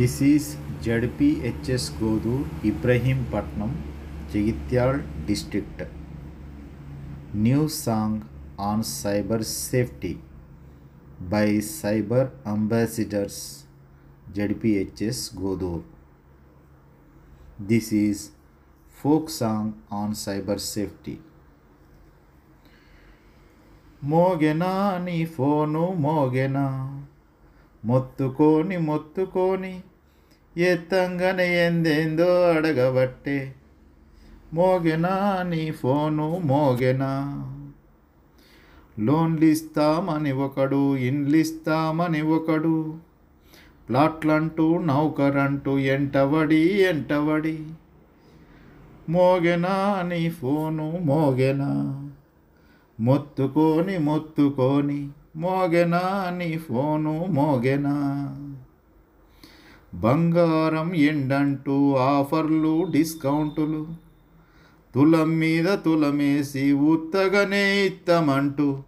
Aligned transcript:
This 0.00 0.20
is 0.22 0.46
ZPHS 0.84 1.86
Godur 2.02 2.44
Ibrahimpatnam 2.68 3.70
Jagtial 4.32 5.00
district. 5.26 5.82
New 7.46 7.62
song 7.68 8.20
on 8.68 8.84
cyber 8.90 9.44
safety 9.48 10.12
by 11.32 11.48
cyber 11.60 12.28
ambassadors 12.52 13.42
ZPHS 14.36 15.22
Godur 15.42 15.84
this 17.72 17.92
is 18.04 18.22
folk 19.02 19.30
song 19.40 19.72
on 20.00 20.16
cyber 20.24 20.64
safety. 20.70 21.16
మోగెనా 24.14 24.72
నీ 25.06 25.18
phone 25.36 25.86
మోగెనా 26.08 26.66
మొత్తుకోని 27.84 28.76
మొత్తుకోని 28.90 29.74
ఎత్తంగానే 30.56 31.66
ఎందేందో 31.66 32.50
అడగబట్టే. 32.50 33.54
మోగెనా 34.54 35.42
నీ 35.42 35.70
phone 35.70 36.40
మోగెనా? 36.44 37.44
లోన్లిస్తామని 38.98 40.32
ఒకడు 40.32 40.96
ఇన్లిస్తామని 40.96 42.22
ఒకడు. 42.22 42.94
ప్లాట్లంటూ 43.88 44.78
నౌకరంటూ 44.78 45.78
ఎంటవడి 45.78 46.82
ఎంటవడి. 46.82 47.66
మోగెనా 49.08 50.02
నీ 50.08 50.30
phone 50.30 50.98
మోగెనా? 51.02 52.10
మొత్తుకొని 53.00 53.98
మొత్తుకొని. 53.98 55.08
మోగెనా 55.36 56.34
నీ 56.36 56.58
phone 56.58 57.26
మోగెనా? 57.28 57.96
బంగారం 59.94 60.94
ఎండంటూ 60.94 61.94
ఆఫర్లు 61.94 62.86
డిస్కౌంటులు. 62.90 63.86
తులం 64.94 65.38
మీద 65.38 65.74
తులమేసి 65.74 66.72
ఉత్తగనే 66.72 67.86
ఇత్తమంటూ. 67.86 68.82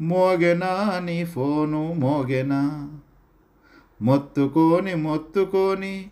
మోగెనా 0.00 1.00
నీ 1.04 1.24
ఫోను 1.24 1.92
మోగెనా. 1.92 2.90
మొత్తుకొని 4.02 4.94
మొత్తుకొని. 4.94 6.06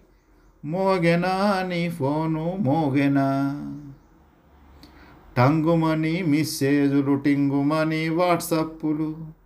మోగెనా 0.64 1.64
నీ 1.68 1.88
ఫోను 1.88 2.56
మోగెనా. 2.60 3.26
టంగుమని 5.36 6.22
మిస్సేజులు 6.22 7.16
టింగుమని 7.16 8.08
వాట్సప్పులు. 8.08 9.43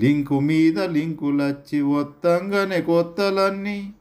లింకు 0.00 0.40
మీద 0.40 0.80
లింకులచ్చి 0.80 1.80
ఒత్తంగానే 1.80 2.80
కొత్తలన్నీ. 2.80 3.94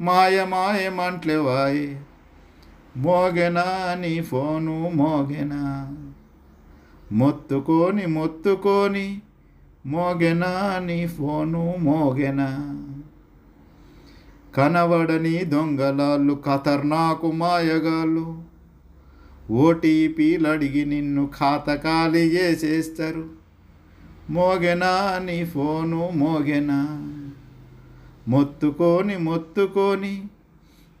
మాయ 0.00 0.44
మాయమంట్లేవాయే 0.44 2.00
మోగెనా 2.96 3.96
నీ 4.00 4.20
ఫోను 4.20 4.90
మోగెనా. 4.94 5.96
మొత్తుకొని 7.12 8.06
మొత్తుకొని 8.06 9.22
మోగెనా 9.86 10.82
నీ 10.84 11.06
ఫోను 11.06 11.74
మోగెనా. 11.78 12.48
కనబడని 14.56 15.44
దొంగలాళ్ళు 15.44 16.42
ఖతర్నాకు 16.46 17.30
మాయగాళ్ళు. 17.30 18.42
ఓటీపీలు 19.50 20.48
అడిగి 20.48 20.84
నిన్ను 20.84 21.30
ఖాతా 21.40 21.74
ఖాళీ 21.74 22.20
చేసేస్తారు. 22.20 23.37
మోగెనా 24.30 25.20
నీ 25.24 25.44
ఫోను 25.44 26.10
మోగెనా? 26.14 26.78
మొత్తుకొని 28.28 29.18
మొత్తుకొని 29.18 30.22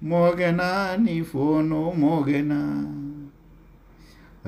మోగెనా 0.02 0.96
నీ 1.00 1.22
ఫోను 1.22 1.92
మోగెనా? 1.96 2.60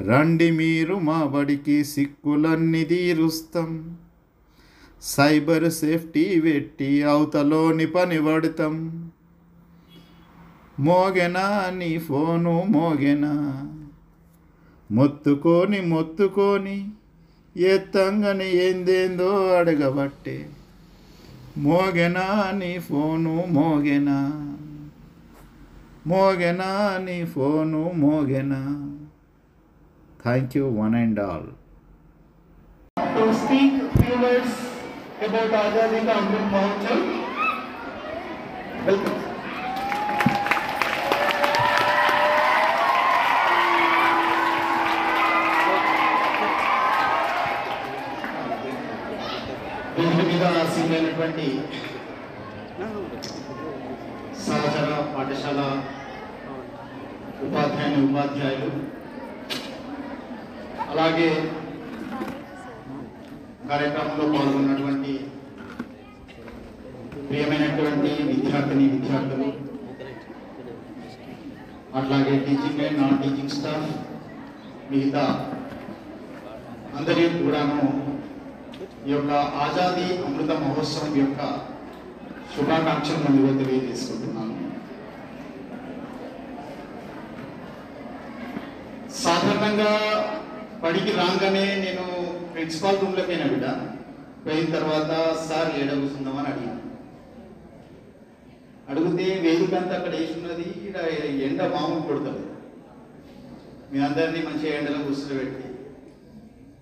రండి 0.03 0.51
మీరు 0.51 0.95
మా 0.95 1.25
బడికి 1.25 1.85
సిక్కులన్నీ 1.85 2.85
తీరుస్తాం. 2.85 3.97
సైబర్ 5.03 5.71
సేఫ్టీ 5.71 6.41
పెట్టి 6.41 7.03
అవతలోని 7.03 7.87
పని 7.87 8.23
పడతాం. 8.23 9.11
మోగెనా 10.81 11.73
నీ 11.77 11.99
ఫోను 11.99 12.65
మోగెనా? 12.69 13.35
మొత్తుకొని 14.91 15.81
మొత్తుకొని 15.81 16.91
ఎత్తంగని 17.57 18.57
ఏందేందో 18.57 19.57
అడగబట్టే. 19.57 20.49
మోగెనా 21.59 22.53
నీ 22.55 22.79
ఫోను 22.79 23.45
మోగెనా? 23.49 24.47
మోగెనా 26.07 26.99
నీ 27.05 27.25
phone 27.25 27.93
మోగెనా? 27.95 28.91
Thank 30.23 30.57
you 30.57 30.69
one 30.69 30.95
and 30.95 31.21
all 31.21 31.49
about 38.89 39.30
ప్రత్యేకమైనటువంటి 50.93 51.45
సహచర 54.45 54.87
పాఠశాల 55.13 55.61
ఉపాధ్యాయుని 57.45 58.01
ఉపాధ్యాయులు 58.07 58.71
అలాగే 60.89 61.29
కార్యక్రమంలో 63.69 64.27
పాల్గొన్నటువంటి 64.35 65.15
ప్రియమైనటువంటి 67.29 68.11
విద్యార్థిని 68.31 68.87
విద్యార్థులు 68.89 69.51
అట్లాగే 71.95 72.37
teaching 72.41 72.85
and 72.85 73.01
non 73.01 73.19
teaching 73.23 73.57
staff 73.57 73.91
మిగతా 74.91 75.27
అందరి 76.99 77.25
కూడాను 77.39 77.81
ఈ 79.07 79.13
యొక్క 79.13 79.33
ఆజాదీ 79.65 80.07
అమృత 80.27 80.51
మహోత్సవం 80.63 81.15
యొక్క 81.21 81.41
శుభాకాంక్షలు 82.55 83.21
ముందుగా 83.27 83.53
తెలియజేసుకుంటున్నాను. 83.61 84.57
సాధారణంగా 89.23 89.93
పడికి 90.83 91.13
రాగానే 91.13 91.65
నేను 91.85 92.05
ప్రిన్సిపాల్ 92.53 93.01
రూమ్లోకి 93.03 93.29
పోయిన 93.31 93.47
బిడ్డ 93.53 93.67
పోయిన 94.45 94.67
తర్వాత 94.77 95.11
సార్ 95.47 95.71
ఏడగుతుందామని 95.81 96.03
కూర్చుందామని 96.03 96.51
అడిగాను. 96.53 96.77
అడిగితే 98.91 99.27
వేదిక 99.45 99.75
అంతా 99.81 99.95
అక్కడ 99.99 100.13
వేసి 100.15 100.35
ఉన్నది 100.39 100.69
ఎండ 101.49 101.61
మామూలు 101.75 102.07
కొడుతుంది 102.09 102.45
మీ 103.91 103.99
అందరినీ 104.07 104.41
మంచిగా 104.47 104.73
ఎండలో 104.79 104.99
కూర్చోబెట్టి 105.07 105.67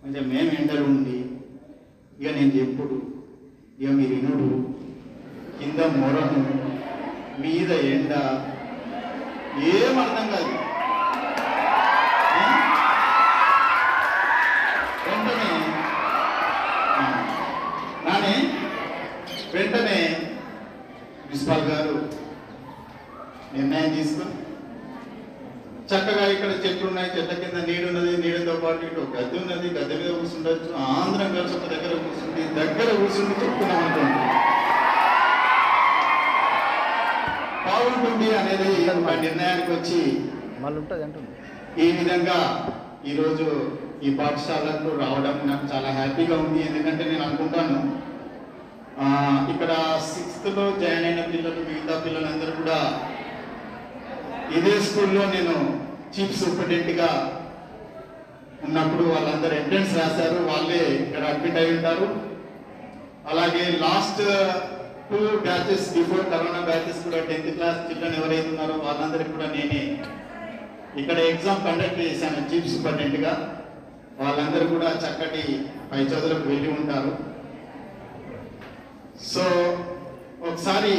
మంచిగా 0.02 0.24
మేము 0.32 0.52
ఎండలు 0.60 0.84
ఉండి 0.90 1.18
ఇక 2.18 2.28
నేను 2.36 2.52
చెప్పుడు. 2.56 2.96
ఇక 3.80 3.90
మీరు 3.98 4.14
ఇనుడు 4.18 4.48
కింద 5.58 5.80
మొరను 5.98 6.40
మీద 7.42 7.70
ఎండ. 7.94 8.12
ఏం 9.72 9.94
అర్థం 10.02 10.26
కాదు. 10.32 10.54
వెంటనే 15.06 15.48
నానే 18.06 18.34
వెంటనే 19.54 19.98
ప్రిన్సిపాల్ 21.22 21.64
గారు 21.71 21.97
నిర్ణయం 23.54 23.91
తీసుకుని 23.94 24.34
చక్కగా 25.90 26.24
ఇక్కడ 26.32 26.50
చెట్లు 26.62 26.86
ఉన్నాయి 26.88 27.10
చెట్ల 27.12 27.34
కింద 27.34 27.58
నీడు 27.68 27.86
ఉన్నది 27.90 28.10
నీడతో 28.22 28.54
పాటు 28.64 28.82
ఇటు 28.86 29.02
గద్దె 29.14 29.36
ఉన్నది 29.38 29.68
గద్దె 29.76 29.94
మీద 29.96 30.10
కూర్చుండొచ్చు 30.16 30.70
ఆంధ్రం 30.88 31.30
కలిసి 31.36 31.56
ఒక 31.58 31.68
దగ్గర 31.72 31.92
కూర్చుండి 32.02 32.42
దగ్గర 32.58 32.88
కూర్చుండి 32.98 33.36
చెప్తున్నాం 33.42 33.80
అనుకోండి 33.80 34.20
బాగుంటుంది 37.66 38.28
అనేది 38.36 38.70
ఒక 38.92 39.16
నిర్ణయానికి 39.20 39.72
వచ్చి 39.72 40.02
ఈ 41.78 41.88
విధంగా 41.92 42.38
ఈరోజు 43.04 43.48
ఈ 44.02 44.10
పాఠశాలకు 44.14 44.90
రావడం 45.00 45.36
నాకు 45.46 45.66
చాలా 45.72 45.90
హ్యాపీగా 45.92 46.36
ఉంది 46.38 46.60
ఎందుకంటే 46.62 47.02
నేను 47.04 47.22
అనుకుంటాను 47.22 47.78
ఇక్కడ 49.52 49.72
సిక్స్త్లో 50.08 50.64
జాయిన్ 50.80 51.06
అయిన 51.08 51.22
పిల్లలు 51.28 51.60
మిగతా 51.68 51.94
పిల్లలందరూ 52.04 52.52
కూడా 52.56 52.78
ఇదే 54.56 54.74
స్కూల్లో 54.86 55.24
నేను 55.34 55.54
చీఫ్ 56.15 56.39
సూపరింటెండెంట్గా 56.41 57.09
ఉన్నప్పుడు 58.66 59.04
వాళ్ళందరూ 59.15 59.54
ఎంట్రన్స్ 59.60 59.92
రాశారు 59.98 60.39
వాళ్ళే 60.50 60.80
ఇక్కడ 61.03 61.22
అడ్మిట్ 61.33 61.59
అయి 61.60 61.72
ఉంటారు. 61.74 62.06
అలాగే 63.30 63.65
last 63.84 64.22
two 65.10 65.18
batches 65.45 65.86
before 65.97 66.24
corona 66.33 66.60
batches 66.68 67.04
కూడా 67.04 67.21
టెన్త్ 67.28 67.53
క్లాస్ 67.56 67.78
చిల్డ్రన్ 67.89 68.16
ఎవరైతే 68.21 68.48
ఉన్నారో 68.53 68.74
వాళ్ళందరికీ 68.86 69.30
కూడా 69.36 69.48
నేనే 69.54 69.83
ఇక్కడ 71.00 71.18
ఎగ్జామ్ 71.33 71.65
కండక్ట్ 71.66 72.03
చేశాను 72.04 72.42
చీఫ్ 72.50 72.68
సూపరింటెండెంట్గా 72.72 73.33
వాళ్ళందరూ 74.21 74.66
కూడా 74.74 74.91
చక్కటి 75.04 75.42
పై 75.91 76.00
చదువులకు 76.04 76.47
వెళ్ళి 76.53 76.68
ఉంటారు. 76.78 77.12
సో 79.33 79.45
ఒకసారి 80.48 80.95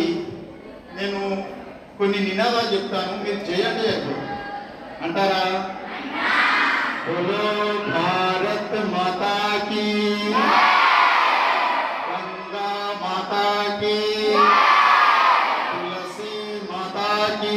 నేను 0.99 1.19
కొన్ని 1.99 2.19
నినాదాలు 2.25 2.69
చెప్తాను 2.73 3.13
మీరు 3.23 3.41
చేయండి 3.47 3.83
చెప్పు 3.87 4.13
అంటారా? 5.03 5.43
భారత్ 7.89 8.75
మాతా 8.91 9.33
కీ 9.67 9.83
గంగా 12.07 12.67
మాతా 13.01 13.43
కీ 13.79 13.95
తులసి 15.71 16.33
మాతా 16.69 17.07
కీ 17.41 17.55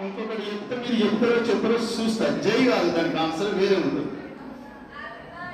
ఇంకొకటి 0.00 0.42
చెప్తే 0.48 0.76
మీరు 0.82 0.96
చెప్తారో 1.02 1.38
చెప్పారో 1.48 1.78
చూస్తారు 1.88 2.38
జై 2.44 2.58
కాదు 2.68 2.90
దానికి 2.96 3.18
ఆన్సర్ 3.18 3.54
వేరే 3.56 3.76
ఉంటుంది. 3.78 4.04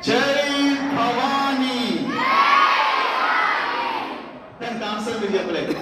జై 0.02 0.50
భవానీ 0.92 1.78
దానికి 4.60 4.84
ఆన్సర్ 4.84 5.20
మీరు 5.22 5.34
చెప్పలేదు 5.38 5.74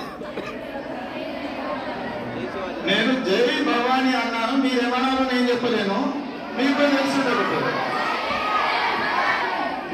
నేను 2.88 3.12
జై 3.26 3.40
భవానీ 3.68 4.12
అన్నాను. 4.22 4.54
మీరేమన్నారో 4.64 5.24
నేను 5.32 5.46
చెప్పలేను. 5.50 5.98
మీకు 6.56 6.80
తెలుసు 6.94 7.20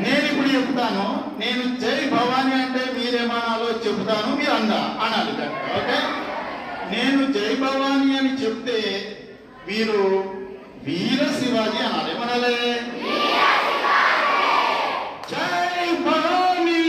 నేను 0.04 0.24
ఇప్పుడు 0.30 0.48
చెప్తాను. 0.56 1.06
నేను 1.40 1.64
జై 1.82 1.98
భవానీ 2.14 2.52
అంటే 2.62 2.82
మీరేమన్నాలో 2.96 3.68
చెప్తాను. 3.86 4.28
మీరు 4.40 4.52
అన్నా 4.58 4.80
అనాలి 5.04 5.32
ఓకే? 5.78 5.98
నేను 6.92 7.22
జై 7.36 7.50
భవానీ 7.62 8.10
అని 8.20 8.32
చెప్తే 8.42 8.78
మీరు 9.68 9.98
వీర 10.86 11.20
శివాజీ 11.38 11.80
అనాలి. 11.86 12.10
ఏమనాలి 12.14 12.54
జై 15.32 15.74
భవానీ 16.06 16.84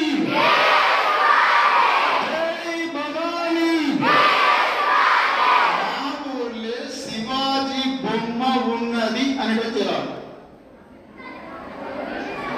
జై 2.28 2.76
భవానీ 2.96 3.72
మా 4.04 4.14
ఊర్లే 6.36 6.78
శివాజీ 7.02 7.84
బొమ్మ 8.04 8.42
ఉన్నది 8.76 9.26
అని 9.44 9.56
వచ్చేరాడు 9.60 10.14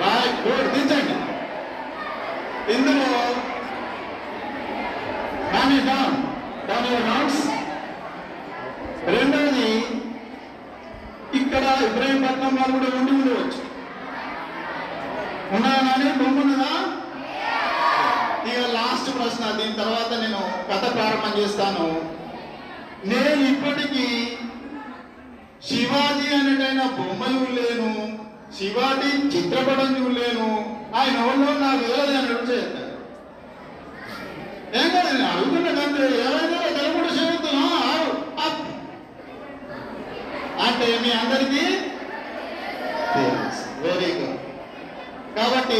రైట్ 0.02 0.38
గుడ్ 0.46 0.70
దించండి 0.76 1.16
ఇందులో 2.76 3.10
కానీ 5.54 5.80
డౌన్ 5.90 6.16
డౌన్ 6.70 6.88
యువర్ 6.92 7.08
నోట్స్ 7.10 7.42
రెండవది 9.14 9.70
ఇక్కడ 11.40 11.64
ఇబ్రాహీంపట్నం 11.86 12.56
వాళ్ళు 12.58 12.74
కూడా 12.76 12.88
ఉండి 13.00 13.12
ఉండవచ్చు 13.18 13.62
ఉన్నాయని 15.56 16.10
బొమ్మ 16.20 16.42
ఉన్నదా 16.44 16.74
ఇక 18.50 18.60
లాస్ట్ 18.76 19.10
ప్రశ్న 19.18 19.52
దీని 19.58 19.76
తర్వాత 19.82 20.12
నేను 20.24 20.42
కథ 20.70 20.84
ప్రారంభం 20.96 21.34
చేస్తాను 21.40 21.88
నేను 23.12 23.44
ఇప్పటికీ 23.54 24.08
శివాజీ 25.70 26.28
అనేటైన 26.38 26.84
బొమ్మ 26.98 27.22
చూడలేను 27.36 27.92
శివాజీ 28.62 29.12
చిత్రపటం 29.32 29.90
చూడలేను. 29.96 30.48
ఆయన 30.98 31.14
ఎవరిలో? 31.22 31.52
నాకు 31.62 31.84
తెలియదు 31.84 32.02
అని 32.10 32.18
అడుగు 32.24 32.44
చేస్తాను 32.50 32.90
ఏం 34.74 34.88
కాదు 34.92 35.08
నేను 35.12 35.30
అడుగుతున్నదంటే 35.32 36.04
ఏమైనా 36.20 36.42
తెలపడ 36.76 37.08
చేస్తున్నా 37.16 37.64
అంటే 40.66 40.88
మీ 41.02 41.12
అందరి 41.18 41.46
వెరీ 43.84 44.10
గుడ్ 44.12 44.38
కాబట్టి 45.38 45.80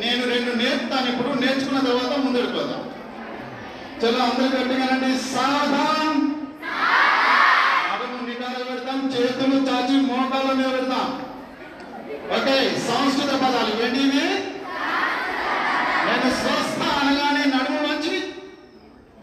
నేను 0.00 0.22
రెండు 0.32 0.52
నేర్పుతాను 0.60 1.08
ఇప్పుడు 1.12 1.30
నేర్చుకున్న 1.42 1.80
తర్వాత 1.86 2.12
ముందుకు 2.24 2.50
పోదాం 2.54 2.82
చలో 4.00 4.20
అందరూ 4.26 4.48
గట్టిగానండి 4.54 5.10
సాధాన్ 5.28 6.20
నడుము 7.86 8.20
నిటారుగా 8.28 8.64
పెడతాం 8.70 9.00
చేతులు 9.14 9.58
చాచి 9.68 9.96
మోకాళ్ళ 10.08 10.50
మీద 10.60 10.70
పెడతాం 10.76 11.08
ఓకే 12.34 12.56
సంస్కృత 12.84 13.32
పదాలు 13.40 13.72
ఏంటివి 13.84 14.24
నేను 16.06 16.30
స్వస్థ 16.38 16.80
అనగానే 16.98 17.42
నడుము 17.52 17.80
వంచి 17.86 18.16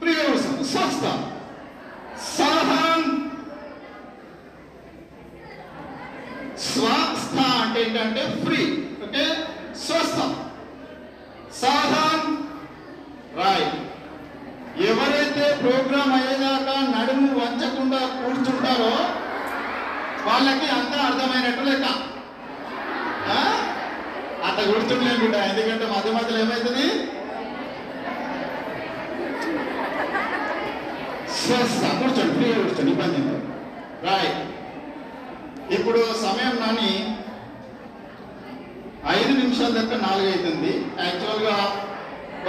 ప్రియవసం 0.01 0.55
స్వస్థ 0.71 1.05
సాధాన్ 2.29 3.07
స్వస్థ 6.67 7.35
అంటే 7.59 7.79
ఏంటంటే 7.83 8.23
ఫ్రీ 8.41 8.61
ఓకే 9.03 9.25
స్వస్థ 9.83 10.17
సాధాన్ 11.59 12.25
రైట్ 13.39 13.77
ఎవరైతే 14.87 15.45
ప్రోగ్రామ్ 15.61 16.13
అయ్యేదాకా 16.17 16.75
నడుము 16.91 17.29
వంచకుండా 17.39 18.01
కూర్చుంటారో 18.17 18.93
వాళ్ళకి 20.27 20.67
అంతా 20.77 20.97
అర్థమైనట్టు 21.07 21.63
లెక్క 21.67 21.87
ఆ? 23.29 23.39
అట్లా 24.45 24.63
కూర్చుంటలేం 24.69 25.17
బిడ్డ 25.21 25.35
ఎందుకంటే 25.49 25.85
మధ్య 25.91 26.11
మధ్యలో 26.15 26.39
ఏమవుతుంది 26.43 26.85
స్వస్థ 31.39 31.83
కూర్చోండి 31.99 32.33
ఫ్రీగా 32.37 32.55
కూర్చోండి 32.61 32.91
ఇబ్బంది 32.93 33.19
లేదు 33.19 33.41
రైట్ 34.05 34.39
ఇప్పుడు 35.75 36.01
సమయం 36.23 36.55
నాని 36.61 36.91
ఐదు 39.13 39.33
నిమిషాల 39.39 39.71
దాకా 39.75 39.97
నాలుగు 40.05 40.29
అవుతుంది 40.31 40.71
యాక్చువల్గా 41.01 41.55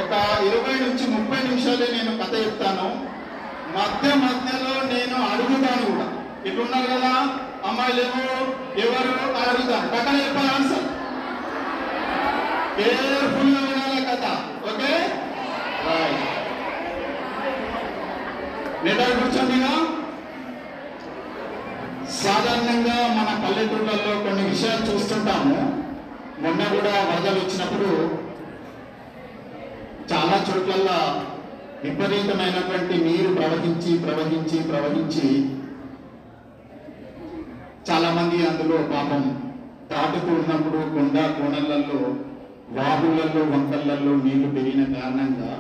ఒక 0.01 0.13
ఇరవై 0.47 0.75
నుంచి 0.83 1.05
ముప్పై 1.15 1.39
నిమిషాలే 1.47 1.87
నేను 1.95 2.13
కథ 2.21 2.33
చెప్తాను 2.43 2.87
మధ్య 3.77 4.09
మధ్యలో 4.23 4.73
నేను 4.93 5.19
అడుగుతాను 5.31 5.85
కూడా 5.89 6.07
ఇట్లున్నారు 6.47 6.89
కదా 6.95 7.13
అమ్మాయిలు 7.69 8.01
ఏమో 8.05 8.23
ఎవరు 8.85 9.11
అని 9.29 9.45
అడుగుతాను 9.45 9.89
పక్కన 9.95 10.15
చెప్పాలి 10.21 10.51
ఆన్సర్ 10.55 10.87
కేర్ఫుల్గా 12.79 13.63
వినాలి 13.69 14.03
కథ 14.09 14.27
ఓకే 14.71 14.93
రైట్ 15.89 16.27
నిటారు 18.85 19.15
కూర్చోండిగా 19.19 19.73
సాధారణంగా 22.21 22.97
మన 23.17 23.29
పల్లెటూళ్ళల్లో 23.43 24.15
కొన్ని 24.25 24.43
విషయాలు 24.49 24.85
చూస్తుంటాము 24.89 25.59
మొన్న 26.41 26.63
కూడా 26.73 26.93
వరదలు 27.09 27.39
వచ్చినప్పుడు 27.41 27.89
చాలా 30.11 30.30
చోట్లల్లా 30.49 30.99
విపరీతమైనటువంటి 31.83 32.97
నీరు 33.05 33.31
ప్రవహించి 33.35 33.93
ప్రవహించి 33.99 34.59
ప్రవహించి 34.63 35.29
చాలా 37.89 38.09
మంది 38.11 38.39
అందులో 38.47 38.79
పాపం 38.91 39.23
తాటుతూ 39.91 40.33
ఉన్నప్పుడు 40.35 40.81
కొండ 40.91 41.19
కోణలలో 41.37 42.01
వాగులలో 42.77 43.43
వంకళ్ళల్లో 43.53 44.13
నీళ్ళు 44.25 44.49
పెరిగిన 44.49 44.83
కారణంగా 44.95 45.53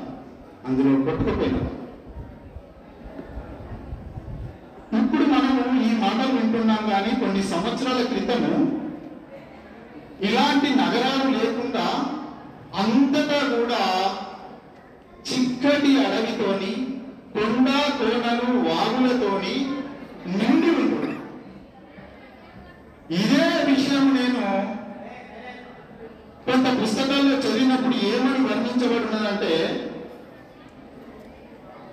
అందులో 0.69 0.93
కొట్టుకుపోయినారు 1.07 1.77
ఇప్పుడు 5.01 5.25
మనము 5.27 5.65
ఈ 5.81 5.91
మాటలు 5.97 6.33
వింటున్నాం 6.37 6.83
కానీ 6.91 7.13
కొన్ని 7.21 7.43
సంవత్సరాల 7.51 8.01
క్రితము 8.05 8.55
ఇలాంటి 10.23 10.69
నగరాలు 10.81 11.29
లేకుండా 11.37 11.85
అంతటా 12.81 13.39
కూడా 13.53 13.83
చిక్కటి 15.29 16.05
అడవితోని 16.05 16.73
కొండ 17.35 17.69
కోనలు 17.99 18.69
వాగులతోని 18.69 19.55
నిండి 20.27 20.71
ఉంటుంది. 20.71 21.17
ఇదే 23.15 23.73
విషయం 23.73 24.15
నేను 24.15 24.71
కొంత 26.45 26.83
పుస్తకాల్లో 26.83 27.37
చదివినప్పుడు 27.37 27.95
ఏమని 27.97 28.45
వర్ణించబడినదంటే 28.45 29.87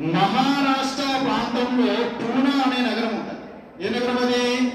మహారాష్ట్ర 0.02 1.04
ప్రాంతంలో 1.24 1.94
పూనా 1.94 2.64
అనే 2.64 2.82
నగరం 2.82 3.16
ఉంటుంది. 3.16 3.44
ఏ 3.86 3.90
నగరం 3.90 4.18
అది? 4.18 4.72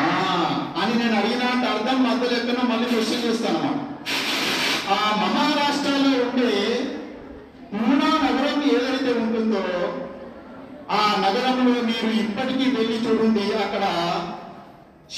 ఆ, 0.00 0.10
అని 0.82 0.94
నేను 0.98 1.16
అడిగిన 1.16 1.42
అర్థం 1.68 2.02
మధ్య 2.02 2.36
లెక్కన 2.36 2.66
మళ్ళీ 2.66 2.88
క్వశ్చన్ 2.88 3.24
చేస్తాను 3.24 3.58
అన్నమాట. 3.58 3.86
ఆ 4.90 5.16
మహారాష్ట్రలో 5.16 6.22
ఉండే 6.22 6.79
పూనా 7.72 8.10
నగరం 8.24 8.60
ఏదైతే 8.76 9.12
ఉంటుందో 9.22 9.64
ఆ 10.98 11.02
నగరంలో 11.24 11.74
మీరు 11.88 12.08
ఇప్పటికీ 12.22 12.66
వెళ్ళి 12.76 12.96
చూడండి 13.04 13.44
అక్కడ 13.64 13.84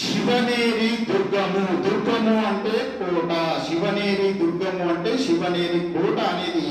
శివనేరి 0.00 0.90
దుర్గము. 1.08 1.62
దుర్గము 1.84 2.34
అంటే 2.50 2.74
కోట. 2.98 3.32
శివనేరి 3.66 4.28
దుర్గము 4.40 4.84
అంటే 4.92 5.10
శివనేరి 5.24 5.80
కోట 5.94 6.18
అనేది 6.32 6.68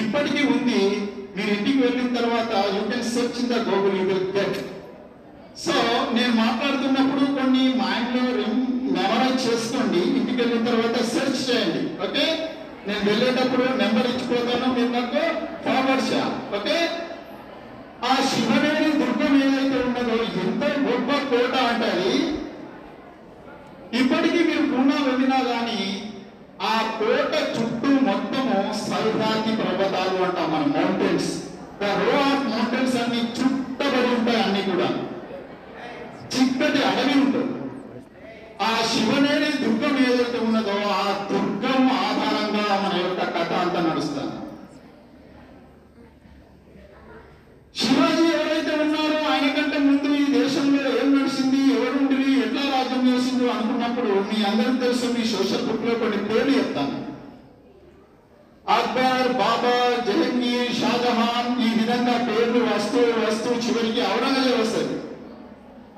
ఇప్పటికీ 0.00 0.42
ఉంది. 0.54 0.80
మీరు 1.36 1.50
ఇంటికి 1.56 1.78
వెళ్ళిన 1.84 2.08
తర్వాత 2.18 2.52
you 2.76 2.82
can 2.90 3.06
search 3.14 3.38
in 3.42 3.50
the 3.52 3.58
Google 3.68 3.96
you 3.98 4.04
will 4.10 4.30
get 4.38 4.58
so 5.64 5.74
నేను 6.16 6.34
మాట్లాడుతున్నప్పుడు 6.44 7.24
కొన్ని 7.38 7.64
మైండ్లో 7.82 8.22
మెమరైజ్ 8.96 9.44
చేసుకోండి. 9.46 10.00
ఇంటికి 10.18 10.38
వెళ్ళిన 10.42 10.62
తర్వాత 10.70 10.96
సెర్చ్ 11.14 11.40
చేయండి. 11.48 11.82
ఓకే 12.06 12.24
నేను 12.90 13.04
వెళ్ళేటప్పుడు 13.08 13.64
నెంబర్ 13.80 14.08
ఇచ్చిపోతాను 14.10 14.68
మీరు 14.74 14.92
నాకు 14.92 15.22
ఫార్వర్డ్ 15.64 16.04
చేయాలి 16.08 16.36
ఓకే? 16.56 16.76
ఆ 18.04 18.14
శివనేని 18.28 18.90
దుర్గం 19.00 19.34
ఏదైతే 19.40 19.78
ఉన్నదో 19.86 20.14
ఎంత 20.42 20.62
గొప్ప 20.84 21.10
కోట 21.30 21.54
అంటే 21.66 21.90
ఇప్పటికీ 24.00 24.40
మీరు 24.44 24.64
పూనా 24.68 24.96
వెళ్ళినా 25.06 25.38
కానీ 25.46 25.80
ఆ 26.64 26.74
కోట 26.98 27.32
చుట్టూ 27.54 27.90
మొత్తము 28.06 28.56
సరిహాతి 28.82 29.52
పర్వతాలు 29.60 30.18
అంటాం 30.24 30.48
మన 30.52 30.64
mountains 30.74 31.30
the 31.80 31.92
row 32.00 32.16
of 32.24 32.44
mountains 32.50 32.96
అన్ని 33.02 33.20
చుట్టబడి 33.36 34.10
ఉంటాయి 34.14 34.40
అన్ని 34.42 34.62
కూడా. 34.68 34.88
చిక్కటి 36.32 36.80
అడవి 36.88 37.14
ఉంటుంది. 37.20 37.54
ఆ 38.62 38.70
శివనేని 38.90 39.50
దుర్గం 39.62 39.94
ఏదైతే 40.04 40.38
ఉన్నదో 40.46 40.74
ఆ 40.96 41.02
దుర్గం 41.30 41.82
ఆధారంగా 42.00 42.39
మన 42.80 42.94
యొక్క 43.00 43.22
కథ 43.34 43.52
అంతా 43.60 43.80
నడుస్తాను 43.86 44.36
శివాజీ 47.74 48.24
ఎవరైతే 48.34 48.72
ఉన్నారో 48.82 49.18
ఆయన 49.30 49.48
కంటే 49.56 49.78
ముందు 49.84 50.08
ఈ 50.16 50.24
దేశంలో 50.34 50.80
ఏం 50.94 51.08
నడిచింది 51.14 51.60
ఎవరుండి 51.74 52.16
ఎట్లా 52.44 52.62
రాజ్యం 52.72 53.02
చేసిందో 53.08 53.46
అనుకున్నప్పుడు 53.52 54.12
మీ 54.28 54.38
అందరికి 54.44 54.80
తెలుసు 54.82 55.06
మీ 55.14 55.24
సోషల్ 55.32 55.66
బుక్లో 55.68 55.94
కొన్ని 56.00 56.18
పేర్లు 56.26 56.52
చెప్తాను. 56.58 56.96
అక్బర్ 58.70 59.30
బాబర్ 59.38 59.94
జహంగీర్ 60.08 60.74
షాజహాన్ 60.80 61.52
ఈ 61.60 61.70
విధంగా 61.78 62.16
పేర్లు 62.26 62.60
వస్తూ 62.68 62.98
వస్తూ 63.20 63.50
చివరికి 63.64 64.02
ఔరంగజేబ్ 64.10 64.60
వస్తుంది 64.60 64.96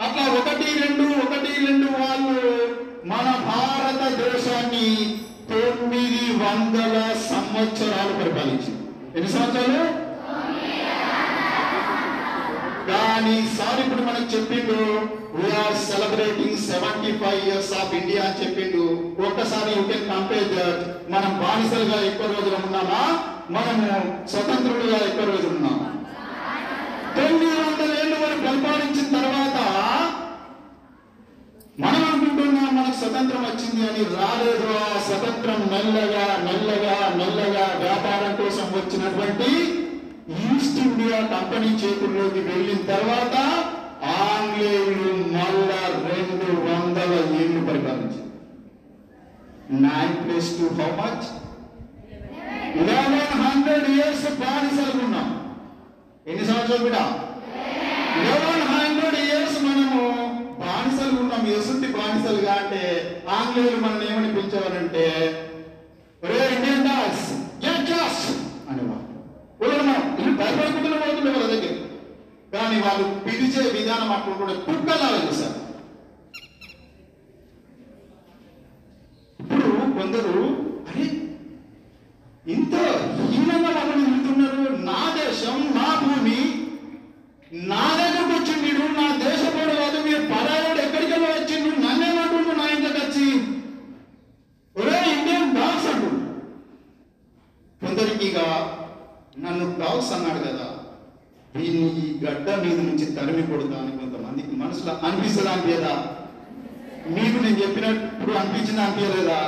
అట్లా 0.04 0.24
ఒకటి 0.38 0.68
రెండు 0.80 1.04
ఒకటి 1.24 1.52
రెండు 1.66 1.88
వాళ్ళు 1.98 2.38
మన 3.06 3.26
భారతదేశాన్ని 3.48 4.86
తొమ్మిది 5.50 6.24
వందల 6.42 6.96
సంవత్సరాలు 7.30 8.12
పరిపాలించింది. 8.20 8.80
ఎన్ని 9.16 9.30
సంవత్సరాలు? 9.32 9.82
కానీ 12.90 13.34
సార్ 13.56 13.80
ఇప్పుడు 13.80 14.02
మనకు 14.08 14.28
చెప్పిండు 14.34 14.78
we are 15.36 15.76
celebrating 15.90 16.56
seventy 16.70 17.12
five 17.20 17.40
years 17.48 17.72
of 17.80 17.94
India 17.94 18.22
అని 18.24 18.38
చెప్పిండు. 18.42 18.84
ఒక్కసారి 19.26 19.70
యూ 19.76 19.82
కెన్ 19.90 20.08
కంపేర్ 20.12 20.48
దట్ 20.54 20.82
మనం 21.12 21.30
బానిసలుగా 21.42 21.98
ఎక్కువ 22.10 22.26
రోజులు 22.26 22.56
ఉన్నామా? 22.64 23.02
మనము 23.56 23.88
స్వతంత్రులుగా 24.32 24.98
ఎక్కువ 25.08 25.26
రోజులు 25.32 25.54
ఉన్నామా? 25.56 25.88
తొమ్మిది 27.16 27.54
వందల 27.60 27.90
ఏళ్ళు 28.02 28.16
మనం 28.24 28.38
పరిపాలించిన 28.46 29.06
తర్వాత 29.16 29.58
మనం 31.84 32.02
అనుకుంటున్నాం 32.42 32.74
మనకు 32.76 32.96
స్వతంత్రం 33.00 33.42
వచ్చింది 33.48 33.82
అని 33.88 34.02
రాలేదు. 34.18 34.66
ఆ 34.84 35.00
స్వతంత్రం 35.08 35.60
మెల్లగా 35.72 36.24
మెల్లగా 36.46 36.96
మెల్లగా 37.20 37.64
వ్యాపారం 37.82 38.32
కోసం 38.40 38.66
వచ్చినటువంటి 38.78 39.50
ఈస్ట్ 40.46 40.80
ఇండియా 40.86 41.18
కంపెనీ 41.34 41.70
చేతుల్లోకి 41.82 42.40
వెళ్ళిన 42.48 42.80
తర్వాత 42.92 43.36
ఆంగ్లేయులు 44.26 45.12
మళ్ళా 45.36 45.80
రెండు 46.08 46.48
వందల 46.66 47.12
ఏళ్ళు 47.40 47.60
పరిపాలించారు. 47.68 48.28
Nine 49.86 50.16
plus 50.22 50.50
two 50.58 50.68
how 50.80 50.90
much 51.00 51.28
eleven 52.88 53.34
hundred 53.44 53.88
years 53.94 54.26
బానిసలు 54.42 55.00
ఉన్నాం 55.06 55.28
ఎన్ని 56.26 56.44
సంవత్సరాలు 56.50 56.84
కూడా? 56.88 57.04
లెవెన్ 58.24 58.66
హండ్రెడ్ 58.72 59.18
ఇయర్స్ 59.26 59.58
మనము 59.66 60.02
బానిసలు 60.82 61.16
ఉన్నాం. 61.22 61.42
ఎసుంటి 61.54 61.88
బానిసలుగా 61.96 62.52
అంటే 62.60 62.80
ఆంగ్లేయులు 63.36 63.78
మనల్ని 63.82 64.06
ఏమని 64.10 64.30
పిలిచేవారంటే 64.36 65.04
రే 66.22 66.38
ఇండియన్ 66.54 66.86
డాగ్స్ 66.88 67.26
జాస్ 67.62 67.84
జస్ట్ 67.90 68.26
అనేవారు. 68.70 69.06
వాళ్ళు 69.60 69.82
మనం 69.82 70.02
పోతుండే 71.02 71.30
వాళ్ళ 71.34 71.46
దగ్గర. 71.54 71.74
కానీ 72.54 72.76
వాళ్ళు 72.86 73.04
పిలిచే 73.26 73.62
విధానం 73.76 74.10
అట్లా 74.16 74.34
కూడా 74.40 74.54
కుక్కలాగా 74.66 75.18
చూశారు. 75.24 75.58
ఇప్పుడు 79.40 79.68
కొందరు 79.98 80.34
అరే 80.88 81.06
ఇంత 82.46 82.74
హీనంగా 83.30 83.70
వాళ్ళని 83.78 84.04
వెళ్తున్నారు 84.08 84.60
నా 84.90 85.00
దేశం 85.18 85.58
నా 85.78 85.88
భూమి 86.02 86.38
నా 87.70 87.84
దగ్గరకు 87.98 88.32
వచ్చిండు 88.36 88.84
నా 88.98 89.06
దేశపోడు 89.22 89.72
కాదు 89.80 89.98
మీరు 90.06 90.22
పరాయుడు 90.30 90.80
ఎక్కడికి 90.84 91.12
వెళ్ళి 91.14 91.28
వచ్చిండు 91.32 91.70
నన్నేమంటుండు 91.84 92.52
నా 92.60 92.66
ఇంట్లోకి 92.74 93.00
వచ్చి 93.02 93.26
ఒరే 94.76 94.98
ఇండియన్ 95.14 95.54
డాగ్స్ 95.58 95.88
అంటుండు 95.92 96.20
కొందరికి 97.80 98.24
ఇక 98.30 98.38
నన్ను 99.44 99.66
డాగ్స్ 99.82 100.12
అన్నాడు 100.16 100.40
కదా 100.46 100.66
దీన్ని 101.54 101.86
ఈ 102.00 102.08
గడ్డ 102.24 102.48
మీద 102.64 102.78
నుంచి 102.88 103.06
తరిమి 103.16 103.42
కొడతాను 103.42 103.90
కొంతమందికి. 103.98 104.54
మనసులో 104.62 104.92
అనిపిస్తుందా 105.06 105.52
అనిపించదా 105.52 105.94
మీకు 107.16 107.36
నేను 107.44 107.58
చెప్పినప్పుడు 107.62 108.32
అనిపించింది 108.40 108.82
అనిపించలేదా? 108.82 109.40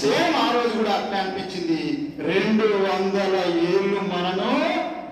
సేమ్ 0.00 0.36
ఆ 0.44 0.46
రోజు 0.56 0.72
కూడా 0.78 0.92
అట్లా 0.98 1.16
అనిపించింది. 1.22 1.80
రెండు 2.30 2.66
వందల 2.84 3.34
ఏళ్ళు 3.72 4.00
మనను 4.12 4.50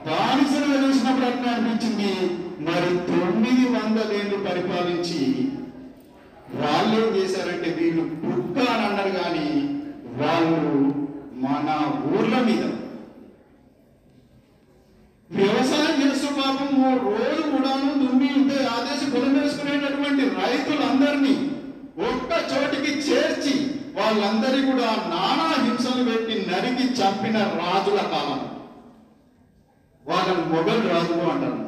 బానిసలుగా 0.06 0.76
చూసినప్పుడు 0.84 1.26
అట్లా 1.26 1.50
అనిపించింది. 1.52 2.12
మరి 2.68 2.90
తొమ్మిది 3.10 3.64
వందల 3.76 4.08
ఏళ్ళు 4.20 4.36
పరిపాలించి 4.48 5.20
వాళ్ళు 6.60 6.94
ఏం 7.02 7.10
చేశారంటే 7.16 7.68
వీళ్ళు 7.78 8.02
బుక్క 8.22 8.58
అని 8.72 8.84
అన్నారు 8.88 9.12
కానీ 9.20 9.48
వాళ్ళు 10.20 10.72
మన 11.44 11.68
ఊర్ల 12.12 12.36
మీద 12.48 12.64
వ్యవసాయం 15.36 15.96
చేస్తూ 16.02 16.28
పాపం. 16.40 16.70
రోజు 17.04 17.42
కూడాను 17.50 17.90
దుమ్మి 18.00 18.28
ఉంటే 18.36 18.58
ఆదేశం 18.64 19.10
పొలం 19.10 19.32
రైతులందరినీ 20.42 21.34
ఒక్క 22.08 22.32
చోటికి 22.52 22.92
చేర్చి 22.98 23.54
వాళ్ళందరి 23.96 24.60
కూడా 24.62 24.88
నానా 25.12 25.46
హింసలు 25.64 26.02
పెట్టి 26.04 26.34
నరికి 26.50 26.84
చంపిన 26.98 27.38
రాజుల 27.38 28.00
కాలం. 28.12 28.40
వాళ్ళని 30.04 30.44
మొఘల్ 30.52 30.90
రాజులు 30.90 31.24
అంటారు. 31.30 31.60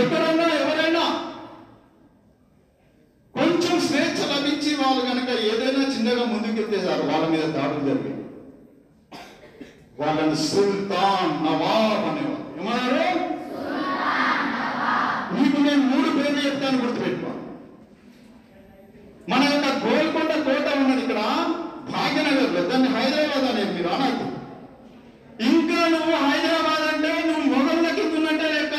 ఎక్కడన్నా 0.00 0.46
ఎవరైనా 0.60 1.04
కొంచెం 3.34 3.80
స్వేచ్ఛ 3.80 4.20
లభించి 4.32 4.74
వాళ్ళు 4.74 5.02
కనుక 5.10 5.30
ఏదైనా 5.40 5.84
చిన్నగా 5.94 6.24
ముందుకెత్తేసారు 6.24 7.02
వాళ్ళ 7.02 7.26
మీద 7.28 7.44
దాడులు 7.44 7.84
జరిగాయి. 7.88 8.19
వాళ్ళని 10.00 10.36
సుల్తాన్ 10.44 11.32
నవాబ్ 11.44 12.04
అనేవారు. 12.10 12.36
ఏమన్నారు? 12.58 13.08
మీకు 15.34 15.58
నేను 15.66 15.82
మూడు 15.90 16.08
పేర్లు 16.16 16.40
చెప్తాను 16.46 16.78
గుర్తుపెట్టుకో. 16.82 17.32
మన 19.30 19.42
యొక్క 19.50 19.66
గోల్కొండ 19.82 20.32
కోట 20.46 20.66
ఉన్నది 20.78 21.02
ఇక్కడ 21.02 21.20
భాగ్యనగర్ 21.90 22.66
దాన్ని 22.70 22.88
హైదరాబాద్ 22.96 23.46
అనేది 23.50 23.72
మీరు 23.76 23.90
అనద్దు. 23.96 24.26
ఇంకా 25.50 25.80
నువ్వు 25.94 26.14
హైదరాబాద్ 26.24 26.84
అంటే 26.90 27.12
నువ్వు 27.28 27.44
మొగళ్ళ 27.52 27.86
కింద 27.98 28.14
ఉన్నట్టే 28.18 28.48
లెక్క 28.54 28.76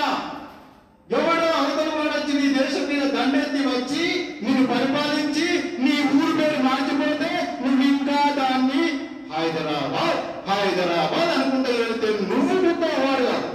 ఎవడో 1.10 1.48
అవతల 1.60 1.90
వాడు 1.94 2.12
వచ్చి 2.18 2.34
నీ 2.40 2.48
దేశం 2.58 2.84
మీద 2.90 3.04
దండెత్తి 3.16 3.62
వచ్చి 3.70 4.04
నిన్ను 4.44 4.64
పరిపాలించి 4.72 5.48
నీ 5.84 5.96
ఊరు 6.14 6.34
పేరు 6.38 6.60
మార్చిపోతే 6.68 7.32
నువ్వు 7.62 7.84
ఇంకా 7.90 8.20
దాన్ని 8.40 8.84
హైదరాబాద్ 9.34 10.20
హైదరాబాద్ 10.50 11.32
అనుకుంటే 11.36 11.72
వెళితే 11.80 12.08
నువ్వు 12.24 12.56
పుట్టేవాడు 12.64 13.24
కాదు 13.30 13.50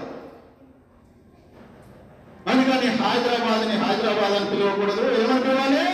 అందుకని 2.50 2.88
హైదరాబాద్ని 3.00 3.76
హైదరాబాద్ 3.84 4.34
అని 4.38 4.49
పిలవకూడదు 4.52 5.04
ఏమని 5.16 5.42
పిలవాలి 5.47 5.84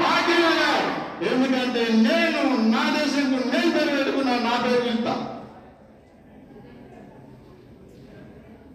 భాగ్యనగర్ 0.00 0.84
ఎందుకంటే 1.30 1.82
నేను 2.04 2.42
నా 2.74 2.84
దేశంకు 2.96 3.38
నేను 3.50 3.70
పేరు 3.74 3.92
పెట్టుకున్నా 3.96 4.34
నా 4.44 4.54
పేరు 4.62 4.80
పిలుస్తా 4.84 5.14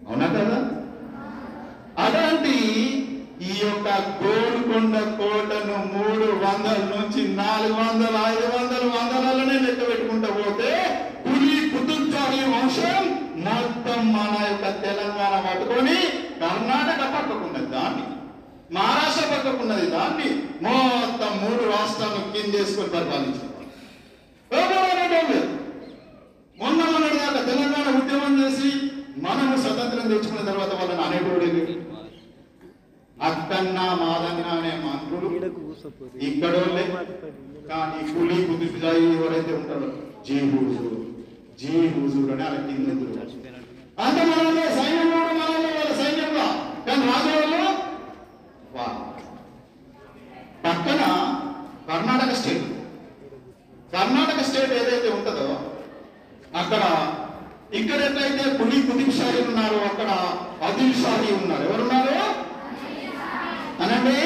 అవునా 0.06 0.26
కదా 0.34 0.58
అలాంటి 2.04 2.52
ఈ 3.46 3.54
యొక్క 3.60 3.88
గోల్కొండ 4.18 4.96
కోటను 5.18 5.76
మూడు 5.94 6.26
వందల 6.42 6.80
నుంచి 6.92 7.22
నాలుగు 7.38 7.74
వందల 7.80 8.14
ఐదు 8.28 8.46
వందల 8.54 8.82
వందలలోనే 8.94 9.56
లెక్క 9.64 9.80
పెట్టుకుంటూ 9.90 10.28
పోతే 10.38 10.70
పులి 11.24 11.56
కుతుబ్షాహీ 11.72 12.42
వంశం 12.52 13.02
మొత్తం 13.46 14.00
మన 14.14 14.34
యొక్క 14.46 14.70
తెలంగాణ 14.84 15.34
పట్టుకొని 15.46 15.98
కర్ణాటక 16.42 17.02
పక్కకున్నది 17.16 17.70
దాన్ని 17.74 18.04
మహారాష్ట్ర 18.76 19.26
పక్కకున్నది 19.34 19.88
దాన్ని 19.96 20.30
మొత్తం 20.66 21.32
మూడు 21.42 21.64
రాష్ట్రాలను 21.74 22.24
కిందేసుకొని 22.34 22.92
పరిపాలించారు 22.96 23.52
ఇక్కడోళ్ళే 36.26 36.84
కానీ 37.70 38.00
కూలీ 38.10 38.36
కుదిరిజాయి 38.48 39.06
ఎవరైతే 39.14 39.52
ఉంటారో 39.58 39.88
జీ 40.26 40.36
హుజూర్ 40.50 40.98
జీ 41.60 41.72
హుజూర్ 41.94 42.30
అని 42.34 42.44
అలా 42.46 42.58
కింద 42.66 42.88
అంత 43.98 44.18
మనలో 44.30 44.64
సైన్యంలో 44.76 45.18
కూడా 45.18 45.34
మనలో 45.40 45.68
వాళ్ళ 45.76 45.92
సైన్యంలో 46.00 46.46
కానీ 46.86 47.04
రాజులలో 47.10 47.62
వా 48.74 48.86
పక్కన 50.64 51.02
కర్ణాటక 51.88 52.32
స్టేట్ 52.40 52.66
కర్ణాటక 53.92 54.40
స్టేట్ 54.48 54.74
ఏదైతే 54.80 55.08
ఉంటుందో 55.16 55.48
అక్కడ 56.60 56.82
ఇక్కడ 57.74 58.00
ఎట్లయితే 58.08 58.44
పులి 58.58 58.76
కుతుబ్ 58.82 59.14
షాహీ 59.16 59.40
ఉన్నారో 59.48 59.78
అక్కడ 59.88 60.10
అదిల్ 60.66 60.96
షాహీ 61.02 61.30
ఉన్నారు 61.38 61.64
ఎవరున్నారు 61.68 62.12
అనండి 63.82 64.18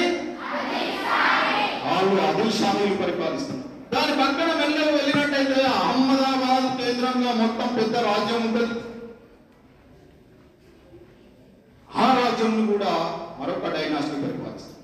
వాళ్ళు 1.86 2.18
అదిల్ 2.26 2.52
షాహీలు 2.58 2.96
పరిపాలిస్తున్నారు 3.00 3.58
దాని 3.92 4.12
పక్కన 4.20 4.50
మెల్లగా 4.58 4.92
వెళ్ళినట్టయితే 4.96 5.56
అహ్మదాబాద్ 5.78 6.68
కేంద్రంగా 7.20 7.32
మొత్తం 7.44 7.68
పెద్ద 7.78 7.94
రాజ్యం 8.08 8.40
ఉంటుంది. 8.46 8.74
ఆ 12.02 12.06
రాజ్యంను 12.18 12.62
కూడా 12.72 12.92
మరొక 13.38 13.66
డైనాసిటీ 13.74 14.16
పరిపాలిస్తుంది. 14.24 14.76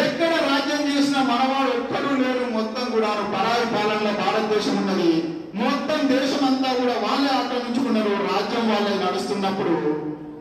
ఎక్కడ 0.00 0.32
రాజ్యం 0.48 0.82
చేసిన 0.88 1.18
మనవాడు 1.30 1.70
ఒక్కడు 1.80 2.10
లేరు 2.22 2.44
మొత్తం 2.56 2.84
కూడా 2.94 3.10
పరాయి 3.34 3.66
పాలనలో 3.74 4.12
భారతదేశం 4.22 4.74
ఉన్నది. 4.82 5.12
మొత్తం 5.62 6.00
దేశం 6.14 6.42
అంతా 6.48 6.70
కూడా 6.80 6.96
వాళ్ళే 7.06 7.30
ఆక్రమించుకున్నారు. 7.38 8.12
రాజ్యం 8.30 8.66
వాళ్ళే 8.72 8.94
నడుస్తున్నప్పుడు 9.04 9.76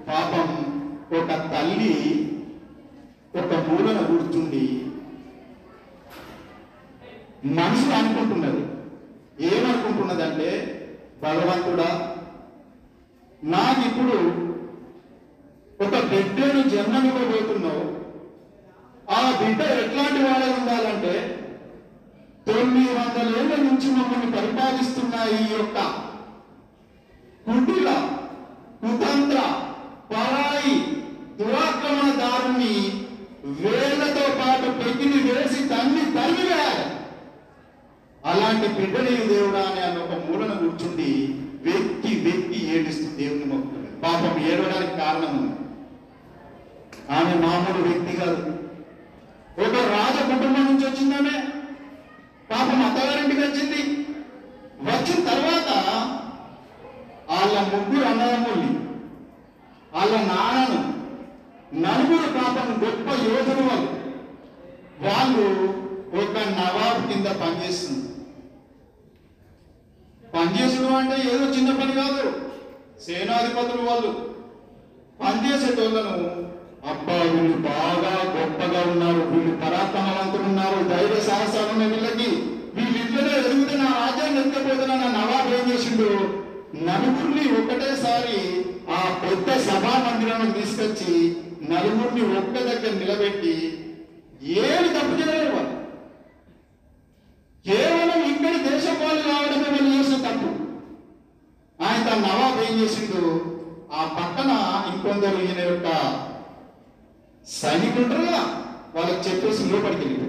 పాపం 0.10 0.50
ఒక 1.20 1.30
తల్లి 1.54 1.96
ఒక 3.40 3.54
మూలన 3.68 4.00
కూర్చుండి 4.10 4.66
మనసు 7.58 7.90
అనుకుంటున్నది. 8.00 8.64
ఏమనుకుంటున్నదంటే 9.50 10.50
భగవంతుడా? 11.24 11.90
నాకిప్పుడు 13.44 14.18
ఒక 15.80 15.96
బిడ్డను 16.06 16.62
జన్మనివ్వబోతున్నావు 16.70 17.86
ఆ 19.12 19.22
బిడ్డ 19.32 19.62
ఎట్లాంటి 19.76 20.22
వాడే 20.24 20.48
ఉండాలంటే 20.52 21.14
తొమ్మిది 22.48 22.92
వందల 22.94 23.56
నుంచి 23.64 23.88
మమ్మల్ని 23.88 24.30
పరిపాలిస్తున్న 24.38 25.16
ఈ 25.36 25.44
యొక్క 25.54 25.78
కుటిల 27.46 27.90
కుతంత్ర 28.82 29.40
పరాయి 30.12 30.76
దురాక్రమణదారుని 31.40 32.76
వేళ్ళతో 33.60 34.26
పాటు 34.40 34.70
పెట్టిని 34.80 35.20
వేసి 35.28 35.62
తన్ని 35.68 36.06
తల్లి 36.16 36.44
వేయాలి 36.48 36.86
అలాంటి 38.30 38.68
బిడ్డని 38.68 39.14
దేవుడా 39.28 39.62
అని 39.70 39.82
అన్న 39.82 40.00
ఒక 40.04 40.16
మూలన 40.26 40.54
కూర్చుండి 40.54 41.10
వెక్కి 41.66 42.12
వెక్కి 42.26 42.60
ఏడుస్తూ 42.76 43.08
దేవుని 43.18 43.46
మొక్కుతుంది 43.46 43.90
పాపం 44.02 44.34
ఏడవడానికి 44.50 44.96
కారణం 44.98 45.32
ఉంది. 45.38 45.56
ఆమె 47.18 47.34
మామూలు 47.46 47.80
వ్యక్తి 47.88 48.14
కాదు. 48.18 48.42
ఒక 49.66 49.76
రాజ 49.94 50.18
కుటుంబం 50.32 50.64
నుంచి 50.66 50.86
వచ్చిందామే 50.88 51.36
పాపం 52.52 52.80
అత్తగారింటికి 52.86 53.42
వచ్చింది. 53.42 53.82
వచ్చిన 54.90 55.20
తర్వాత 55.30 55.70
వాళ్ళ 57.32 57.56
ముగ్గురు 57.74 58.06
అన్నదమ్ముల్ని 58.10 58.72
వాళ్ళ 59.94 60.14
నాన్నను 60.32 60.80
నలుగురు 61.82 62.30
పాపం 62.38 62.70
గొప్ప 62.84 63.08
యోధులు 63.26 63.64
వాళ్ళు. 63.70 63.92
వాళ్ళు 65.06 65.44
ఒక 66.22 66.38
నవాబు 66.58 67.02
కింద 67.08 67.28
పనిచేస్తుంది 67.42 68.09
పనిచేసడం 70.34 70.94
అంటే 70.96 71.16
ఏదో 71.30 71.46
చిన్న 71.56 71.70
పని 71.80 71.94
కాదు. 71.94 72.24
సేనాధిపతులు 73.06 73.84
వాళ్ళు 73.90 74.12
పనిచేసేటోళ్ళను 75.20 76.14
అబ్బా 76.92 77.16
వీళ్ళు 77.32 77.56
బాగా 77.66 78.12
గొప్పగా 78.36 78.82
ఉన్నారు. 78.92 79.24
వీళ్ళు 79.32 79.54
పరాక్రమవంతులు 79.64 80.46
ఉన్నారు. 80.52 80.78
ధైర్య 80.92 81.20
సాహసాలు 81.30 81.72
ఉన్న 81.74 81.86
వీళ్ళకి 81.94 82.30
వీళ్ళు 82.76 82.98
ఇట్లనే 83.04 83.32
ఎదుగుతే 83.40 83.76
నా 83.78 83.90
రాజ్యాన్ని 83.98 84.40
ఎత్తుకపోతున్నా 84.42 84.96
నా 84.96 85.10
నవాబ్ 85.18 85.50
ఏం 85.58 85.66
చేసిండు? 85.72 86.10
నలుగురిని 86.88 87.44
ఒకటేసారి 87.60 88.40
ఆ 88.92 89.02
పెద్ద 89.24 89.58
సభా 89.68 89.94
మందిరాన్ని 90.06 90.54
తీసుకొచ్చి 90.54 91.14
నలుగురిని 91.72 92.24
ఒక్క 92.40 92.56
దగ్గర 92.68 92.92
నిలబెట్టి 93.00 93.54
ఏమి 94.62 94.90
తప్పు 94.96 95.14
చేయలేరు 95.20 95.50
వాళ్ళు 95.56 95.74
కేవలం 97.66 98.22
ఇక్కడి 98.32 98.60
దేశం 98.70 98.96
వాళ్ళు 99.02 99.24
రావడమే 99.30 99.68
వాళ్ళు 99.70 99.90
చేసిన 99.96 100.20
తప్పు 100.28 100.50
ఆయన 102.02 102.18
నవాబ్ 102.26 102.60
ఏం 102.66 102.74
చేసిండు? 102.80 103.22
ఆ 103.92 104.02
పక్కన 104.16 104.52
ఇంకొందరు 104.90 105.38
ఈయన 105.46 105.62
యొక్క 105.66 105.88
సైనికులు 107.48 108.04
ఉంటారు 108.06 108.26
వాళ్ళకి 108.96 109.22
చెప్పేసి 109.26 109.70
లోపలికి 109.72 110.02
వెళ్ళిపోయాడు 110.02 110.28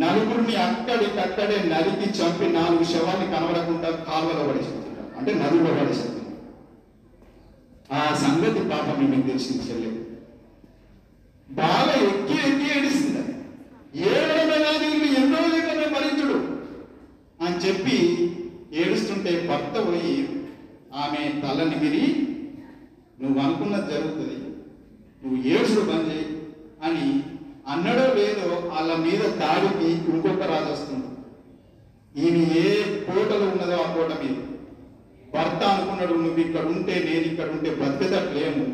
నలుగురిని 0.00 0.54
అక్కడికక్కడే 0.64 1.56
నరికి 1.70 2.08
చంపి 2.18 2.48
నాలుగు 2.54 2.84
శవాన్ని 2.90 3.26
కనబడకుండా 3.32 3.90
కాలువలో 4.06 4.42
పడేసేస్తున్నాడు 4.48 4.88
అంటే 5.18 5.32
నదిలో 5.40 5.72
పడేసేస్తున్నాడు 5.72 6.18
ఆ 7.94 8.04
సంగతి 8.22 8.62
పాపం 8.70 8.98
మీకు 9.04 9.26
తెలిసింది 9.28 9.64
చెల్లె 9.68 9.90
బాగా 11.48 11.94
ఎక్కి 12.04 12.34
ఎక్కి 12.42 12.66
ఏడిస్తుంది. 12.74 13.18
అది. 13.20 13.32
ఏడవడమే 14.08 14.58
కాదు 14.66 14.84
వీళ్ళు 14.92 15.16
ఎన్నో 15.20 15.38
దగ్గర 15.48 15.88
భరించుడు 15.94 16.36
అని 17.40 17.58
చెప్పి 17.64 17.96
ఏడుస్తుంటే 18.80 19.32
భర్త 19.48 19.74
పోయి 19.86 20.14
ఆమె 20.98 21.20
తలని 21.42 21.76
విరి 21.78 22.04
నువ్వు 23.22 23.38
అనుకున్నది 23.40 23.92
జరుగుతుంది. 23.92 24.36
నువ్వు 25.22 25.48
ఏడుచుడు 25.48 25.80
బంద్ 25.80 26.08
చేయి 26.10 26.26
అని 26.86 27.06
అన్నడో 27.68 28.06
లేదో 28.14 28.68
వాళ్ళ 28.72 28.94
మీద 28.94 29.22
దాడికి 29.40 29.88
ఇంకొక 30.12 30.42
రాజు 30.42 30.70
వస్తుంది. 30.72 31.08
ఈమె 32.22 32.44
ఏ 32.60 32.70
కోటలో 33.06 33.46
ఉన్నదో 33.46 33.76
ఆ 33.82 33.94
కోట 33.94 34.12
మీద. 34.22 34.36
భర్త 35.34 35.62
అనుకున్నాడు 35.64 36.14
నువ్వు 36.14 36.40
ఇక్కడ 36.40 36.64
ఉంటే 36.64 36.94
నేను 37.08 37.26
ఇక్కడ 37.32 37.48
ఉంటే 37.50 37.70
బతికేటట్లేము. 37.80 38.64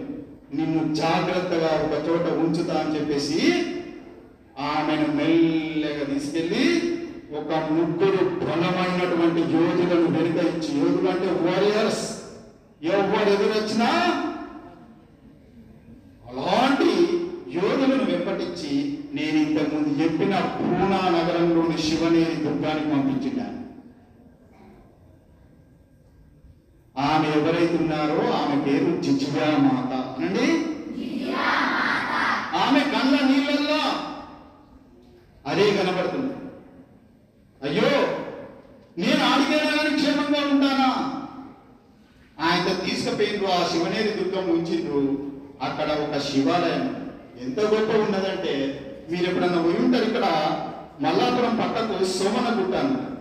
నిన్ను 0.56 0.94
జాగ్రత్తగా 0.94 1.70
ఒక 1.84 1.94
చోట 2.08 2.26
ఉంచుతా 2.44 2.74
అని 2.80 2.94
చెప్పేసి 2.96 3.40
ఆమెను 4.58 5.06
మెల్లగా 5.16 6.04
తీసుకెళ్ళి 6.14 6.64
ఒక 7.34 7.52
ముగ్గురు 7.70 8.22
బలమైనటువంటి 8.42 9.40
యోధులను 9.54 10.08
వెనుక 10.16 10.38
ఇచ్చి 10.50 10.70
యోధులు 10.80 11.08
అంటే 11.10 11.28
వారియర్స్ 11.46 12.04
ఎవరు 12.90 13.30
ఎదురొచ్చినా 13.32 13.88
అలాంటి 16.30 16.90
యోధులను 17.56 18.04
వెంపటించి 18.10 18.72
నేను 19.16 19.36
ఇంతకుముందు 19.38 19.92
చెప్పిన 20.00 20.34
పూనా 20.56 21.00
నగరంలోని 21.16 21.76
శివనేరి 21.86 22.36
దుర్గానికి 22.44 22.88
పంపించినాను 22.92 23.54
ఆమె 26.94 27.28
ఎవరైతే 27.38 27.76
ఉన్నారో 27.80 28.22
ఆమె 28.38 28.56
పేరు 28.66 28.92
జిజియా 29.04 29.48
మాత 29.64 29.92
అనండి 30.10 30.46
ఆమె 32.62 32.80
కళ్ళ 32.92 33.14
నీళ్ళల్లో 33.28 33.82
అదే 35.44 35.66
కనబడుతుంది. 35.76 36.35
అయ్యో 37.66 37.90
నేను 38.98 39.22
ఆడికైనా 39.30 39.70
కానీ 39.76 39.96
క్షేమంగా 39.96 40.40
ఉంటానా 40.52 40.90
ఆయన 42.38 42.68
తీసుకుపోయిండ్రు 42.84 43.48
ఆ 43.52 43.60
శివనేరి 43.72 44.10
దుర్గం 44.18 44.46
ఉంచిండ్రు. 44.50 45.02
అక్కడ 45.62 45.88
ఒక 46.04 46.18
శివాలయం. 46.20 46.84
ఎంత 47.42 47.58
గొప్ప 47.72 47.90
ఉన్నదంటే 47.96 48.52
మీరు 49.10 49.26
ఎప్పుడన్నా 49.30 49.62
పోయి 49.62 49.78
ఉంటారు 49.78 50.04
ఇక్కడ? 50.04 50.26
మల్లాపురం 51.02 51.54
పక్కకు 51.56 52.04
సోమన 52.04 52.48
గుట్ట 52.58 52.74
అన్నారు 52.76 53.12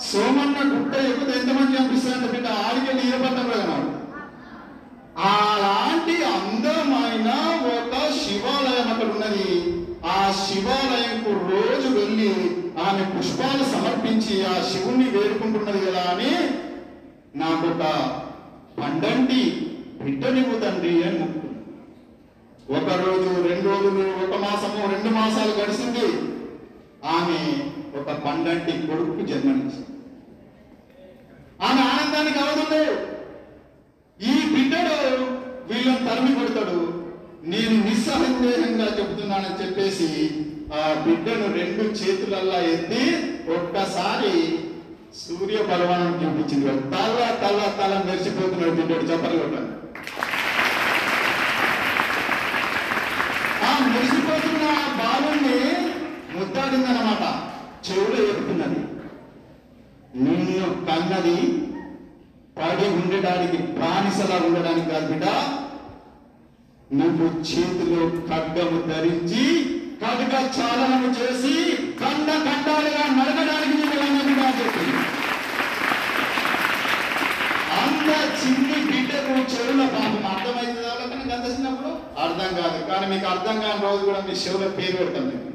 సోమన్న 0.00 0.58
గుట్ట 0.72 0.92
ఎక్కితే 1.08 1.32
ఎంతమంది 1.38 1.78
అనిపిస్తారంటే 1.78 2.28
బిడ్డ? 2.34 2.46
ఆడికెళ్ళి 2.66 3.02
ఈరపట్టం 3.08 3.46
కదన్నాడు 3.50 3.88
అలాంటి 5.32 6.14
అందమైన 6.34 7.28
ఒక 7.76 7.94
శివాలయం 8.22 8.88
అక్కడ 8.92 9.08
ఉన్నది. 9.14 9.48
ఆ 10.06 10.18
శివాలయంకు 10.44 11.32
రోజు 11.50 11.88
వెళ్ళి 11.98 12.30
ఆమె 12.82 13.18
పుష్పాలు 13.18 13.64
సమర్పించి 13.64 14.46
ఆ 14.46 14.62
శివుణ్ణి 14.62 15.10
వేడుకుంటున్నది 15.10 15.86
కదా 15.86 16.00
అని? 16.00 16.32
నాకు 17.38 17.66
ఒక 17.66 17.82
పండంటి 18.80 19.70
బిడ్డనివ్వు 20.02 20.58
తండ్రి 20.58 21.04
అని 21.04 21.18
మొక్కుకుంది. 21.18 21.58
ఒక 22.78 23.06
రోజు 23.06 23.48
రెండు 23.48 23.68
రోజులు 23.68 24.24
ఒక 24.24 24.40
మాసము 24.40 24.92
రెండు 24.92 25.14
మాసాలు 25.14 25.50
గడిచింది. 25.50 26.32
ఆమె 27.04 27.64
ఒక 27.98 28.10
పండంటి 28.12 28.86
కొడుకు 28.86 29.26
జన్మనిచ్చింది. 29.26 29.86
ఆమె 31.62 31.80
ఆనందానికి 31.80 32.38
అవదు 32.38 32.84
ఈ 34.22 34.54
బిడ్డడు 34.54 35.14
వీళ్ళని 35.72 36.08
తరిమి 36.08 36.34
కొడతాడు. 36.34 37.04
నేను 37.44 37.84
నిస్సందేహంగా 37.84 38.84
చెబుతున్నానని 38.84 39.66
చెప్పేసి 39.66 40.08
ఆ 40.74 40.84
బిడ్డను 41.04 41.46
రెండు 41.54 41.84
చేతులల్లా 41.98 42.58
ఎత్తి 42.68 43.02
ఒక్కసారి 43.56 44.34
సూర్య 45.18 45.58
బలవానం 45.70 46.12
చూపించింది 46.20 46.74
తల 46.92 47.16
తల 47.42 47.58
తల 47.78 47.92
మెరిసిపోతున్నాడు 48.06 48.74
బిడ్డడు 48.78 49.04
చెప్పలు 49.10 49.40
కొట్టాను 49.40 49.70
ఆ 53.62 53.72
మెరిసిపోతున్న 53.88 54.64
బాలుని 55.00 55.58
ముద్దాడిందనమాట 56.34 57.24
చెవులో 57.86 58.22
చెప్తున్నది 58.28 58.80
నిన్ను 60.22 60.70
కన్నది 60.88 61.36
పడి 62.56 62.88
ఉండడానికి 62.94 63.60
బానిసలా 63.76 64.38
ఉండడానికి 64.46 64.88
కాదు 64.90 65.06
బిడ్డ 65.12 65.26
నువ్వు 66.90 67.28
చేతిలో 67.46 68.00
ఖడ్గము 68.28 68.80
ధరించి 68.88 69.44
కనుక 70.02 70.34
చాలనము 70.56 71.08
చేసి 71.18 71.54
కండ 72.00 72.28
కండాలుగా 72.46 73.02
నడకడానికి 73.18 73.74
వెళ్ళమని 73.80 74.32
అన్నదిగా 74.44 74.46
అంత 77.82 78.08
చిన్ని 78.40 78.78
బిడ్డకు 78.88 79.34
చెవుల 79.52 79.82
పాపం. 79.94 80.24
అర్థమైంది 80.32 80.80
వాళ్ళకి 80.86 81.28
గంత 81.30 81.46
చిన్నప్పుడు? 81.54 81.92
అర్థం 82.24 82.50
కాదు. 82.60 82.78
కానీ 82.90 83.06
మీకు 83.12 83.26
అర్థం 83.34 83.56
కాని 83.64 83.80
రోజు 83.86 84.02
కూడా 84.08 84.20
మీ 84.28 84.34
చెవుల 84.42 84.64
పేరు 84.78 84.96
పెడతాం 85.00 85.24
మేము 85.30 85.48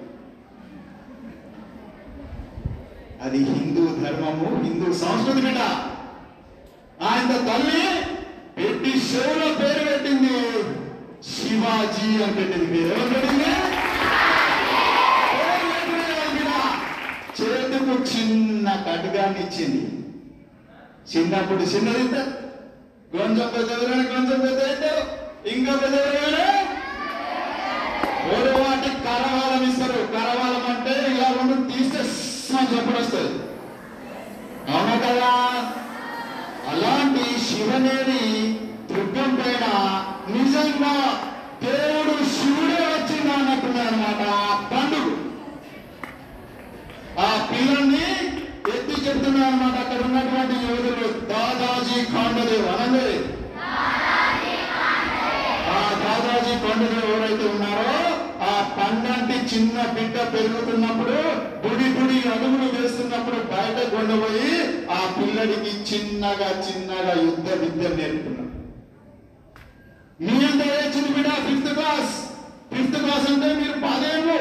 అది 3.26 3.40
హిందూ 3.52 3.84
ధర్మము 4.02 4.50
హిందూ 4.66 4.88
సంస్కృతి 5.04 5.42
బిడ్డ. 5.46 5.62
ఆయన 7.10 7.32
తల్లి 7.48 7.84
పెట్టి 8.58 8.92
షోలో 9.08 9.48
పేరు 9.62 9.84
పెట్టింది 9.90 10.36
శివాజీ 11.32 12.08
అని 12.24 12.36
పెట్టింది 12.38 12.68
పేరు. 12.74 12.90
ఎవరు 12.94 13.10
పెట్టింది 13.14 13.50
పేరు 15.34 15.66
పెట్టింది 15.74 16.04
కదా 16.12 16.28
బిడ్డ. 16.36 16.52
చేతుకు 17.40 17.87
చిన్న 18.06 18.70
కటుగాన్ని 18.88 19.40
ఇచ్చింది. 19.40 19.82
చిన్నప్పుడు 21.12 21.64
చిన్నది 21.64 22.02
ఇస్తారు 22.02 22.32
కొంచెం 23.12 23.48
పెద్దవరైనా 23.48 24.04
కొంచెం 24.04 24.40
పెద్ద 24.42 24.60
అయితే 24.64 24.90
ఇంకా 25.52 25.74
పెద్దవరైనా 25.76 26.44
ఓడి 28.32 28.52
వాటి 28.60 28.90
కరవాలం 29.04 29.70
ఇస్తారు. 29.70 30.00
కరవాలం 30.14 30.66
అంటే 30.72 30.94
ఇలా 31.12 31.28
రెండు 31.38 31.56
తీస్తే 31.70 32.02
చెప్పడం 32.72 33.02
వస్తుంది? 33.02 33.34
అవునా 34.70 34.96
కదా? 34.98 35.32
అలాంటి 36.72 37.40
శివనేని 37.40 38.24
దుర్గం 38.90 39.36
పైన 39.36 39.66
నిజంగా 40.30 40.94
దేవుడు 41.62 42.26
శివుడే 42.34 42.82
వచ్చిందా 42.86 43.34
అన్నట్టున్నాడు 43.34 43.88
అనమాట 43.88 44.22
ఆ 44.40 44.50
పండుగ 44.72 45.06
పిల్లల్ని 47.58 48.06
ఎత్తి 48.76 48.96
చెప్తున్నాడు 49.06 49.48
అనమాట 49.48 49.76
అక్కడ 49.84 50.00
ఉన్నటువంటి 50.06 50.56
యోధులు. 50.66 51.08
దాదాజీ 51.30 52.00
కాండదేవ్ 52.14 52.68
అనండి. 52.74 53.06
ఆ 55.76 55.80
దాదాజీ 56.04 56.54
కాండదేవ్ 56.64 57.08
ఎవరైతే 57.08 57.46
ఉన్నారో 57.54 57.94
ఆ 58.48 58.54
పండంటి 58.78 59.38
చిన్న 59.52 59.78
బిడ్డ 59.96 60.18
పెరుగుతున్నప్పుడు 60.34 61.18
గుడి 61.64 61.88
గుడి 61.96 62.18
అడుగులు 62.34 62.68
వేస్తున్నప్పుడు 62.76 63.40
బయట 63.52 63.78
కొండపోయి 63.94 64.52
ఆ 64.92 65.02
పిల్లడికి 65.16 65.72
చిన్నగా 65.90 66.50
చిన్నగా 66.68 67.14
యుద్ధ 67.26 67.48
విద్య 67.62 67.90
నేర్పుతున్నాడు 67.98 68.46
మీ 70.20 70.36
అంతా 70.46 70.66
చిన్న 70.96 71.08
బిడ్డ 71.16 71.30
ఫిఫ్త్ 71.48 71.74
క్లాస్. 71.74 72.14
ఫిఫ్త్ 72.72 72.98
క్లాస్ 72.98 73.28
అంటే 73.32 73.50
మీరు 73.60 73.76
పదేళ్ళు 73.84 74.38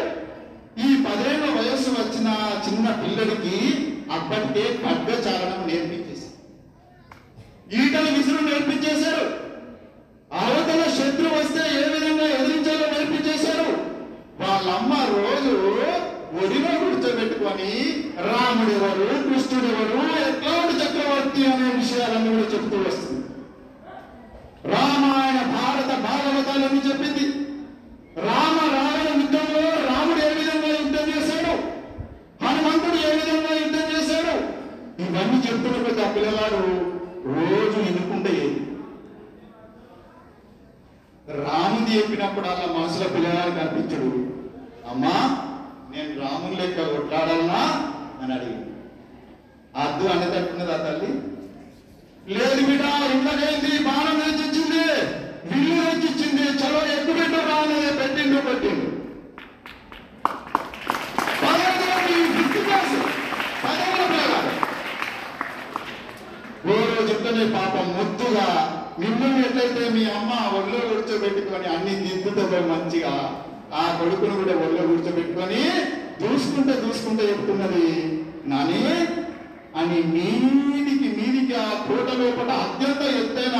ఈ 0.85 0.89
పదేళ్ళ 1.05 1.45
వయస్సు 1.57 1.91
వచ్చిన 1.91 2.29
చిన్న 2.65 2.87
పిల్లడికి 3.03 3.57
అప్పటికే 4.13 4.65
ఖడ్గ 4.83 5.11
చాలనం 5.27 5.61
నేర్పించేసి 5.69 6.29
ఈటల 7.77 8.07
విసురు 8.17 8.43
నేర్పించేశారు. 8.45 9.25
అవతల 10.41 10.83
శత్రు 10.99 11.29
వస్తే 11.29 11.63
ఏ 11.79 11.85
విధంగా 11.95 12.27
ఎదిరించాలో 12.37 12.87
నేర్పించేశారు. 12.93 13.69
వాళ్ళమ్మ 14.41 14.93
రోజు 15.15 15.55
ఒడిలో 16.43 16.73
కూర్చోబెట్టుకొని 16.83 17.71
రాముడెవరు? 18.29 19.07
కృష్ణుడెవరు? 19.27 19.99
ఎట్లాంటి 20.29 20.75
చక్రవర్తి 20.83 21.43
అనే 21.47 21.69
విషయాలన్నీ 21.77 22.29
కూడా 22.29 22.47
చెప్తూ 22.55 22.79
వస్తుంది. 22.79 23.23
రామాయణ 24.75 25.39
భారత 25.57 25.91
భాగవతాలని 26.09 26.81
చెప్పింది. 26.89 27.27
రామ 28.29 28.59
రావణ 28.75 29.09
యుద్ధంలో 29.21 29.63
రాముడు 29.89 30.21
ఏ 30.27 30.31
విధంగా 30.39 30.69
యుద్ధం 30.77 31.07
చేశాడు 31.11 31.55
హనుమంతుడు 32.45 32.99
ఏ 33.09 33.11
విధంగా 33.19 33.53
యుద్ధం 33.63 33.85
చేశాడు 33.95 34.35
ఇవన్నీ 35.05 35.39
చెప్తున్నప్పుడు 35.47 36.03
ఆ 36.03 36.13
పిల్లవాడు 36.17 36.61
రోజు 37.31 37.79
ఎన్నుకుంటే 37.89 38.35
రాముని 41.41 41.91
చెప్పినప్పుడు 41.93 42.47
అలా 42.47 42.67
మనసులో 42.75 43.07
పిల్లలు 43.15 43.53
కనిపించడు. 43.59 44.11
అమ్మా 44.91 45.15
నేను 45.93 46.13
రాముని 46.21 46.57
లెక్క 46.61 46.85
కొట్లాడాలనా 46.93 47.63
అని 48.21 48.33
అడిగి 48.37 48.57
అద్దు 49.83 50.05
అనేటట్టున్నది 50.13 50.73
ఆ 50.73 50.79
తల్లి. 50.85 51.11
లేదు 52.37 52.61
బిడ్డ 52.69 52.85
ఇంట్లోకేంది? 53.15 53.73
బాణం 53.87 54.17
తెచ్చిచ్చింది 54.23 54.85
విల్లు 55.51 55.83
తెచ్చిచ్చింది 55.85 56.47
చలో 56.61 56.81
ఎక్కువ 56.95 57.17
పెట్టు 57.21 57.41
రాలేదు 57.51 57.91
పెట్టిండు 58.01 58.39
పెట్టిండు. 58.49 58.87
రోజు 67.37 67.47
పాపం 67.55 67.87
ముద్దుగా 67.95 68.45
మిమ్మల్ని 68.99 69.41
ఎట్లయితే 69.47 69.83
మీ 69.95 70.03
అమ్మ 70.13 70.31
ఒళ్ళో 70.57 70.79
కూర్చోబెట్టుకొని 70.87 71.67
అన్ని 71.73 71.95
దిద్దుతో 72.03 72.45
మంచిగా 72.69 73.13
ఆ 73.75 73.83
కొడుకును 73.99 74.35
కూడా 74.39 74.55
ఒళ్ళో 74.61 74.83
కూర్చోబెట్టుకొని 74.91 75.61
దూసుకుంటే 76.21 76.75
దూసుకుంటే 76.83 77.25
చెప్తున్నది 77.31 77.89
నాని 78.47 78.81
అని 79.77 79.99
మీదికి 80.13 81.09
మీదికి 81.17 81.55
ఆ 81.61 81.69
కోట 81.87 82.09
లోపల 82.21 82.51
అత్యంత 82.65 83.03
ఎత్తైన 83.19 83.59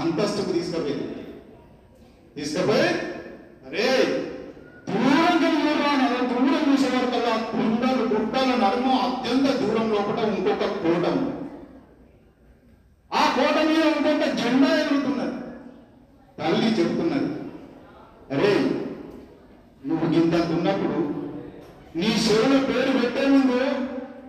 అంతస్తుకు 0.00 0.52
తీసుకుపోయింది 0.52 1.08
తీసుకుపోయి 2.36 2.88
అరే 3.66 3.88
దూరంగా 4.88 5.50
దూరం 5.56 6.26
దూరం 6.32 6.62
చూసేవారికల్లా 6.68 7.34
కుండలు 7.50 8.04
గుట్టల 8.12 8.50
నడుము 8.62 8.94
అత్యంత 9.06 9.46
దూరం 9.60 9.88
లోపల 9.94 10.28
ఇంకొక 10.32 10.70
కోటం. 10.78 11.18
ఆ 13.14 13.24
కోట 13.36 13.56
మీద 13.66 13.82
ఇంకొక 13.88 14.24
జెండా 14.34 14.68
ఎగురుతున్నది. 14.74 15.36
తల్లి 16.38 16.68
చెప్తున్నది 16.78 17.30
అరే 18.32 18.52
నువ్వు 19.86 20.06
ఇంత 20.14 20.34
ఉన్నప్పుడు 20.50 20.98
నీ 21.96 22.08
చెవుల 22.24 22.54
పేరు 22.64 22.92
పెట్టే 22.98 23.28
ముందు 23.28 23.58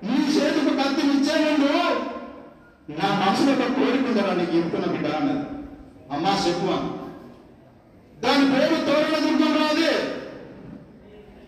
నీ 0.03 0.17
చేతికి 0.33 0.73
కత్తి 0.79 1.17
ఇచ్చే 1.17 1.35
ముందు 1.45 1.69
నా 2.89 3.07
మనసులో 3.19 3.51
ఒక 3.51 3.67
కోరిక 3.75 4.07
ఉందరా 4.07 4.33
నీకు? 4.33 4.51
చెప్తున్న 4.55 4.85
బిడ్డ 4.85 5.07
అన్నది. 5.15 5.43
అమ్మా 6.11 6.29
చెప్పు 6.45 6.75
దాని 8.23 8.45
పేరు 8.51 8.75
తోరణ 8.85 9.15
దుర్గం 9.19 9.53
రాదే. 9.61 9.93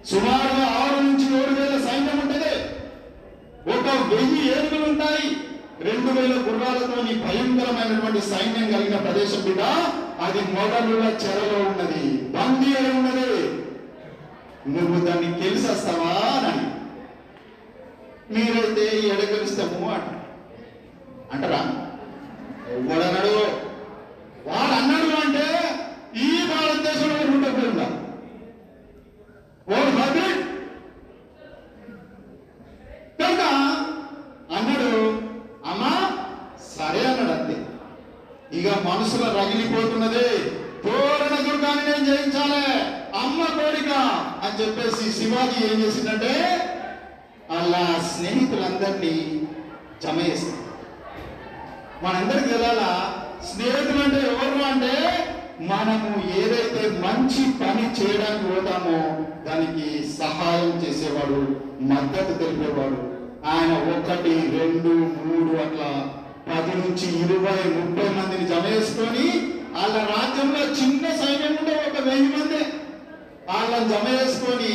సుమారుగా 0.06 0.66
ఆరు 0.80 1.02
నుంచి 1.02 1.26
ఏడు 1.38 1.54
వేల 1.60 1.86
సైన్యం 1.86 2.20
ఉంటుంది. 2.20 2.54
ఒక 3.70 3.86
వెయ్యి 4.10 4.42
ఏనుగులు 4.52 4.90
ఉంటాయి. 4.90 5.28
రెండు 5.86 6.12
వేల 6.12 6.34
గుర్రాలతో 6.46 6.96
నీ 7.04 7.14
భయంకరమైనటువంటి 7.24 8.22
సైన్యం 8.30 8.66
కలిగిన 8.72 8.98
ప్రదేశం 9.04 9.42
బిడ్డ 9.46 9.62
అది 10.26 10.42
మొదలుల 10.54 11.04
చెరలో 11.22 11.58
ఉన్నది. 11.68 12.04
బందీ 12.34 12.70
అయి 12.78 12.92
ఉన్నది. 13.00 13.28
నువ్వు 14.68 14.98
దాన్ని 15.06 15.30
తెలిసేస్తావా 15.42 16.14
అని 16.40 16.64
మీరైతే 18.32 18.86
ఎడగలుస్తాము 19.12 19.90
అంట 19.92 20.08
అంటారా? 21.34 21.62
ఎవడన్నాడు 22.74 23.36
వాడు 24.48 24.74
అన్నాడు 24.80 25.12
అంటే 25.22 25.46
ఈ 26.22 26.32
భారతదేశంలో 26.52 27.16
ఉండకుండా 27.28 27.86
ఓ 29.68 29.78
హబిట్ 29.98 30.44
కనుక 33.20 33.44
అన్నాడు 34.58 34.92
అమ్మా 35.72 35.94
సరే 36.70 37.02
అన్నాడు 37.10 37.34
అంతే 37.38 37.58
ఇక 38.58 38.68
మనసులో 38.86 39.28
రగిలిపోతున్నది 39.38 40.28
తోరణ 40.84 41.36
దుర్గాన్ని 41.48 41.84
నేను 41.88 42.06
జయించాలి 42.10 42.64
అమ్మ 43.22 43.40
కోరిక 43.58 43.92
అని 44.44 44.58
చెప్పేసి 44.60 45.06
శివాజీ 45.18 45.57
ఏం 45.72 45.78
చేసిందంటే 45.84 46.34
అలా 47.58 47.84
స్నేహితులందరినీ 48.12 49.16
జమ 50.04 50.18
చేసింది. 50.30 50.62
మనందరికి 52.04 52.50
తెలాలా 52.54 52.92
స్నేహితులు 53.50 54.02
అంటే 54.04 54.20
ఎవరు 54.32 54.60
అంటే 54.72 54.96
మనము 55.70 56.10
ఏదైతే 56.42 56.82
మంచి 57.06 57.44
పని 57.62 57.86
చేయడానికి 58.00 58.46
పోతామో 58.50 58.98
దానికి 59.48 59.86
సహాయం 60.20 60.74
చేసేవాడు 60.84 61.40
మద్దతు 61.92 62.34
తెలిపేవాడు. 62.42 63.00
ఆయన 63.54 63.72
ఒకటి 63.96 64.34
రెండు 64.58 64.94
మూడు 65.28 65.54
అట్లా 65.66 65.90
పది 66.50 66.74
నుంచి 66.82 67.08
ఇరవై 67.24 67.60
ముప్పై 67.78 68.08
మందిని 68.18 68.46
జమ 68.52 68.66
చేసుకొని 68.76 69.26
వాళ్ళ 69.76 69.96
రాజ్యంలో 70.14 70.62
చిన్న 70.80 71.06
సైన్యం 71.22 71.56
ఉండే 71.60 71.74
ఒక 71.88 71.98
వెయ్యి 72.08 72.30
మంది. 72.36 72.62
వాళ్ళని 73.50 73.90
జమ 73.94 74.06
చేసుకొని 74.20 74.74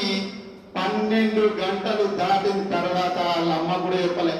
పన్నెండు 0.77 1.41
గంటలు 1.41 2.05
దాటిన 2.17 2.63
తర్వాత 2.75 3.17
వాళ్ళ 3.29 3.53
అమ్మ 3.53 3.73
కూడా 3.85 3.97
చెప్పలే. 3.97 4.37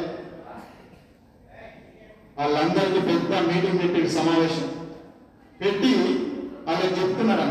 వాళ్ళందరికీ 2.39 3.01
పెద్ద 3.01 3.49
మీటింగ్ 3.49 3.81
పెట్టి 3.83 4.11
సమావేశం. 4.11 4.69
పెట్టి 5.61 5.91
వాళ్ళకి 6.69 6.95
చెప్తున్నాడు 7.01 7.43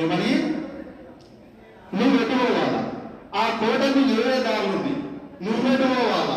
ఏమని? 0.00 0.32
నువ్వు 1.94 2.18
పెట్టుకోవాలా 2.18 2.82
ఆ 3.40 3.44
కోటకు 3.60 3.98
ఏ 3.98 4.42
దారులు 4.46 4.76
ఉంది. 4.76 4.94
నువ్వు 5.44 5.62
పెట్టుకోవాలా 5.68 6.36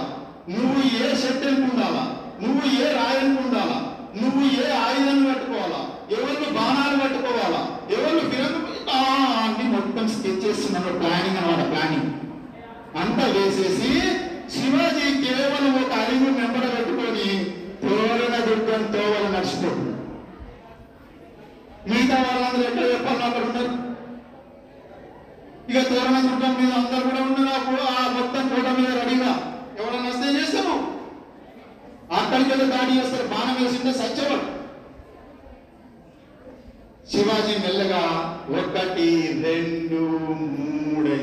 నువ్వు 0.49 0.81
ఏ 1.05 1.15
శక్తిని 1.15 1.61
ఉండాలా? 1.61 2.03
నువ్వు 2.41 2.63
ఏ 2.83 2.87
రాయని 2.93 3.37
ఉండాలా? 3.37 3.77
నువ్వు 4.21 4.41
ఏ 4.61 4.67
ఆయుధాన్ని 4.71 5.33
పట్టుకోవాలా 5.33 5.81
ఎవరిని 6.11 6.49
బాణాలు 6.51 6.97
పట్టుకోవాలా 7.03 7.61
ఎవరిని 7.95 8.23
ఫిరంగు 8.29 8.66
అన్ని 8.89 9.65
మొత్తం 9.73 10.05
స్కెచ్ 10.13 10.43
చేస్తున్నాడు 10.43 10.91
ప్లానింగ్ 10.99 11.39
అనమాట 11.39 11.63
ప్లానింగ్ 11.71 12.09
అంతా 13.01 13.25
వేసేసి 13.35 13.91
శివాజీ 14.53 15.07
కేవలం 15.23 15.73
ఒక 15.79 15.93
అడుగు 16.01 16.29
వెంబడ 16.37 16.65
పెట్టుకొని 16.75 17.27
తోరణ 17.81 18.35
దుర్గం 18.45 18.83
తోవల 18.93 19.25
నడిచిపోతుంది 19.33 19.93
మిగతా 21.89 22.17
వాళ్ళందరూ 22.23 22.63
ఎక్కడ 22.69 22.85
చెప్పాలి 22.93 23.23
అక్కడ 23.27 23.43
ఉన్నారు 23.49 23.73
ఇక 25.69 25.79
తోరణ 25.89 26.17
దుర్గం 26.25 26.53
మీద 26.59 26.71
అందరు 26.79 27.03
కూడా 27.07 27.21
ఉన్నారు 27.27 27.61
ఆ 27.91 28.03
మొత్తం 28.15 28.43
కోట 28.51 28.67
మీద 28.77 28.91
రెడీగా. 28.99 29.31
ఎవరన్నా 29.79 30.09
వస్తే 30.09 30.27
చేస్తాము. 30.35 30.75
అక్కడికి 32.17 32.49
వెళ్ళి 32.51 32.65
దాడి 32.71 32.91
చేస్తారు 32.97 33.25
బాణం 33.31 33.55
వేసింటే 33.59 33.91
సత్యం 33.99 34.26
శివాజీ 37.07 37.53
మెల్లగా 37.63 38.01
ఒకటి 38.57 39.09
రెండు 39.43 39.99
మూడై 40.81 41.19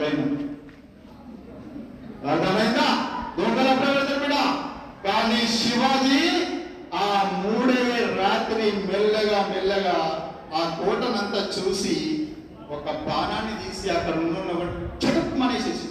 టైం 0.00 0.18
అర్థమైందా? 2.28 2.86
దొంగల 3.36 3.68
ప్రవేశపెడ 3.80 4.34
కానీ 5.04 5.40
శివాజీ 5.56 6.22
ఆ 6.98 7.06
మూడే 7.36 7.82
రాత్రి 8.18 8.66
మెల్లగా 8.88 9.40
మెల్లగా 9.50 9.96
ఆ 10.52 10.62
కోటనంతా 10.76 11.40
చూసి 11.56 11.96
ఒక 12.70 12.86
బాణాన్ని 13.04 13.54
తీసి 13.60 13.86
అక్కడ 13.92 14.14
ఉన్న 14.22 14.64
చటుక్ 15.02 15.38
మనేసేసి 15.40 15.86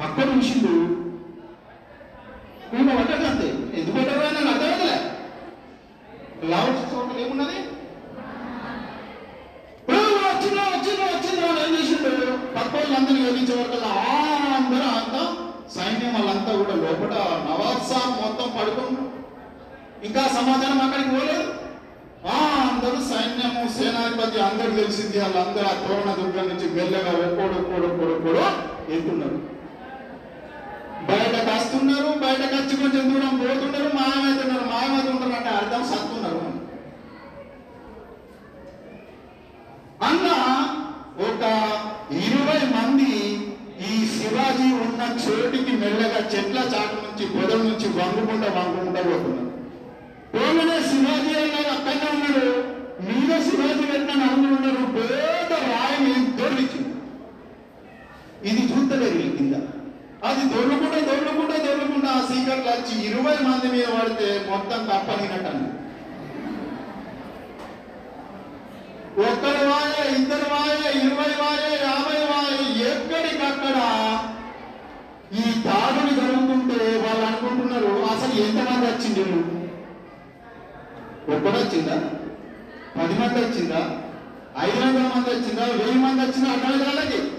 పక్కన 0.00 0.28
విషయంలో 0.36 0.74
మేము 2.72 2.92
పట్టడంతే 2.98 3.48
ఎందుకు 3.74 3.94
పట్టారు 3.96 4.22
అని 4.28 4.40
నాకు 4.40 4.52
అర్థమైందిలే 4.54 4.96
లౌడ్ 6.52 6.78
చోట 6.90 7.08
ఏమున్నది 7.22 7.58
వచ్చిందా 10.24 10.62
వచ్చిందా 10.70 11.04
వచ్చిందా 11.08 11.44
అని 11.50 11.60
ఏం 11.64 11.72
చేసిండు 11.76 12.12
పక్క 12.54 12.72
వాళ్ళందరూ 12.76 13.18
యోగించే 13.24 13.54
వరకు 13.58 13.78
అందరూ 14.56 14.88
అంతా 14.94 15.22
సైన్యం 15.76 16.12
వాళ్ళంతా 16.16 16.52
కూడా 16.60 16.74
లోపల 16.82 17.14
నవాబ్ 17.46 17.84
సాబ్ 17.90 18.16
మొత్తం 18.22 18.48
పడుకున్నారు 18.56 19.08
ఇంకా 20.06 20.22
సమాచారం 20.36 20.80
అక్కడికి 20.84 21.10
పోలేదు 21.14 21.46
ఆ 22.30 22.38
అందరూ 22.64 22.98
సైన్యము 23.10 23.62
సేనాధిపతి 23.76 24.40
అందరూ 24.48 24.72
తెలిసింది 24.80 25.18
వాళ్ళందరూ 25.22 25.66
ఆ 25.66 25.76
తోరణ 25.82 26.10
దుర్గం 26.18 26.46
నుంచి 26.50 26.68
మెల్లగా 26.76 27.12
ఒక్కోడు 27.22 27.56
ఒక్కోడు 27.60 27.86
ఒక్కోడు 27.88 28.12
ఒక్కోడు 28.16 28.44
వెళ్తున్నారు 28.90 29.38
బయటకు 31.08 31.48
వస్తున్నారు 31.50 32.10
బయటకు 32.22 32.54
వచ్చి 32.56 32.74
కొంచెం 32.80 33.04
దూరం 33.08 33.32
పోతున్నారు 33.40 33.88
మాయమవుతున్నారు 33.96 34.66
మాయమవుతుంటారు 34.72 35.34
అంటే 35.38 35.50
అర్థం 35.60 35.82
సత్తున్నారు 35.88 36.40
అన్న 40.02 40.28
ఒక 41.24 41.42
ఇరవై 42.20 42.60
మంది 42.72 43.10
ఈ 43.86 43.96
శివాజీ 44.14 44.68
ఉన్న 44.84 45.02
చోటికి 45.22 45.72
మెల్లగా 45.82 46.20
చెట్ల 46.32 46.58
చాటు 46.72 46.96
నుంచి 47.04 47.24
పొదల 47.34 47.60
నుంచి 47.68 47.88
వంగుకుంటా 47.98 48.48
వంగుకుంటా 48.56 49.02
పోతున్నారు 49.08 49.50
పోగానే 50.32 50.78
శివాజీ 50.88 51.32
అన్నారు 51.40 51.70
అక్కడనే 51.76 52.08
ఉన్నాడు 52.14 52.46
మీద 53.08 53.32
శివాజీ 53.46 53.84
పెట్టిన 53.90 54.14
నలుగురు 54.22 54.54
ఉన్నారు 54.58 54.84
పేద 54.96 55.52
రాయిని 55.66 56.14
దొరికింది 56.40 56.90
ఇది 58.48 58.62
చూస్తలేదు 58.70 59.14
వీళ్ళ 59.16 59.32
కింద 59.36 59.56
అది 60.28 60.42
దొర్లుకుంటే 60.50 60.98
దొర్లుకుంటే 61.08 61.56
దొర్లుకుంటే 61.64 62.08
ఆ 62.10 62.20
సీకర్లు 62.28 62.68
వచ్చి 62.70 62.94
ఇరవై 63.06 63.36
మంది 63.46 63.68
మీద 63.72 63.86
పడితే 63.94 64.28
మొత్తం 64.50 64.80
కప్పనినట్టండి 64.88 65.68
ఒక్కడు 69.22 69.62
వాయ 69.68 69.88
ఇద్దరు 70.14 70.46
వాయ 70.52 70.74
ఇరవై 71.00 71.32
వాయ 71.40 71.64
యాభై 71.82 72.20
వాయ 72.30 72.52
ఎక్కడికక్కడ 72.90 73.78
ఈ 75.38 75.44
దాడులు 75.66 76.12
జరుగుతుంటే 76.18 76.78
వాళ్ళు 77.02 77.24
అనుకుంటున్నారు 77.26 77.92
అసలు 78.08 78.34
ఎంతమంది 79.20 79.60
వచ్చింది 81.28 81.58
వచ్చిందా? 81.58 81.96
పది 82.96 83.14
మంది 83.14 83.44
వచ్చిందా? 83.44 83.80
ఐదు 84.60 84.80
వందల 84.80 85.10
మంది 85.16 85.30
వచ్చిందా? 85.30 85.64
వెయ్యి 85.64 85.98
మంది 85.98 86.20
వచ్చిందా? 86.22 86.50
అర్థమైంది 86.52 87.32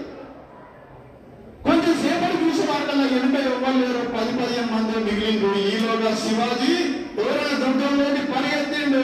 కొంచెం 1.64 1.94
సేపటి 1.94 2.36
చూసి 2.44 2.62
వాటిలో 2.70 3.04
ఎనభై 3.18 3.40
ఎవ్వరు 3.40 3.78
లేరు 3.78 3.98
పది 3.98 4.32
పదిహేను 4.38 4.72
మంది 4.72 5.04
మిగిలిండు 5.04 5.58
ఈలోగా 5.58 6.14
శివాజీ 6.14 6.74
తోరణ 7.16 7.58
దుర్గంలోకి 7.58 8.32
పరిగెత్తిండు. 8.32 9.02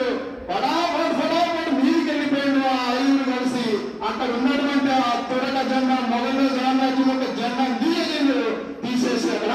పడాపడు 0.49 1.13
పడాపడు 1.13 1.71
మీదికి 1.75 2.09
వెళ్ళిపోయిండు 2.11 2.67
ఆ 2.67 2.93
ఐదుగురు 2.93 3.31
కలిసి. 3.31 3.65
అక్కడ 4.09 4.29
ఉన్నటువంటి 4.37 4.91
ఆ 4.91 5.27
తొరక 5.29 5.67
జెండా 5.69 5.97
మొగలు 6.09 6.49
సామ్రాజ్యం 6.49 7.09
యొక్క 7.09 7.41
జెండా 7.41 7.65
తీసేసిండు 7.79 8.37
తీసేసి 8.81 9.29
అక్కడ 9.35 9.53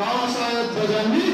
కావసాయ 0.00 0.62
ధ్వజాన్ని 0.74 1.33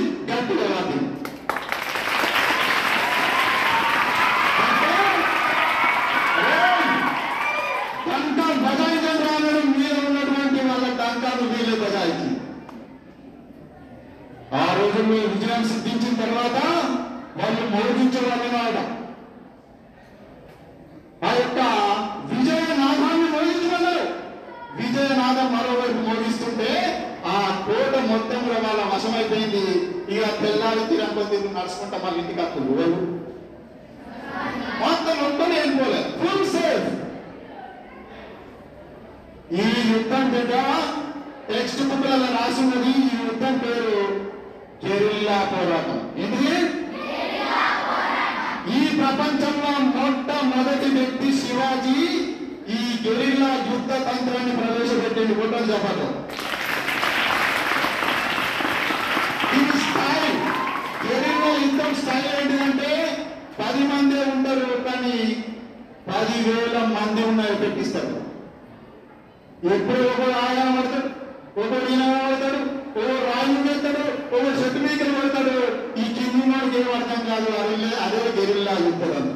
కాదు 77.31 77.49
వారిల్లే 77.55 77.91
అదే 78.05 78.21
గెరిల్లా 78.37 78.75
యుద్ధం. 78.81 79.27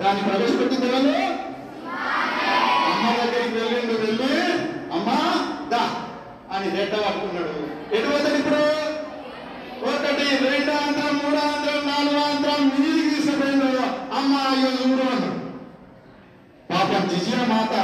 దాన్ని 0.00 0.22
ప్రవేశపెట్టింది 0.22 0.88
అమ్మ 2.88 3.04
దగ్గరికి 3.20 3.56
వెళ్ళిండు 3.56 3.94
వెళ్ళి 4.02 4.30
అమ్మా 4.94 5.16
దా 5.72 5.82
అని 6.54 6.68
రెడ్డ 6.76 6.94
పట్టుకున్నాడు. 7.04 7.54
ఎటు 7.96 8.08
వద్దని 8.08 8.38
ఇప్పుడు? 8.38 8.62
ఒకటి 9.88 10.26
రెండాంధ్రం 10.44 11.16
మూడాంధ్రం 11.16 11.82
నాలుగాంధ్రం 11.88 12.62
మిగిలి 12.70 13.02
తీసుకుపోయిండు 13.08 13.68
అమ్మ 14.18 14.32
అయ్యో 14.46 14.70
చూడు 14.78 15.08
పాపం 16.70 17.02
జిజిన 17.10 17.40
మాత 17.50 17.74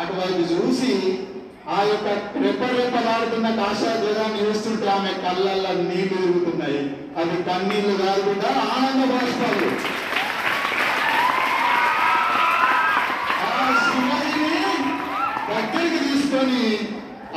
అటువైపు 0.00 0.44
చూసి 0.52 0.90
ఆ 1.70 1.82
యొక్క 1.82 2.08
రెప్పరెప్పలాడుతున్న 2.38 3.48
కాషాయ 3.50 3.96
ధ్వజాన్ని 3.96 4.40
చూస్తుంటే 4.40 4.88
ఆమె 4.88 5.12
కళ్ళల్లో 5.24 5.72
నీళ్ళు 5.82 6.16
తిరుగుతున్నాయి. 6.16 6.80
అది 7.16 7.42
కన్నీళ్ళు 7.42 7.94
కాకుండా 8.02 8.48
ఆనంద 8.76 9.04
భాషాలు 9.12 9.68
ఆ 13.42 13.68
దగ్గరికి 15.50 15.98
తీసుకొని 16.04 16.64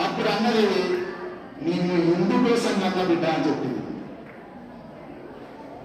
అప్పుడు 0.04 0.30
అన్నది 0.30 0.68
నిన్ను 1.64 1.96
ఇందు 2.14 2.50
కోసం 2.50 2.74
కన్న 2.80 3.04
బిడ్డ? 3.04 3.26
అని 3.26 3.46
చెప్పింది. 3.48 3.80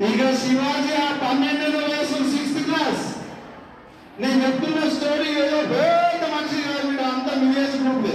ఇక 0.06 0.34
శివాజీ 0.34 0.94
ఆ 1.02 1.08
పన్నెండో 1.22 1.78
వయసు 1.78 2.18
సిక్స్త్ 2.32 2.64
క్లాస్. 2.64 3.04
నేను 4.20 4.42
చెప్తున్న 4.44 4.88
స్టోరీ 4.88 5.28
ఏదో 5.42 5.58
పెద్ద 5.72 6.22
మనిషి 6.34 6.62
కాదు 6.62 6.88
వీడు 6.88 7.02
అంతా 7.02 7.32
విలేజ్ 7.42 7.76
గ్రూప్ 7.82 8.06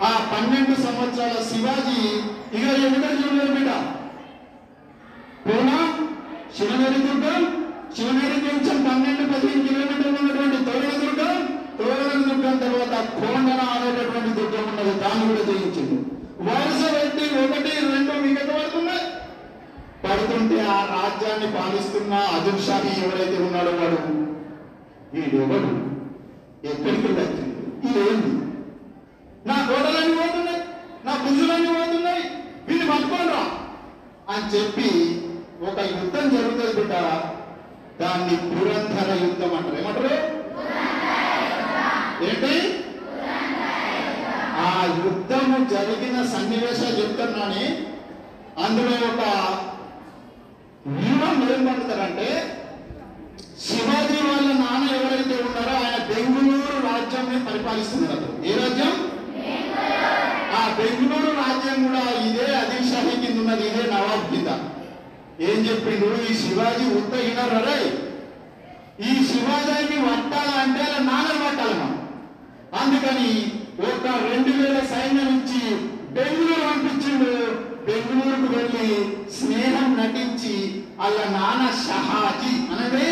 ఆ 0.00 0.10
పన్నెండు 0.30 0.74
సంవత్సరాల 0.82 1.38
శివాజీ 1.48 2.00
ఇక 2.50 2.64
ఎక్కడ 2.80 3.04
చూడలేదు 3.20 3.52
బిడ్డ 3.54 3.70
పూనా 5.44 5.78
శివనేరి 6.56 7.00
దుర్గం 7.06 7.42
శివనేరి 7.96 8.38
నుంచి 8.46 8.72
పన్నెండు 8.86 9.24
పదిహేను 9.32 9.62
కిలోమీటర్లు 9.66 10.08
ఉన్నటువంటి 10.12 10.58
తోడల 10.66 10.94
దుర్గం 11.02 11.34
తోడల 11.78 12.12
దుర్గం 12.22 12.56
తర్వాత 12.64 12.94
కోండన 13.16 13.60
అనేటటువంటి 13.74 14.30
దుర్గం 14.38 14.64
ఉన్నది 14.70 14.94
దాన్ని 15.02 15.24
కూడా 15.28 15.44
జయించింది. 15.50 15.96
వరుస 16.46 16.80
పెట్టి 16.94 17.24
ఒకటి 17.40 17.70
రెండు 17.86 18.14
మిగతా 18.24 18.52
పడుతున్నాయి 18.52 19.04
పడుతుంటే 20.04 20.58
ఆ 20.70 20.80
రాజ్యాన్ని 20.92 21.48
పాలిస్తున్న 21.54 22.12
అదుల్ 22.34 22.60
షాహి 22.66 22.92
ఎవరైతే 23.00 23.38
ఉన్నాడో 23.46 23.72
వాడు 23.78 23.98
వీడెవడు 25.14 25.70
ఎక్కడికి 26.64 27.02
వెళ్ళచ్చు 27.08 27.44
ఇదేంది? 27.86 28.30
నా 29.48 29.56
గోడలన్నీ 29.68 30.14
పోతున్నాయి 30.16 30.60
నా 31.04 31.12
గుజులన్నీ 31.24 31.70
పోతున్నాయి 31.74 32.24
వీళ్ళు 32.68 32.86
పట్టుకోనరా 32.92 33.42
అని 34.32 34.48
చెప్పి 34.54 34.88
ఒక 35.62 35.78
యుద్ధం 35.92 36.24
జరుగుతుంది 36.30 36.72
బిడ్డ. 36.72 36.94
దాన్ని 38.00 38.34
పురంధర 38.48 39.10
యుద్ధం 39.22 39.52
అంటారు. 39.56 39.78
ఏమంటారు? 39.80 40.16
ఏంటి? 42.26 42.52
ఆ 44.60 44.68
యుద్ధము 45.04 45.58
జరిగిన 45.72 46.16
సన్నివేశాలు 46.26 46.96
చెప్తున్నాని 47.00 47.64
అందులో 48.64 48.94
ఒక 49.08 49.22
వ్యూహం 50.94 51.36
ఏం 51.48 51.60
పండుతారంటే 51.68 52.28
శివాజీ 53.64 54.18
వాళ్ళ 54.26 54.48
నాన్న 54.62 54.84
ఎవరైతే 54.96 55.36
ఉన్నారో 55.42 55.74
ఆయన 55.82 55.96
బెంగుళూరు 56.10 56.78
రాజ్యాన్ని 56.86 57.38
పరిపాలిస్తున్నారు. 57.46 58.28
ఏ 58.44 58.54
రాజ్యం? 58.54 58.92
బెంగళూరు 60.78 61.30
రాజ్యం 61.40 61.78
కూడా 61.86 62.02
ఇదే 62.26 62.46
అదిల్ 62.60 62.88
షాహీ 62.90 63.14
కింద 63.22 63.36
ఉన్నది 63.42 63.64
ఇదే 63.70 63.84
నవాబ్ 63.92 64.26
కింద. 64.32 64.48
ఏం 65.48 65.58
చెప్పిండు 65.66 66.08
ఈ 66.28 66.34
శివాజీ 66.42 66.86
ఉత్తగినారు 66.98 67.60
రే 67.66 67.78
ఈ 69.08 69.12
శివాజీని 69.30 69.98
పట్టాలంటే 70.06 70.84
అలా 70.90 71.34
పట్టాలి 71.42 71.76
మనం. 71.80 71.94
అందుకని 72.80 73.30
ఒక 73.90 74.06
రెండు 74.26 74.52
వేల 74.60 74.78
సైన్యం 74.92 75.26
నుంచి 75.32 75.60
బెంగళూరు 76.16 76.64
పంపించిండు. 76.68 77.32
బెంగళూరుకు 77.86 78.48
వెళ్ళి 78.54 78.88
స్నేహం 79.38 79.88
నటించి 80.00 80.54
వాళ్ళ 80.98 81.18
నాన్న 81.36 81.64
షహాజీ 81.84 82.52
అనగా 82.72 83.06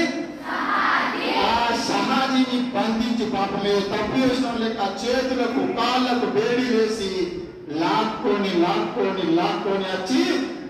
ఆ 1.45 1.53
షహాజీని 1.87 2.59
బంధించి 2.75 3.25
పాపమే 3.35 3.75
తప్పు 3.93 4.17
చేసిన 4.23 4.51
లేక 4.63 4.81
చేతులకు 5.03 5.63
కాళ్ళకు 5.79 6.27
వేడి 6.37 6.67
వేసి 6.75 7.11
లాక్కొని 7.81 8.53
లాక్కొని 8.61 9.25
లాక్కొని 9.37 9.87
వచ్చి 9.87 10.21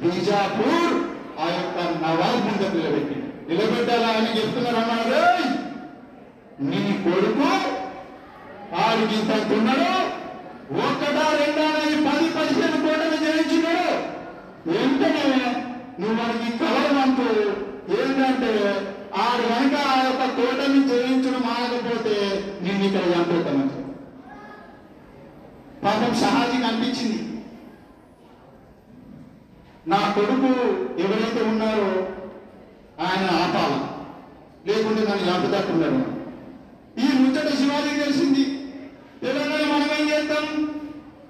బీజాపూర్ 0.02 0.94
ఆ 1.40 1.46
యొక్క 1.48 1.78
నవాబ్ 2.02 2.40
ముందు 2.46 2.66
నిలబెట్టి 2.74 3.16
నిలబెట్టాలా 3.48 4.10
అని 4.12 4.30
చెప్తున్నారు 4.38 5.22
నీ 6.62 6.82
కొడుకు 7.04 7.48
ఆడికి 8.82 9.18
తగ్గున్నాడు 9.28 9.90
ఒక్కటా 10.82 11.26
రెండా 11.40 11.66
పది 12.06 12.28
పదిహేను 12.30 12.78
కోటలు 12.84 13.16
జయించినాడు. 13.16 13.92
వెంటనే 14.66 15.26
నువ్వు 16.00 16.14
వాడికి 16.20 16.50
కలవమంటూ 16.58 17.26
ఏంటంటే 17.96 18.52
ఆడు 19.22 19.42
కనుక 19.50 19.76
ఆ 19.88 19.96
యొక్క 20.04 20.24
కోటని 20.38 20.80
జయించడం 20.88 21.44
ఆగకపోతే 21.54 22.16
నేను 22.62 22.82
ఇక్కడ 22.84 23.04
చంపేస్తామని 23.12 23.74
పాపం 25.86 26.14
షహాజీకి 26.14 26.64
అనిపించింది. 26.64 27.42
నా 29.86 30.12
కొడుకు 30.14 30.50
ఎవరైతే 31.00 31.42
ఉన్నారో 31.42 32.08
ఆయన 33.02 33.30
ఆపాల. 33.30 33.88
లేకుంటే 34.66 35.00
నన్ను 35.02 35.36
చంపుతట్టున్నాడు 35.36 36.16
ఈ 37.00 37.18
ముచ్చట 37.18 37.48
శివాజీకి 37.48 38.00
తెలిసింది. 38.00 38.44
తెలంగాణ 39.22 39.72
మనం 39.72 40.00
ఏం 40.00 40.10
చేస్తాం? 40.10 40.66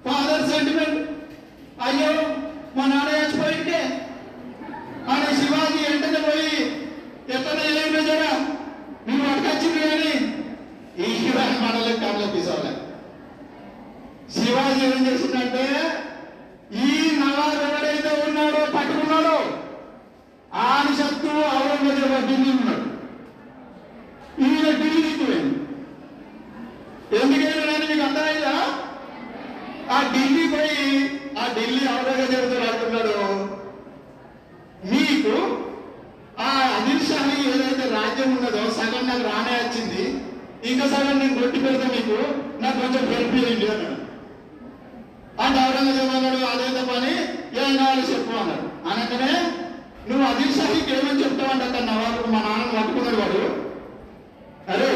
ఫాదర్ 0.05 0.49
సెంటిమెంట్ 0.49 1.09
అయ్యో 1.81 2.11
మా 2.77 2.85
నాన్న 2.85 3.17
చచ్చిపోయింటే. 3.17 4.07
అని 5.09 5.35
శివాజీ 5.35 5.91
వెంటనే 5.91 6.19
పోయి 6.19 6.65
ఎట్లా 7.29 7.85
ఏమి 7.85 8.07
జరా 8.07 8.31
నువ్వు 9.07 9.31
అడగచ్చింది 9.31 9.79
కానీ. 9.79 10.11
ఈ 11.03 11.17
శివాజీ 11.17 11.65
మనలే 11.65 11.95
కళ్ళ 11.95 12.31
తీసుకోలే 12.31 12.86
శివాజీ 14.33 14.81
ఏం 14.87 15.01
చేసిందంటే 15.07 15.65
ఈ 16.83 16.89
నవాబు 17.19 17.59
ఎవరైతే 17.67 18.11
ఉన్నాడో 18.23 18.61
పట్టుకున్నాడో 18.73 19.37
ఆని 20.65 20.93
శత్రువు 20.99 21.43
ఔరంగజేబు 21.53 22.17
ఢిల్లీ 22.27 22.51
ఉన్నాడు. 22.53 22.85
ఈయన 24.43 24.67
ఢిల్లీకి 24.81 25.15
పోయింది 25.21 25.55
ఎందుకైనా 27.17 27.53
మీకు 27.83 28.03
అర్థమైందా? 28.07 28.55
ఆ 29.89 29.99
ఢిల్లీ 30.13 30.45
పోయి 30.53 30.87
ఆ 31.37 31.45
ఢిల్లీ 31.55 31.83
ఔరంగజేబుతో 31.93 32.57
అంటున్నాడు 32.67 33.13
మీకు 34.91 35.35
ఆ 36.39 36.47
అనిల్ 36.73 37.05
షాహి 37.07 37.35
ఏదైతే 37.47 37.85
రాజ్యం 37.93 38.31
ఉన్నదో 38.33 38.63
సగం 38.75 39.05
నాకు 39.07 39.23
రానే 39.29 39.53
వచ్చింది 39.59 40.03
ఇంకా 40.67 40.85
సగం 40.91 41.15
నేను 41.19 41.35
కొట్టి 41.37 41.59
పెడతా 41.63 41.87
మీకు 41.95 42.17
నాకు 42.61 42.77
కొంచెం 42.81 43.05
హెల్ప్ 43.11 43.33
చేయండి 43.37 43.67
అన్నాడు 43.67 43.95
అంటే 45.43 45.59
ఔరంగజేబు 45.65 46.11
అన్నాడు 46.17 46.45
అదేదో 46.51 46.83
పని 46.91 47.11
ఏం 47.59 47.71
కావాలి 47.79 48.03
చెప్పు 48.11 48.37
అన్నాడు 48.41 48.65
అనగానే 48.89 49.31
నువ్వు 50.07 50.23
అదిల్ 50.29 50.53
షాహీకి 50.57 50.91
ఏమని 50.95 51.21
చెప్తావంటే 51.23 51.65
అక్కడ 51.67 51.83
నవాబు 51.89 52.29
మా 52.33 52.41
నాన్న 52.45 52.65
పట్టుకున్నాడు 52.75 53.17
వాడు 53.21 53.41
అరే 54.73 54.91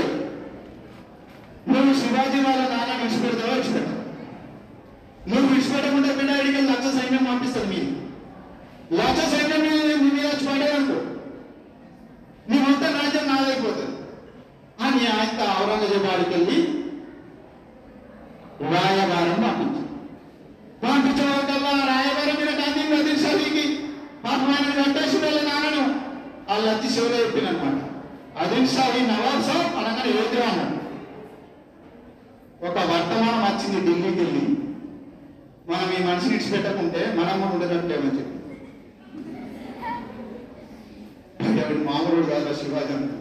నువ్వు 1.67 1.91
శివాజీ 1.99 2.39
వాళ్ళ 2.45 2.61
నాన్న 2.71 2.91
విడిచిపెడతావో 3.01 3.53
విడిచిపెడతావు 3.53 3.99
నువ్వు 5.27 5.47
విడిచిపెట్టకుండా 5.49 6.11
బిడ్డ 6.19 6.31
అడిగి 6.37 6.61
లక్ష 6.69 6.87
సైన్యం 6.95 7.25
పంపిస్తుంది 7.27 7.67
మీరు 7.73 7.89
లక్ష 8.99 9.19
సైన్యం 9.33 9.61
మీద 9.65 9.75
నీ 9.89 10.09
మీద 10.09 10.25
వచ్చి 10.27 10.45
పడేదనుకో 10.47 10.97
నీ 12.47 12.57
మొత్తం 12.63 12.93
రాజ్యం 12.99 13.25
నాదైపోతుంది 13.29 13.95
అని 14.79 15.01
ఆయన 15.11 15.29
ఔరంగజేబు 15.57 16.07
వాడికి 16.07 16.31
వెళ్ళి 16.35 16.57
రాయబారం 18.71 19.37
పంపించారు 19.43 19.87
పంపించడం 20.83 21.37
రాయబారం 21.91 22.35
మీద 22.39 22.51
గాంధీ 22.59 22.83
అదిల్ 22.99 23.21
షాహీకి 23.23 23.65
పాపం 24.23 24.49
ఆయన 24.53 24.67
వెంకటేశ్వర 24.71 25.23
వెళ్ళ 25.27 25.39
నాన్నను 25.47 25.83
వాళ్ళు 26.49 26.67
అతి 26.73 26.89
శివులు 26.93 27.15
చెప్పినమాట 27.21 27.77
అదిల్ 28.41 28.67
షాహీ 28.73 29.01
నవాబ్ 29.07 29.43
సాబ్ 29.47 29.77
అనగానే 29.79 30.11
ఏదో 30.17 30.41
అన్నాడు 30.49 30.77
ఒక 32.67 32.77
వర్తమానం 32.91 33.41
వచ్చింది 33.45 33.79
ఢిల్లీకి 33.85 34.19
వెళ్ళి 34.21 34.43
మనం 35.69 35.89
ఈ 35.93 36.03
మనిషిని 36.05 36.35
ఇచ్చిపెట్టకుంటే 36.37 37.01
మనం 37.17 37.35
కూడా 37.41 37.53
ఉండదట్లేమని 37.55 38.17
చెప్పి 38.17 38.37
ఆవిడ 41.57 41.79
మామూలు 41.87 42.23
కాదు 42.29 42.53
శివాజీ 42.59 42.93
అంటే. 42.95 43.15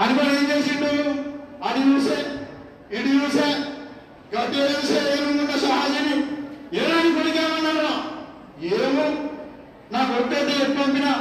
అనుకోని 0.00 0.30
ఏం 0.34 0.44
చేసిండు 0.50 0.90
అది 1.66 1.80
చూసే 1.88 2.18
ఇది 2.92 3.10
చూసే 3.16 3.46
గట్టి 4.32 4.58
చూసే 4.70 4.98
ఏముందా 5.14 5.56
సహాజని 5.64 6.14
ఏమని 6.80 7.10
కొడుకేమన్నాడు 7.16 7.90
ఏమో 8.78 9.06
నా 9.92 10.00
కొడుకైతే 10.10 10.52
చెప్పి 10.54 10.76
పంపినా 10.80 11.12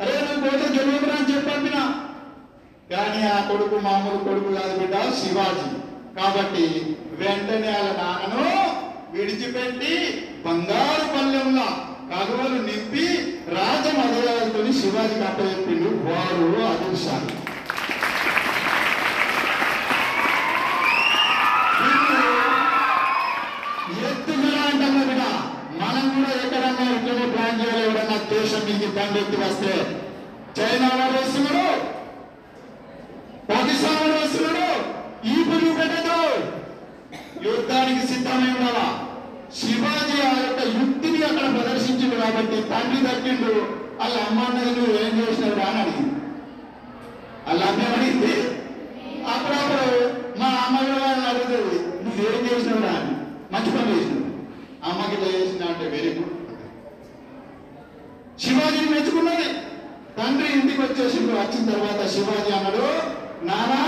అరే 0.00 0.14
నువ్వు 0.20 0.42
పోతే 0.44 0.66
గెలవకురా 0.76 1.16
అని 1.16 1.28
చెప్పి 1.30 1.48
పంపినా 1.50 1.82
కానీ 2.90 3.20
ఆ 3.28 3.38
కొడుకు 3.48 3.76
మామూలు 3.86 4.20
కొడుకు 4.26 4.50
కాదు 4.56 4.74
బిడ్డ 4.80 4.94
శివాజీ 5.20 5.66
కాబట్టి 6.16 6.64
వెంటనే 7.20 7.72
వాళ్ళ 7.76 7.90
నాన్నను 8.00 8.46
విడిచిపెట్టి 9.42 9.92
బంగారు 10.44 11.04
పల్లెంలో 11.12 11.68
కలువలు 12.10 12.58
నింపి 12.66 13.04
రాజమర్యాదలతో 13.54 14.62
శివాజీకి 14.78 15.24
అప్పచెప్పిండు 15.28 15.90
వారు 16.06 16.40
అదృశాలు 16.66 17.30
మనం 25.80 26.04
కూడా 26.14 26.30
ఎక్కడన్నా 26.38 26.86
ప్లాన్ 27.32 27.58
చేయాలి 27.60 27.82
ఎవడన్నా 27.84 28.16
దేశం 28.30 28.62
నుంచి 28.68 28.88
దండెత్తి 28.96 29.36
వస్తే 29.42 29.72
చైనా 30.56 30.88
వాళ్ళు 30.92 31.16
వస్తున్నాడు 31.18 31.66
పాకిస్తాన్ 33.48 33.98
వాడు 34.00 34.16
వస్తున్నాడు 34.18 34.66
ఈ 35.26 35.36
పురుగు 35.46 35.72
పెట్టదు 35.78 36.18
యుద్ధానికి 37.46 38.02
సిద్ధమై 38.10 38.48
ఉండాలా 38.54 38.86
శివాజీ 39.58 40.16
ఆ 40.22 40.32
యొక్క 40.38 40.62
యుక్తిని 40.74 41.20
అక్కడ 41.28 41.46
ప్రదర్శించిండు 41.56 42.16
కాబట్టి 42.22 42.58
తండ్రి 42.70 43.00
దక్కిండు 43.06 43.52
వాళ్ళ 44.00 44.16
అమ్మ 44.24 44.40
అన్నది 44.48 44.72
నువ్వు 44.76 44.92
ఏం 45.00 45.12
చేసినావు 45.18 45.62
అని 45.62 45.80
అడిగింది 45.82 46.14
వాళ్ళ 47.46 47.62
అమ్మ 47.70 47.88
అడిగింది 47.90 48.34
అప్పుడప్పుడు 49.30 49.88
మా 50.40 50.50
అమ్మ 50.60 50.76
కూడా 50.84 51.00
వాళ్ళని 51.04 51.26
అడుగుతుంది 51.32 51.74
నువ్వు 52.04 52.22
ఏం 52.28 52.40
చేసినావు 52.46 52.82
రా 52.86 52.92
అని 53.00 53.14
మంచి 53.52 53.70
పని 53.74 53.92
చేసినావు 53.92 54.18
అమ్మకి 54.82 55.14
ఇట్లా 55.16 55.30
చేసిన 55.34 55.64
అంటే 55.70 55.86
వెరీ 55.94 56.10
గుడ్ 56.12 56.36
శివాజీని 58.40 58.90
మెచ్చుకున్నది 58.92 59.48
తండ్రి 60.16 60.48
ఇంటికి 60.54 60.80
వచ్చేసి 60.84 61.18
వచ్చిన 61.34 61.64
తర్వాత 61.70 62.02
శివాజీ 62.14 62.52
అన్నాడు 62.58 62.86
నానా 63.48 63.80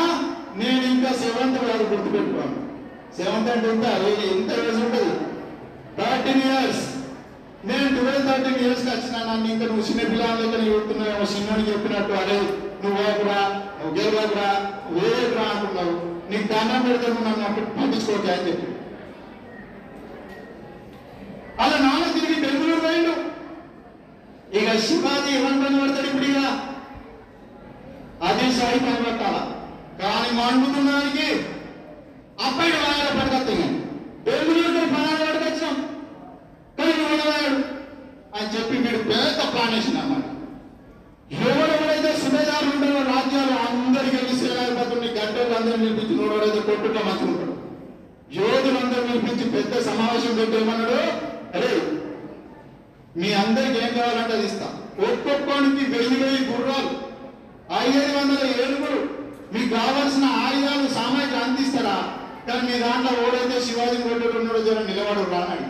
నేను 0.57 0.85
ఇంకా 0.91 1.11
సెవెంత్ 1.21 1.59
కాదు 1.63 1.85
గుర్తుపెట్టుకోను 1.91 2.59
సెవెంత్ 3.17 3.51
అంటే 3.53 3.69
ఎంత 3.71 3.87
ఏ- 4.11 4.29
ఎంత 4.33 4.51
ఏజ్ 4.63 4.81
ఉంటుంది 4.83 5.13
థర్టీన్ 5.97 6.43
ఇయర్స్ 6.45 6.85
నేను 7.69 7.89
ట్వెల్వ్ 7.97 8.29
థర్టీన్ 8.29 8.61
ఇయర్స్కి 8.63 8.91
వచ్చినా 8.93 9.19
నన్ను 9.27 9.49
ఇంకా 9.53 9.67
నువ్వు 9.67 9.85
చిన్న 9.89 10.03
పిల్లల 10.11 10.37
లెక్క 10.41 10.61
చూస్తున్నావు 10.69 11.27
చిన్నోడికి 11.33 11.71
చెప్పినట్టు 11.71 12.15
అరే 12.21 12.37
నువ్వు 12.83 12.95
వేయకురా 12.99 13.41
నువ్వు 13.75 13.93
గెలవకురా 13.99 14.49
వేయకురా 14.95 15.45
అంటున్నావు 15.53 15.95
నీకు 16.31 16.47
దండం 16.53 16.81
పెడితే 16.87 17.07
నువ్వు 17.09 17.27
నన్ను 17.29 17.45
అప్పుడు 17.49 17.67
పట్టించుకోక 17.77 18.27
అని 18.35 18.47
చెప్పి 18.49 18.69
అలా 21.59 21.77
నాన్న 21.81 22.05
తిరిగి 22.15 22.37
బెంగళూరు 22.45 22.83
పోయిండు 22.85 23.15
ఇక 24.59 24.71
శివాజీ 24.87 25.31
ఎవరి 25.37 25.59
పని 25.61 25.77
పడతాడు 25.81 26.09
ఇప్పుడు 26.09 26.27
ఇక 26.31 26.41
అదే 28.29 28.47
సాయి 28.57 28.81
పని 28.83 29.03
పట్టాల 29.05 29.37
కానీ 30.01 30.29
మండుతున్నానికి 30.39 31.29
అప్పటి 32.43 32.77
వాయిదా 32.79 33.09
పడకత్తాయి 33.17 33.67
బెంగళూరుకి 34.27 34.91
పనాలు 34.93 35.25
పడకొచ్చాం 35.25 35.77
కానీ 36.79 36.93
వాడు 37.23 37.57
అని 38.37 38.51
చెప్పి 38.55 38.77
మీరు 38.85 39.01
పెద్ద 39.09 39.41
ప్లాన్ 39.53 39.75
వేసిన 39.75 39.99
అన్నమాట 40.03 40.29
ఎవడెవడైతే 41.43 42.11
సుబేదారులు 42.21 42.73
ఉంటారో 42.75 43.03
రాజ్యాలు 43.11 43.55
అందరికీ 43.67 44.17
వెళ్ళి 44.19 44.35
సేనాధిపతుల్ని 44.41 45.11
గంటలు 45.19 45.55
అందరూ 45.59 45.77
పిలిపించి 45.83 46.15
నోడైతే 46.23 46.61
కొట్టుగా 46.69 47.03
మంచుకుంటాడు 47.09 47.55
యోధులందరూ 48.39 49.03
పిలిపించి 49.09 49.47
పెద్ద 49.55 49.75
సమావేశం 50.13 50.35
పెట్టి 50.39 50.57
ఏమన్నాడు 50.57 50.97
అరే 51.57 51.69
మీ 53.21 53.29
అందరికి 53.43 53.77
ఏం 53.85 53.91
కావాలంటే 53.97 54.33
అది 54.37 54.45
ఇస్తా. 54.47 54.67
ఒక్కొక్కరికి 55.07 55.85
వెయ్యి 55.93 56.17
వెయ్యి 56.23 56.41
గుర్రాలు 56.49 56.91
ఐదు 57.81 58.01
వందల 58.17 58.43
ఏడుగురు 58.55 58.99
మీకు 59.55 59.71
కావాల్సిన 59.77 60.27
ఆయుధాలు 60.43 60.89
సామాగ్రి 60.97 61.39
అందిస్తారా? 61.45 61.97
కానీ 62.47 62.63
మీ 62.69 62.75
దాంట్లో 62.79 63.13
ఓడైతే 63.23 63.57
శివాజీ 63.67 63.97
కొట్టడు 64.03 64.37
ఉన్నాడో 64.41 64.61
జర 64.67 64.79
నిలబడు 64.89 65.25
రానడి. 65.33 65.69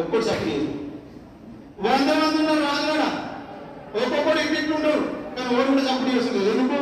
ఒక్కడు 0.00 0.24
సక్రియ 0.30 0.58
వంద 1.86 2.08
మంది 2.20 2.38
ఉన్నారు 2.42 2.62
రాజుగాడ 2.68 3.02
ఒక్కొక్కడు 3.96 4.40
ఇంటికి 4.46 4.72
ఉండరు 4.78 5.02
కానీ 5.34 5.48
ఓడి 5.56 5.68
కూడా 5.72 5.84
చప్పుడు 5.88 6.14
చేస్తుంది 6.16 6.50
ఎందుకు? 6.52 6.80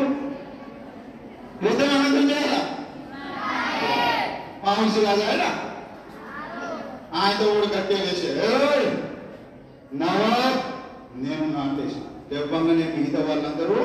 యుద్ధం 1.64 1.90
అనంతం 1.96 2.26
చేయాలా? 2.32 2.60
మామూలు 4.64 5.04
రాజా 5.08 5.50
ఆయనతో 7.14 7.54
కూడా 7.54 7.66
గట్టిగా 7.66 8.00
చేశాడు 8.00 8.48
నవా 9.94 10.34
నేను 11.14 11.40
నేను 11.40 11.46
నాటేసిన 11.46 12.02
దెబ్బంగానే 12.30 12.84
మిగతా 12.96 13.24
వాళ్ళందరూ 13.28 13.78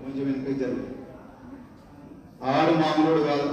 కొంచెం 0.00 0.24
వెనుక 0.24 0.60
జరిగింది 0.60 0.94
ఆడు 2.44 2.72
మామూలుడు 2.72 3.24
కాదు. 3.24 3.48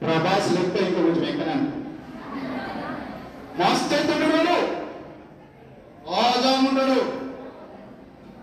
ప్రభాస్ 0.00 0.52
లెక్క 0.52 0.76
ఇంకా 0.76 1.00
కొంచెం 1.02 1.24
వెంకనే 1.24 1.54
మస్తు 3.58 3.94
అవుతుంటాడు 3.94 4.36
వాడు 4.36 4.56
ఆజాం 6.20 6.64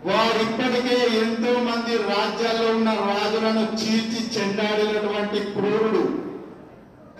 వాడు 0.05 0.39
ఇప్పటికే 0.43 1.19
ఎంతో 1.19 1.59
మంది 1.59 1.97
రాజ్యాల్లో 1.97 2.71
ఉన్న 2.71 2.89
రాజులను 2.89 3.63
చీల్చి 3.75 4.39
చెండాడినటువంటి 4.39 5.39
క్రూరుడు. 5.39 6.28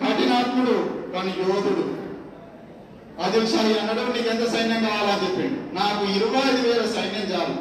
కఠినాత్ముడు 0.02 0.76
కానీ 1.12 1.34
యోధుడు. 1.38 1.84
అదిల్షాహి 3.22 3.78
అన్నాడు 3.78 4.12
నీకు 4.12 4.28
ఎంత 4.28 4.44
సైన్యం 4.52 4.84
కావాలని 4.84 5.24
చెప్పిండు. 5.24 5.74
నాకు 5.74 6.04
ఇరవై 6.16 6.42
ఐదు 6.50 6.62
వేల 6.68 6.84
సైన్యం 6.86 7.26
చాలు. 7.32 7.54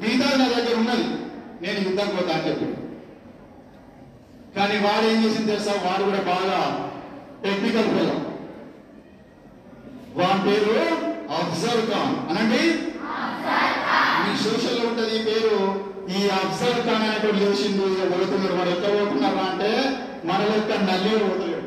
మిగతా 0.00 0.36
నా 0.36 0.46
దగ్గర 0.48 0.76
ఉన్నది. 0.76 1.06
నేను 1.62 1.78
యుద్ధం 1.88 2.08
పోతా 2.16 2.34
అని 2.34 2.48
చెప్పిండు. 2.48 2.78
కానీ 4.56 4.76
వాడు 4.78 5.06
ఏం 5.06 5.24
చేసింది 5.24 5.52
తెలుసా? 5.52 5.72
వాడు 5.72 6.02
కూడా 6.04 6.20
బాగా 6.32 6.58
టెక్నికల్ 7.42 7.90
పిల్ల 7.90 8.10
వాడి 10.18 10.40
పేరు 10.46 10.76
అఫ్జల్ 11.32 11.82
ఖాన్. 11.90 12.14
అనండి? 12.30 12.62
మీ 14.22 14.32
సోషల్ 14.44 14.86
ఉంటది 14.86 15.16
ఈ 15.16 15.22
పేరు. 15.24 15.58
ఈ 16.16 16.28
అఫ్జల్ 16.28 16.82
ఖాన్ 16.82 17.02
అనేటువంటి 17.02 17.44
చేసిండు 17.44 17.84
ఇక 17.94 18.02
పోతున్నారు 18.12 18.54
మరి 18.54 18.70
ఎక్కడ 18.70 18.92
పోతున్నారా 19.00 19.44
అంటే 19.50 19.70
మన 20.24 20.38
లెక్క 20.38 20.80
నల్లేరు 20.80 21.24
పోతలేడు. 21.24 21.57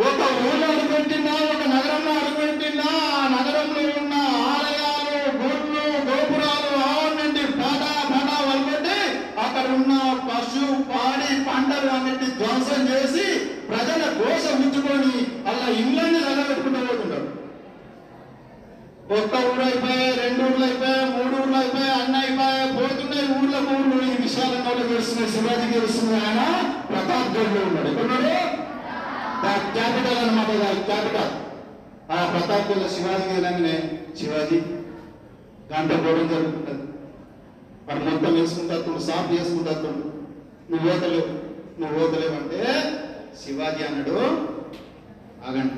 ఒక 0.00 0.20
ఊళ్ళో 0.42 0.66
అడుగుపెట్టినా 0.72 1.32
ఒక 1.52 1.62
నగరంలో 1.72 2.12
అడుగుపెట్టినా 2.20 2.86
ఆ 3.14 3.22
నగరంలో 3.34 3.82
ఉన్న 4.00 4.14
ఆలయాలు 4.52 5.10
గుడ్లు 5.40 5.84
గోపురాలు 6.08 6.70
ఆవుల 6.84 7.10
నుండి 7.18 7.42
పడ 7.60 7.82
పడ 8.10 8.28
వల్గొట్టి 8.48 8.98
అక్కడ 9.44 9.66
ఉన్న 9.78 9.92
పశు 10.28 10.62
పాడి 10.90 11.30
పంటలు 11.48 11.90
అన్నిటి 11.96 12.28
ధ్వంసం 12.38 12.80
చేసి 12.90 13.26
ప్రజల 13.70 14.02
కోస 14.20 14.44
ఉంచుకొని 14.56 15.14
అలా 15.50 15.66
ఇళ్ళని 15.82 16.18
నిలబెట్టుకుంటూ 16.18 16.80
పోతున్నారు. 16.88 17.28
ఒక్క 19.18 19.34
ఊరు 19.46 19.62
అయిపోయాయి 19.68 20.10
రెండు 20.20 20.42
ఊర్లు 20.48 20.64
అయిపోయాయి 20.66 21.06
మూడు 21.14 21.34
ఊర్లు 21.38 21.56
అయిపోయాయి 21.60 21.94
అన్న 22.02 22.16
అయిపోయాయి 22.24 22.66
పోతున్నాయి 22.76 23.26
ఊర్లకు 23.36 23.72
ఊర్లు. 23.76 23.96
ఈ 24.10 24.16
విషయాలను 24.24 24.88
తెలుస్తున్నాయి 24.90 25.32
శివాజీ 25.34 25.66
తెలుస్తున్నాయి 25.74 26.24
ఆయన 26.26 26.42
ప్రతాప్ 26.90 27.32
గఢ్లో 27.36 27.62
ఉన్నాడు. 27.68 27.88
ఎక్కడున్నాడు? 27.92 28.34
క్యాపిటల్ 29.42 30.18
అనమాట 30.18 30.50
క్యాపిటల్ 30.86 31.30
ఆ 32.12 32.24
ప్రతాప్ 32.30 32.70
గఢ్ 32.70 32.88
శివాజీ 32.90 33.26
వెళ్ళగానే 33.32 33.74
శివాజీ 34.16 34.58
దాంట్లో 35.70 35.96
పోవడం 35.96 36.28
జరుగుతుంటుంది 36.28 36.86
వాడు 37.88 38.04
మొత్తం 38.04 38.34
వేసుకుంటాడు 38.34 38.98
సాఫ్ 38.98 39.32
చేసుకుంటాడు 39.32 39.90
నువ్వు 40.70 40.90
ఓతలేవు. 40.90 41.28
నువ్వు 41.80 42.04
ఓతలేవు 42.04 42.34
అంటే 42.34 42.60
శివాజీ 43.42 43.82
అన్నాడు 43.84 44.16
ఆగండి. 45.46 45.76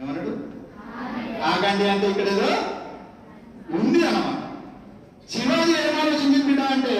ఏమన్నాడు? 0.00 0.32
ఆగండి 1.42 1.88
అంటే 1.88 2.06
ఇక్కడ 2.10 2.28
ఏదో 2.28 2.50
ఉంది 3.78 4.06
అన్నమాట. 4.06 4.40
శివాజీ 5.30 5.72
ఏం 5.82 5.94
ఆలోచించింది 6.00 6.46
బిడ్డ 6.46 6.60
అంటే 6.60 6.94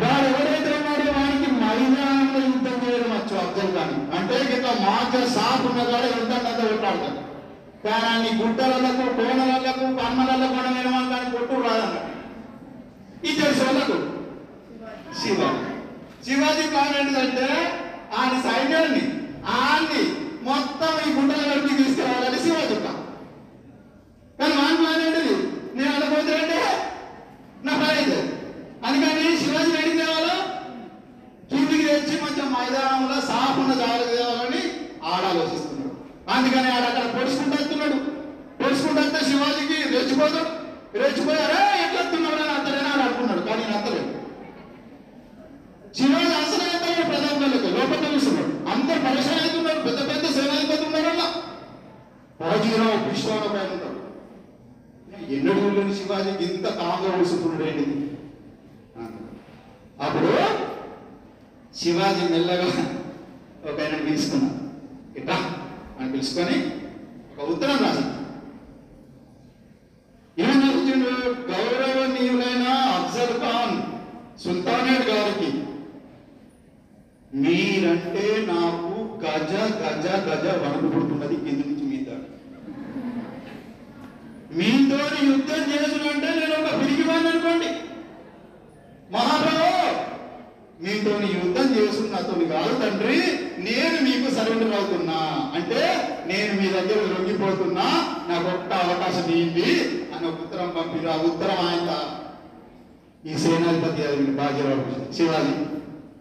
వాడు 0.00 0.26
ఎవరైతే 0.30 0.70
ఉన్నాడో 0.78 1.06
వానికి 1.16 1.48
మైదానంలో 1.60 2.40
యుద్ధం 2.46 2.76
చేయడం 2.82 3.10
వచ్చు 3.14 3.34
అర్థం 3.42 3.68
కానీ 3.76 3.96
అంటే 4.18 4.36
ఇక 4.48 4.66
మాక 4.84 5.22
సాపు 5.34 5.66
ఉన్నదాడు 5.70 6.08
యుద్ధం 6.12 6.38
అంతా 6.40 6.52
కొట్లాడతాడు 6.62 7.18
కానీ 7.84 8.06
అన్ని 8.12 8.30
గుట్టలకు 8.40 8.88
కోణలకు 9.18 9.86
కమ్మలకు 10.00 10.48
కొనలేని 10.54 10.90
వాళ్ళు 10.94 11.10
కానీ 11.12 11.28
కొట్టు 11.34 11.62
రాదన్నాడు 11.66 12.08
ఇది 13.24 13.34
తెలుసు 13.40 13.62
వాళ్ళకు? 13.66 13.96
శివాజీ. 15.20 15.64
శివాజీ 16.26 16.64
ప్లాన్ 16.70 16.94
ఏంటంటే 17.00 17.46
ఆయన 18.18 18.34
సైన్యాన్ని 18.46 19.02
ఆన్ని 19.60 20.02
మొత్తం 20.48 20.92
ఈ 21.02 21.12
గుండెల 21.16 21.42
వరకు 21.50 21.74
తీసుకురావాలని 21.80 22.38
శివాజీ 22.44 22.76
ప్లాన్. 22.76 23.00
కానీ 24.38 24.54
మన 24.58 24.72
ప్లాన్ 24.80 25.02
ఏంటిది? 25.06 25.34
నేను 25.76 25.92
అనుకోతే 25.96 26.32
అంటే 26.40 26.58
నా 27.64 27.74
ప్లాన్ 27.80 27.96
అయితే 27.96 28.18
అందుకని 28.86 29.36
శివాజీ 29.42 29.72
రెడీ 29.78 29.92
తేవాలో 29.98 30.36
కిందికి 31.50 31.84
తెచ్చి 31.88 32.14
కొంచెం 32.24 32.46
మైదానంలో 32.54 33.18
సాఫ్ 33.28 33.60
జాగ్రత్త 33.82 34.08
తేవాలని 34.14 34.62
ఆడ 35.10 35.22
ఆలోచిస్తున్నాడు. 35.32 35.92
అందుకని 36.34 36.68
ఆడ 36.76 36.84
అక్కడ 36.90 37.06
పొడుచుకుంటూ 37.16 37.56
వస్తున్నాడు. 37.60 37.98
పొడుచుకుంటూ 38.60 39.00
వస్తే 39.04 39.20
శివాజీకి 39.30 39.78
రెచ్చిపోతాడు 39.94 40.50
రెచ్చిపోయారా 41.02 41.60
ఎట్లా 41.84 42.00
వస్తున్నాడు 42.02 42.40
అని 42.44 42.52
అత్తలేనా 42.56 42.90
ఆడ 42.94 43.00
అనుకున్నాడు. 43.06 43.42
కానీ 43.48 43.62
నేను 43.64 43.76
అత్తలేదు. 43.78 44.08
శివాజీ 45.98 46.34
అసలు 46.42 46.64
ప్రజా 46.72 47.02
ప్రధాన 47.10 47.46
లోపల 47.76 48.04
చూస్తున్నాడు. 48.14 48.52
అందరు 48.72 49.00
పరిశ్రమ 49.06 49.38
అవుతున్నారు. 49.42 49.80
పెద్ద 49.88 50.00
పెద్ద 50.10 50.24
సేనాధిపతున్నారు 50.36 51.08
అలా. 51.14 51.26
బాజీరావు 52.40 52.96
విశ్వాన 53.08 53.44
పైన 53.54 53.68
ఉంటాడు 53.74 53.98
ఎన్నడూ 55.34 55.68
లేని 55.76 55.94
శివాజీకి 55.98 56.44
ఇంత 56.54 56.66
కాంగా 56.80 57.10
ఏంటి? 57.70 57.84
అప్పుడు 60.04 60.30
శివాజీ 61.80 62.24
మెల్లగా 62.32 62.68
ఒక 63.68 63.78
ఆయన 63.80 63.96
పిలుచుకున్నాడు 64.06 64.58
ఇట్లా 65.18 65.36
అని 65.98 66.10
పిలుచుకొని 66.12 66.56
ఒక 67.32 67.46
ఉత్తరం 67.52 67.78
రాశాడు. 67.84 68.10
ఏం 70.36 70.58
వచ్చిండు 70.66 71.10
గౌరవనీయులైన 71.50 72.66
అఫ్జల్ 72.96 73.36
ఖాన్ 73.42 73.76
సుల్తానేట్ 74.44 75.06
గారికి 75.10 75.50
మీరంటే 77.42 78.24
నాకు 78.50 78.90
గజ 79.24 79.52
గజ 79.80 80.06
గజ 80.28 80.46
వణుకు 80.62 80.88
పుడుతున్నది. 80.94 81.36
కింది 81.44 81.64
నుంచి 81.68 81.84
మీద 81.92 82.08
మీతో 84.58 84.98
యుద్ధం 85.30 85.62
చేసుకుంటే 85.70 86.30
నేను 86.38 86.54
ఒక 86.60 86.72
పిరిగివాడిని 86.80 87.30
అనుకోండి 87.32 87.70
మహాప్రభు 89.14 89.68
మీతో 91.14 91.28
యుద్ధం 91.34 91.66
చేస్తున్నతో 91.76 92.34
కాదు 92.52 92.72
తండ్రి 92.82 93.18
నేను 93.66 93.96
మీకు 94.06 94.28
సరెండర్ 94.36 94.74
అవుతున్నా. 94.78 95.18
అంటే 95.56 95.80
నేను 96.26 96.52
మీ 96.58 96.66
దగ్గర 96.76 96.98
లొంగిపోతున్నా 97.10 97.86
నాకు 98.28 98.46
ఒక్క 98.54 98.72
అవకాశం 98.84 99.26
ఇవ్వండి 99.32 99.68
అని 100.14 100.24
ఒక 100.26 100.38
ఉత్తరం 100.44 100.70
పంపిరు. 100.76 101.08
ఆ 101.08 101.18
ఉత్తరం 101.28 101.60
ఆయన 101.66 101.90
ఈ 103.24 103.34
సేనాధిపతి 103.36 104.02
అది 104.06 104.24
బాజీరావు 104.38 104.84
శివాజీ 105.16 105.54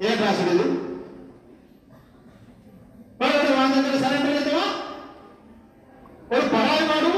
ఏం 0.05 0.17
రాసలేదు 0.23 0.65
వాళ్ళ 3.21 3.33
దగ్గర 3.75 3.95
సరెండర్ 4.03 4.31
అవుతావా? 4.33 4.67
వాడు 6.29 6.45
పరాయి 6.53 6.83
వాడు 6.91 7.11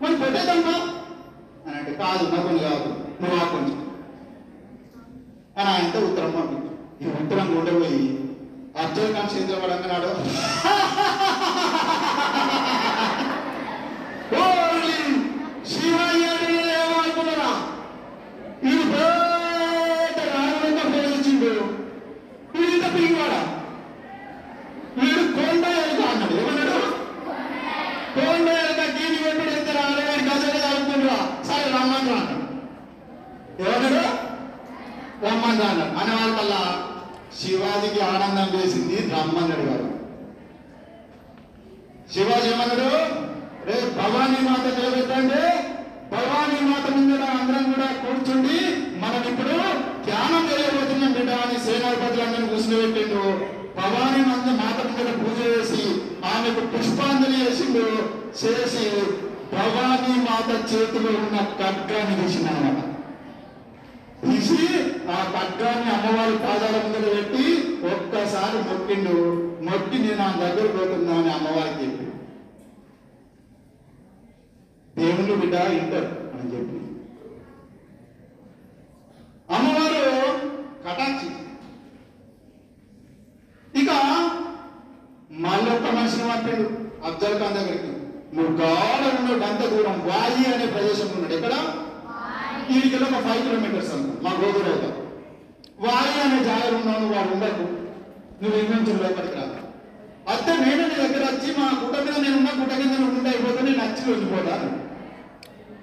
మనం 0.00 0.82
అని 1.64 1.76
అంటే 1.78 1.92
కాదు 2.00 2.24
నాకు 2.32 2.58
కాదు 2.60 2.88
నువ్వు 3.20 3.36
ఆకుంచు 3.38 3.74
అని 5.56 5.68
ఆయనతో 5.70 5.98
ఉత్తరం 6.08 6.30
పంపించు 6.32 6.70
ఈ 7.00 7.06
ఉత్తరం 7.14 7.48
ఉండబోయి 7.56 8.02
అర్జున్ 8.76 9.14
ఖాన్ 9.14 9.32
చేతిలో 9.32 9.58
అన్నాడు 9.76 10.12
శివయ్య 15.70 16.24
అంటే 16.30 16.56
ఏమనుకున్నారా 16.74 17.50
ఇది 18.64 18.84
పెద్ద 18.90 20.18
రాగంగా 20.28 20.84
ప్రేమించిండు 20.88 21.52
ఇది 22.54 22.66
ఇంత 22.68 22.86
పిరిగివాడా 22.94 23.40
వీడు 24.98 25.22
కొండ 25.36 25.64
ఎలుక 25.78 26.02
అన్నాడు 26.10 26.36
ఏమన్నాడు 26.40 26.80
కొండ 28.16 28.48
ఎలుక 28.60 28.80
దీని 28.96 29.18
వెంబడి 29.24 29.52
ఎంత 29.52 29.70
రాలేదు 29.78 30.24
గజలు 30.28 30.58
చదువుకుంటురా 30.58 31.18
సరే 31.48 31.64
రమ్మని 31.74 32.10
రా 32.10 32.18
అన్నాడు 32.18 32.38
ఏమన్నాడు 33.64 34.04
రమ్మని 35.24 35.60
రా 35.60 35.68
అన్నాడు 35.68 35.92
అనే 36.00 36.14
వాళ్ళకల్లా 36.14 36.62
శివాజీకి 37.44 38.00
ఆనందం 38.12 38.48
వేసింది 38.54 38.96
బ్రహ్మణుడు 39.08 39.64
గారు. 39.68 39.88
శివాజీ 42.14 42.50
రే 43.68 43.76
భవానీ 43.98 44.38
మాత 44.46 44.64
నిలబెట్టండి. 44.76 45.42
భవానీ 46.12 46.58
మాత 46.70 46.86
ముందర 46.94 47.24
అందరం 47.36 47.64
కూడా 47.72 47.86
కూర్చుండి 48.04 48.58
మనం 49.02 49.22
ఇప్పుడు 49.30 49.56
ధ్యానం 50.06 50.42
చేయబోతున్నాం 50.50 51.12
బిడ్డ 51.16 51.30
అని 51.44 51.58
సేనాధిపతులందరినీ 51.66 52.48
కూర్చోబెట్టిండు. 52.48 53.22
భవానీ 53.78 54.20
మంద 54.30 54.48
మాత 54.62 54.78
ముందర 54.88 55.10
పూజ 55.20 55.38
చేసి 55.46 55.82
ఆమెకు 56.32 56.64
పుష్పాంజలి 56.72 57.38
చేసిండు. 57.44 57.86
చేసి 58.40 58.84
భవానీ 59.54 60.14
మాత 60.28 60.50
చేతిలో 60.72 61.12
ఉన్న 61.22 61.36
ఖడ్గాన్ని 61.60 62.14
తీసిందనమాట 62.20 62.78
తీసి 62.78 62.93
ఆ 65.10 65.16
పగ్గాన్ని 65.36 65.90
అమ్మవారి 65.90 66.38
పాదాల 66.38 66.82
ముందు 66.82 67.08
పెట్టి 67.08 67.44
ఒక్కసారి 67.86 68.58
మొక్కిండు. 68.58 69.16
మొక్కి 69.64 69.98
నేను 69.98 70.22
ఆ 70.22 70.36
దగ్గర 70.36 70.66
పోతున్నా 70.76 71.14
అని 71.14 71.32
అమ్మవారికి 71.32 71.84
చెప్పి. 71.84 72.04
దేవుళ్ళు 75.00 75.34
బిడ్డ 75.34 75.54
ఇంటర్ 75.54 76.06
అని 76.06 76.54
చెప్పి. 76.54 76.78
అమ్మవారు 79.54 80.04
కటాక్షి. 80.84 81.30
ఇక 83.80 83.90
మళ్ళొక్క 85.30 85.96
మనిషిని 85.96 86.22
పంపాడు 86.22 86.84
అఫ్జల్ 87.06 87.38
ఖాన్ 87.38 87.54
దగ్గరికి. 87.54 87.90
నువ్వు 88.36 88.56
గాఢ 88.56 89.20
ఉన్నాడు 89.20 89.50
అంత 89.50 89.68
దూరం 89.68 90.00
వాయి 90.00 90.54
అనే 90.54 90.66
ప్రదేశం 90.66 91.08
ఉన్నాడు 91.08 91.34
ఎక్కడ? 91.34 91.52
వీడికి 92.68 92.96
ఒక 93.06 93.18
ఫైవ్ 93.26 93.42
కిలోమీటర్స్ 93.44 93.92
అంత 93.94 94.10
మా 94.24 94.30
గోదూరు 94.40 94.70
అవుతా. 94.72 94.90
వాయి 95.84 96.14
అనే 96.24 96.38
జాగ్రత్త 96.48 96.74
ఉన్నాను 96.78 97.06
వాడు 97.14 97.30
ఉండకు. 97.36 97.64
నువ్వు 98.42 98.56
ఎన్ని 98.60 98.94
లోపలికి 99.02 99.36
రా 99.36 99.44
అత్తే 100.32 100.52
నేను 100.62 100.84
నీ 100.90 100.96
దగ్గర 101.02 101.22
వచ్చి 101.30 101.48
మా 101.58 101.66
గుట్ట 101.80 101.96
మీద 102.04 102.16
నేను 102.24 102.36
ఉన్న 102.36 102.50
గుట్ట 102.60 102.72
కింద 102.80 102.94
నువ్వు 102.94 103.16
ఉంటే 103.18 103.30
అయిపోతే 103.30 103.60
నేను 103.62 103.78
నచ్చి 103.80 104.02
వెళ్ళిపోతాను 104.10 104.68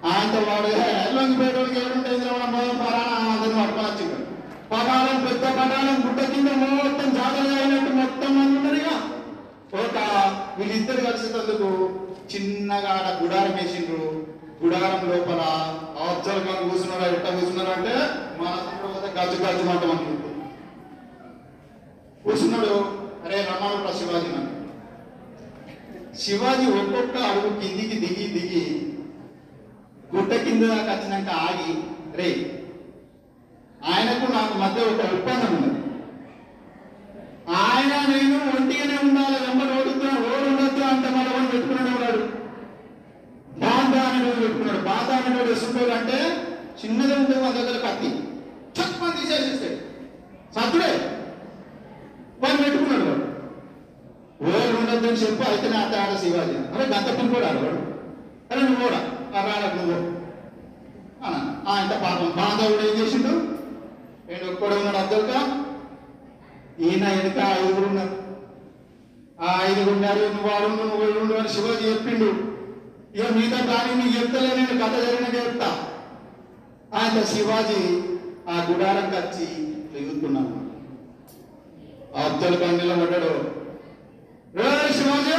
ఆయనతో 0.09 0.39
వాడు 0.47 0.69
లొంగిపోయేటోడికి 1.15 1.79
ఎవరుంటే 1.79 2.11
మనం 2.43 2.71
పరాణ 2.79 3.11
అందరిని 3.33 3.57
పట్టుకొని 3.59 3.87
వచ్చింది 3.89 4.17
పటాలం 4.71 5.17
పెద్ద 5.25 5.43
పటాలం 5.59 5.97
గుట్ట 6.05 6.19
కింద 6.33 6.49
మొత్తం 6.61 7.09
జాగ్రత్త 7.19 7.53
అయినట్టు 7.59 7.91
మొత్తం 7.99 8.31
మంది 8.37 8.57
ఉన్నారుగా 8.57 8.95
ఇక. 9.71 9.77
ఒక 9.81 9.97
వీళ్ళిద్దరు 10.57 11.01
కలిసినందుకు 11.05 11.69
చిన్నగా 12.31 12.93
గుడారం 13.21 13.53
వేసిండ్రు. 13.59 14.01
గుడారం 14.61 15.03
లోపల 15.07 15.41
ఆఫ్జల్ 16.05 16.41
మనం 16.41 16.63
కూర్చున్నారా 16.63 17.05
ఎట్ట 17.09 17.27
కూర్చున్నారా 17.35 17.71
అంటే 17.73 17.93
మన 18.39 18.49
గజ్జు 19.15 19.37
గజ్జు 19.43 19.63
మాట 19.65 19.83
మనకి 19.85 20.17
కూర్చున్నాడు 22.25 22.73
అరే 23.25 23.37
రమ్మను 23.47 23.93
శివాజీ 23.99 24.29
నన్ను 24.29 24.49
శివాజీ 26.21 26.65
ఒక్కొక్క 26.73 27.17
అడుగు 27.27 27.49
కిందికి 27.59 27.97
దిగి 27.99 28.25
దిగి 28.33 28.63
గుట్ట 30.09 30.31
కింద 30.43 30.63
దాకా 30.71 30.91
వచ్చినాక 30.91 31.29
ఆగి 31.43 31.73
రే 32.17 32.29
ఆయనకు 33.85 34.25
నాకు 34.33 34.55
మధ్య 34.57 34.81
ఒక 34.87 35.05
ఒప్పందం 35.13 35.53
ఉంది 35.57 35.71
ఆయన 37.59 37.93
నేను 38.09 38.37
ఒంటిగానే 38.51 38.97
ఉండాలి 39.01 39.37
వెంబడి 39.39 39.73
ఓడుతున్నా 39.77 40.11
ఓడు 40.25 40.45
ఉండొద్దు 40.49 40.83
అంటే 40.89 41.09
మనం 41.11 41.47
పెట్టుకున్నాడు 41.47 41.95
వాడు 42.01 42.21
బాధ 43.57 43.97
అనేవాడు 43.97 44.39
పెట్టుకున్నాడు 44.39 44.79
బాధ 44.79 45.11
అనేవాడు 45.11 45.49
వేసుకుంటాడు 45.49 45.89
అంటే 45.89 46.47
చిన్నది 46.85 47.13
ఉంటే 47.13 47.33
మన 47.33 47.51
దగ్గర 47.51 47.87
కత్తి. 47.87 48.07
చక్కని 48.81 49.21
తీసేసేస్తాడు. 49.21 49.91
సత్తుడే. 50.59 51.17
వాడు 52.41 52.63
పెట్టుకున్నాడు 52.63 53.03
వాడు. 53.03 53.31
ఓడు 54.43 54.77
ఉండద్దు 54.77 55.07
అని 55.07 55.17
చెప్పు 55.17 55.49
అయితే 55.49 55.69
నా 55.69 55.83
తేడా 55.83 56.17
శివాజీ. 56.21 56.51
అరే 56.51 56.85
గంత 56.85 57.35
కూడా 57.35 57.47
వాడు? 57.47 57.91
అరే 58.51 58.61
నువ్వు 58.61 58.87
కూడా 58.87 58.97
ఆ 59.39 59.71
నువ్వు 59.75 60.21
అన్న 61.25 61.69
ఆయన 61.69 62.03
పాపం. 62.03 62.33
బాంధవుడు 62.37 62.81
ఏం 62.81 63.05
చేసిండు? 63.05 63.61
నేను 64.29 64.51
ఒక్కడు 64.51 64.75
ఉన్నాడు 64.75 64.97
అద్దరుక 64.97 65.63
ఈయన 66.81 67.09
వెనుక 67.09 67.37
ఐదుగురు 67.37 67.85
ఉన్నారు. 67.85 68.21
ఆ 69.41 69.59
ఐదుగురు 69.63 69.95
ఉన్నారు 69.95 70.19
నువ్వు 70.19 70.49
వాడు 70.49 70.65
ఉండు, 70.65 71.19
నువ్వు 71.19 71.37
అని 71.37 71.49
శివాజీ 71.49 71.89
చెప్పిండు. 71.89 72.50
ఇక 73.13 73.25
మిగతా 73.35 73.59
దాని 73.69 73.93
నీకు 73.95 74.13
చెప్తలే 74.17 74.49
నేను 74.57 74.75
కథ 74.81 74.93
జరిగిన 75.03 75.27
చెప్తా. 75.37 75.69
ఆయన 76.93 77.19
శివాజీ 77.31 77.81
ఆ 78.49 78.55
గుడారం 78.67 79.07
కచ్చి 79.13 79.47
ఎగుతున్నాను 79.99 80.57
ఆ 82.15 82.23
అబ్దుల్ 82.25 82.57
ఖాన్ 82.61 82.79
నిలబడ్డాడు 82.79 83.31
శివాజీ 84.97 85.35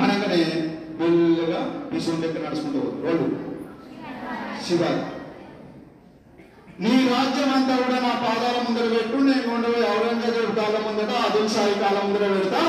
అనగానే 0.00 0.40
మెల్లగా 0.98 1.60
విషయం 1.92 2.18
దగ్గర 2.22 2.42
నడుచుకుంటూ 2.44 2.82
రోడ్డు 3.04 3.26
శివాజీ 4.66 5.04
నీ 6.82 6.92
రాజ్యం 7.08 7.50
అంతా 7.54 7.74
కూడా 7.80 7.98
నా 8.02 8.12
పాదాల 8.22 8.56
ముందర 8.66 8.86
పెట్టు 8.92 9.16
నేను 9.24 9.48
ఉండవు 9.54 9.80
ఔరంగజేబు 9.90 10.52
కాలం 10.58 10.82
ముందట 10.86 11.12
అదుల్ 11.24 11.50
సాయి 11.54 11.74
కాలం 11.80 12.04
ముందర 12.06 12.26
పెడతా. 12.34 12.62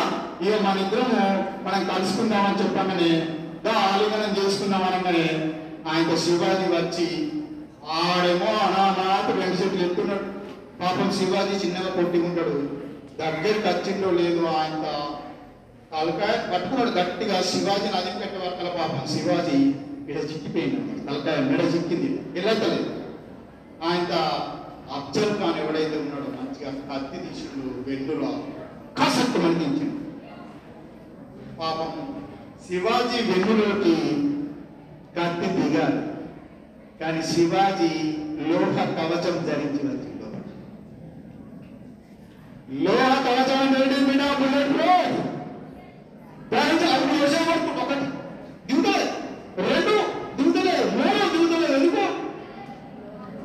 ఇక 0.44 0.54
మన 0.66 0.76
ఇద్దరము 0.84 1.18
మనం 1.66 1.82
కలుసుకుందామని 1.90 2.60
చెప్పగానే 2.62 3.10
దా 3.66 3.74
ఆలింగనం 3.88 4.32
చేసుకుందాం 4.38 4.84
అనగానే 4.90 5.26
ఆయనతో 5.90 6.16
శివాజీ 6.24 6.68
వచ్చి 6.76 7.08
ఆడేమో 7.98 8.50
అనాథ 8.66 9.00
రెండు 9.40 9.56
చెట్లు 9.60 9.84
ఎత్తున్నాడు. 9.88 10.26
పాపం 10.82 11.10
శివాజీ 11.18 11.56
చిన్నగా 11.64 11.90
కొట్టి 11.98 12.20
ఉంటాడు 12.28 12.56
దగ్గరికి 13.22 13.68
వచ్చిందో 13.70 14.10
లేదు 14.20 14.42
ఆయన 14.56 14.76
తలకాయ 15.92 16.34
పట్టుకున్నాడు 16.52 16.92
గట్టిగా. 17.00 17.38
శివాజీ 17.52 17.88
నది 17.96 18.12
పెట్టే 18.22 18.38
వర్కల 18.46 18.70
పాపం 18.80 19.04
శివాజీ 19.14 19.58
ఇక్కడ 20.02 20.24
చిక్కిపోయింది. 20.32 20.80
తలకాయ 21.08 21.38
మెడ 21.50 21.62
చిక్కింది. 21.74 22.10
వెళ్ళలేదు 22.36 22.90
ఆయన 23.90 24.14
అఫ్జల్ 24.98 25.36
ఖాన్ 25.40 25.60
ఎవడైతే 25.64 25.96
ఉన్నాడో 26.04 26.30
మంచిగా 26.40 26.72
కత్తి 26.90 27.18
తీసుకుడు 27.26 27.70
వెన్నులో 27.88 28.30
కసక్కు 29.00 29.40
మందించిండు 29.46 29.98
పాపం 31.62 31.90
శివాజీ 32.68 33.20
వెన్నులోకి 33.24 33.96
కత్తి 35.18 35.48
దిగారు 35.48 36.00
కానీ 37.00 37.22
శివాజీ 37.24 37.90
లోహ 38.50 38.78
కవచం 38.98 39.36
ధరించి 39.46 39.82
వచ్చింది 39.88 40.08
లోహ 42.84 43.10
కవచం 43.20 43.60
అంటే 43.60 43.80
బిడ్డ 44.04 44.22
బుల్లెట్ 44.40 44.74
ప్రూఫ్ 44.74 45.18
ధరించి 46.52 46.88
అప్పుడు 46.94 47.18
విషయం 47.24 47.46
పడుతుంది 47.48 47.82
ఒకటి. 47.82 48.08
దిగుతలే. 48.68 49.04
రెండు 49.70 49.94
దిగుతలే. 50.38 50.74
మూడు 50.96 51.28
దిగుతలే. 51.34 51.68
ఎందుకు? 51.78 52.06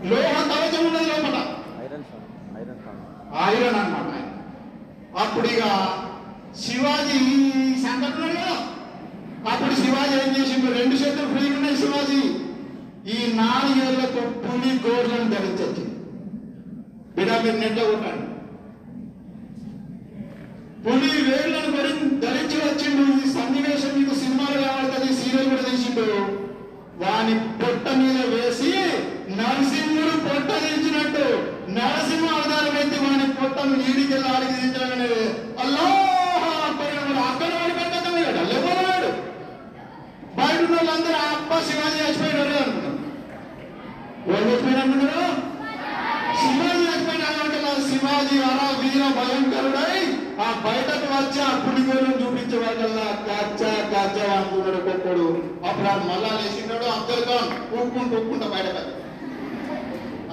లోహ 0.07 0.33
కవచం 0.51 0.87
ఉన్నది 0.87 1.05
లోపల. 1.05 1.37
Iron 1.85 2.05
sir 2.05 2.25
iron 2.61 2.81
sir. 2.85 2.99
Iron 3.51 3.77
అన్నమాట. 3.77 4.09
ఆయన 4.09 4.29
అప్పుడు 5.19 5.47
ఇక 5.47 5.63
శివాజీ 6.57 7.21
సంఘటన 7.83 8.41
కదా 8.41 8.57
అప్పుడు 9.53 9.75
శివాజీ 9.75 10.15
ఏం 10.15 10.37
చేసిండు? 10.41 10.73
రెండు 10.73 10.95
చేతులు 10.95 11.39
ఫ్రీ 11.39 11.51
ఉన్నాయి 11.51 11.77
శివాజీ. 11.77 12.21
ఈ 13.11 13.33
నాలుగేళ్ళకు 13.37 14.29
పులి 14.31 14.81
గోర్లను 14.89 15.31
ధరించచ్చు. 15.31 15.87
బిడా 17.17 17.43
మీరు 17.43 17.57
నెట్లో 17.57 17.85
కొట్టాడు. 17.85 18.37
పులి 20.85 21.23
వేళ్ళను 21.23 21.77
ధరి- 21.77 22.21
ధరించి 22.21 22.57
వచ్చిండు. 22.57 23.27
ఈ 23.27 23.33
సన్నివేశం 23.33 24.03
మీకు 24.03 24.15
సినిమాలు 24.15 24.63
కనబడుతుంది 24.63 25.23
సీరియల్ 25.23 25.51
కూడా 25.51 25.63
తీసిండు. 25.63 26.47
వాని 26.99 27.39
పొట్ట 27.39 27.89
మీద 27.89 28.27
వేసి 28.27 28.73
నరసింహుడు 29.33 30.29
పొట్ట 30.29 30.51
దించినట్టు 30.51 31.23
నరసింహ 31.71 32.35
అవతారం 32.35 32.77
అయితే 32.77 32.99
వాని 32.99 33.33
పొట్ట 33.33 33.61
నీడికి 33.61 34.15
ఆడికి 34.15 34.61
దించగానే 34.61 35.05
అల్లా 35.65 36.07
అక్కడ 37.27 37.49
వాడి 37.49 37.73
పెట్టాడు 37.73 38.17
లేవన్నాడు 38.17 39.27
బయట 40.99 41.09
వాళ్ళందరూ 41.09 41.19
ఆ 41.19 41.35
అబ్బా 41.35 41.57
శివాజీ 41.67 41.99
చచ్చిపోయినారు 42.01 42.53
అనుకున్నారు 42.59 42.95
ఎవరు 44.29 44.47
చచ్చిపోయిన 44.47 44.79
అనుకున్నారు? 44.83 45.27
శివాజీ 46.41 46.85
చచ్చిపోయినాడు 46.87 47.41
అంటే 47.45 47.59
శివాజీ 47.89 48.37
అలా 48.47 48.67
వీర 48.81 49.03
భయంకరుడై 49.19 49.99
ఆ 50.39 50.49
బయటకు 50.65 51.07
వచ్చి 51.13 51.41
ఆ 51.43 51.53
పులిగోలను 51.65 52.17
చూపించే 52.23 52.57
వాళ్ళల్లా 52.63 53.07
కాచా 53.27 53.73
కాచా 53.93 54.25
అనుకున్నాడు 54.37 54.79
ఒక్కొక్కడు. 54.81 55.27
అప్పుడు 55.67 55.89
ఆ 55.89 55.97
మళ్ళా 56.09 56.31
లేచినాడు 56.39 56.87
అబ్దుల్ 56.95 57.25
ఖాన్ 57.29 57.49
ఊపుకుంటూ 57.75 58.17
ఊపుకుంటూ 58.19 58.49
బయటకు 58.55 58.83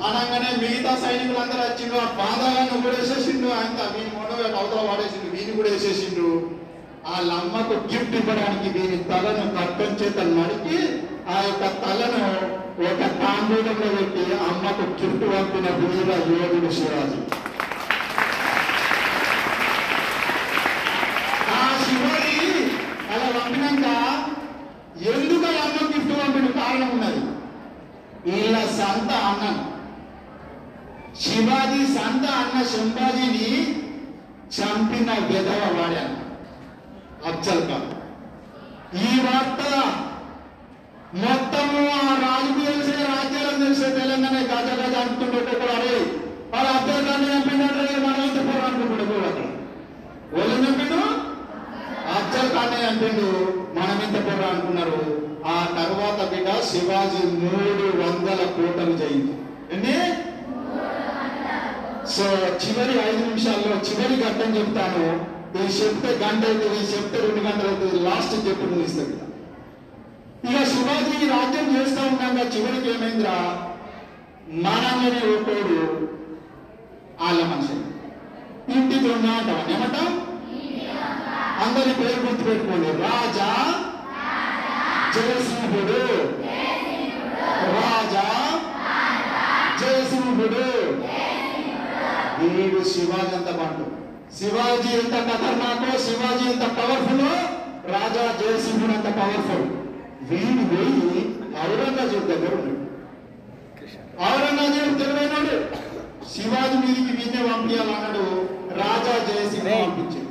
అనగానే 0.08 0.50
మిగతా 0.62 0.94
సైనికులు 1.02 1.40
అందరూ 1.42 1.64
వచ్చిండు 1.66 1.98
ఆ 1.98 2.08
బాధాలను 2.18 2.80
కూడా 2.80 2.96
వేసేసిండు 2.98 3.50
అంత 3.60 3.80
వీని 3.94 4.12
మొన్న 4.16 4.32
అవతల 4.58 4.82
వాడేసిండు 4.88 5.30
వీని 5.36 5.54
కూడా 5.58 5.70
వేసేసిండు 5.74 6.28
వాళ్ళ 7.06 7.30
అమ్మకు 7.40 7.76
గిఫ్ట్ 7.90 8.16
ఇవ్వడానికి 8.16 8.70
దీని 8.76 8.98
తలను 9.10 9.46
కట్టం 9.56 9.92
చేత 10.00 10.20
నరికి 10.30 10.78
ఆ 11.30 11.38
యొక్క 11.42 11.66
తలను 11.82 12.22
ఒక 12.86 13.02
తాంబూలంలో 13.20 13.90
పెట్టి 13.96 14.24
అమ్మకు 14.48 14.86
గిఫ్ట్ 15.00 15.26
పంపిన 15.32 15.68
వీర 15.82 16.10
యోగుడు 16.32 16.70
శివాజీ. 16.72 17.20
ఆ 21.54 21.62
శివాజీ 21.84 22.40
అలా 23.12 23.28
పంపినాక 23.38 23.86
ఎందుకు 25.12 25.46
ఆ 25.52 25.62
అమ్మ 25.66 25.80
గిఫ్ట్ 25.94 26.14
పంపిన 26.22 26.48
కారణం 26.60 26.90
ఉన్నది? 26.96 27.22
వీళ్ళ 28.26 28.58
సంత 28.80 29.12
అన్నం 29.30 29.56
శివాజీ 31.24 31.82
సంత 31.96 32.26
అన్న 32.42 32.58
శంభాజీని 32.70 33.50
చంపిన 34.56 35.10
విధవ 35.28 35.62
వాడాను 35.78 36.18
అఫ్జల్ 37.28 37.64
ఈ 39.04 39.20
వార్త 39.20 39.62
మొత్తము 41.16 41.80
ఆ 41.96 42.14
రాజుకు 42.24 42.62
తెలిసే 42.66 42.96
రాజ్యాలను 43.04 43.60
తెలిసే 43.64 43.90
తెలంగాణ 43.90 44.38
గజ 44.52 44.70
గజ 44.82 44.96
అంటుండే 44.96 45.42
అరే 45.76 45.96
వాళ్ళ 46.54 46.68
అఫ్జల్ 46.70 47.06
కానీ 47.08 47.26
చంపినట్టు 47.26 48.04
మనం 48.04 48.22
ఎంత 48.24 48.40
పోరా 48.48 48.66
అనుకుంటుండే 48.68 49.06
కూడా 49.06 49.28
అక్కడ 49.28 49.48
వాళ్ళు 50.34 50.56
చంపిండు? 50.66 51.00
అచ్చల్ 52.16 52.50
కానే 52.50 52.78
చంపిండు. 52.86 53.28
మనం 53.76 53.98
ఎంత 54.02 54.18
పోరా 54.28 54.48
అనుకున్నారు. 54.48 55.00
ఆ 55.46 55.58
తర్వాత 55.76 56.30
బిడ్డ 56.32 56.50
శివాజీ 56.62 57.22
మూడు 57.34 57.88
వందల 58.02 58.42
కోటలు 58.56 58.92
చేయింది 58.92 59.34
ఎన్ని? 59.72 59.98
సో 62.08 62.26
చివరి 62.64 62.96
ఐదు 63.10 63.22
నిమిషాల్లో 63.28 63.78
చివరి 63.88 64.16
ఘట్టం 64.24 64.50
చెప్తాను. 64.58 65.06
నేను 65.54 65.72
చెప్తే 65.78 66.10
గంట 66.22 66.44
అవుతుంది 66.46 66.86
చెప్తే 66.94 67.18
రెండు 67.22 67.42
గంటలు 67.48 67.70
అవుతుంది 67.70 68.00
లాస్ట్ 68.06 68.34
చెప్పు 68.48 68.66
ముగిస్తుంది 68.72 69.18
ఇక 70.46 70.62
శివాజీ 70.72 71.28
రాజ్యం 71.30 71.68
చేస్తా 71.76 72.02
ఉన్నాక 72.08 72.40
చివరికి 72.54 72.90
ఏమైందిరా? 72.90 73.36
మానవుని 74.64 75.20
ఒకడు 75.34 75.78
వాళ్ళ 77.22 77.40
మనిషి. 77.44 77.76
ఇంటికి 78.74 79.00
దొంగ 79.06 79.28
అంటాం 79.84 80.10
అందరి 81.64 81.94
పేరు 81.94 82.20
గుర్తు 82.24 82.44
పెట్టుకోండి 82.44 82.90
రాజా 83.04 83.50
జయసింహుడు. 85.16 86.00
రాజా 87.78 88.26
జయసింహుడు. 89.82 90.66
వీడు 92.40 92.80
శివాజీ 92.92 93.36
అంత 93.36 93.50
బంటు 93.60 93.86
శివాజీ 94.38 94.92
ఎంత 95.00 95.16
ఖతర్నాకో 95.28 95.90
శివాజీ 96.06 96.46
ఎంత 96.52 96.66
పవర్ఫుల్ 96.78 97.26
రాజా 97.94 98.24
జయసింహుడు 98.40 98.94
అంత 98.98 99.10
పవర్ఫుల్. 99.18 99.66
వీడు 100.30 100.64
పోయి 100.72 101.22
ఔరంగజేబు 101.64 102.26
దగ్గర 102.32 102.54
ఉన్నాడు 102.60 102.80
ఔరంగజేబు 104.30 104.94
తెలివైనాడు 105.02 105.56
శివాజీ 106.34 106.76
మీదికి 106.84 107.14
వీణ్ణే 107.18 107.42
పంపించాలన్నాడు. 107.50 108.26
రాజా 108.82 109.16
జయసింహ 109.30 109.70
పంపించాడు. 109.84 110.30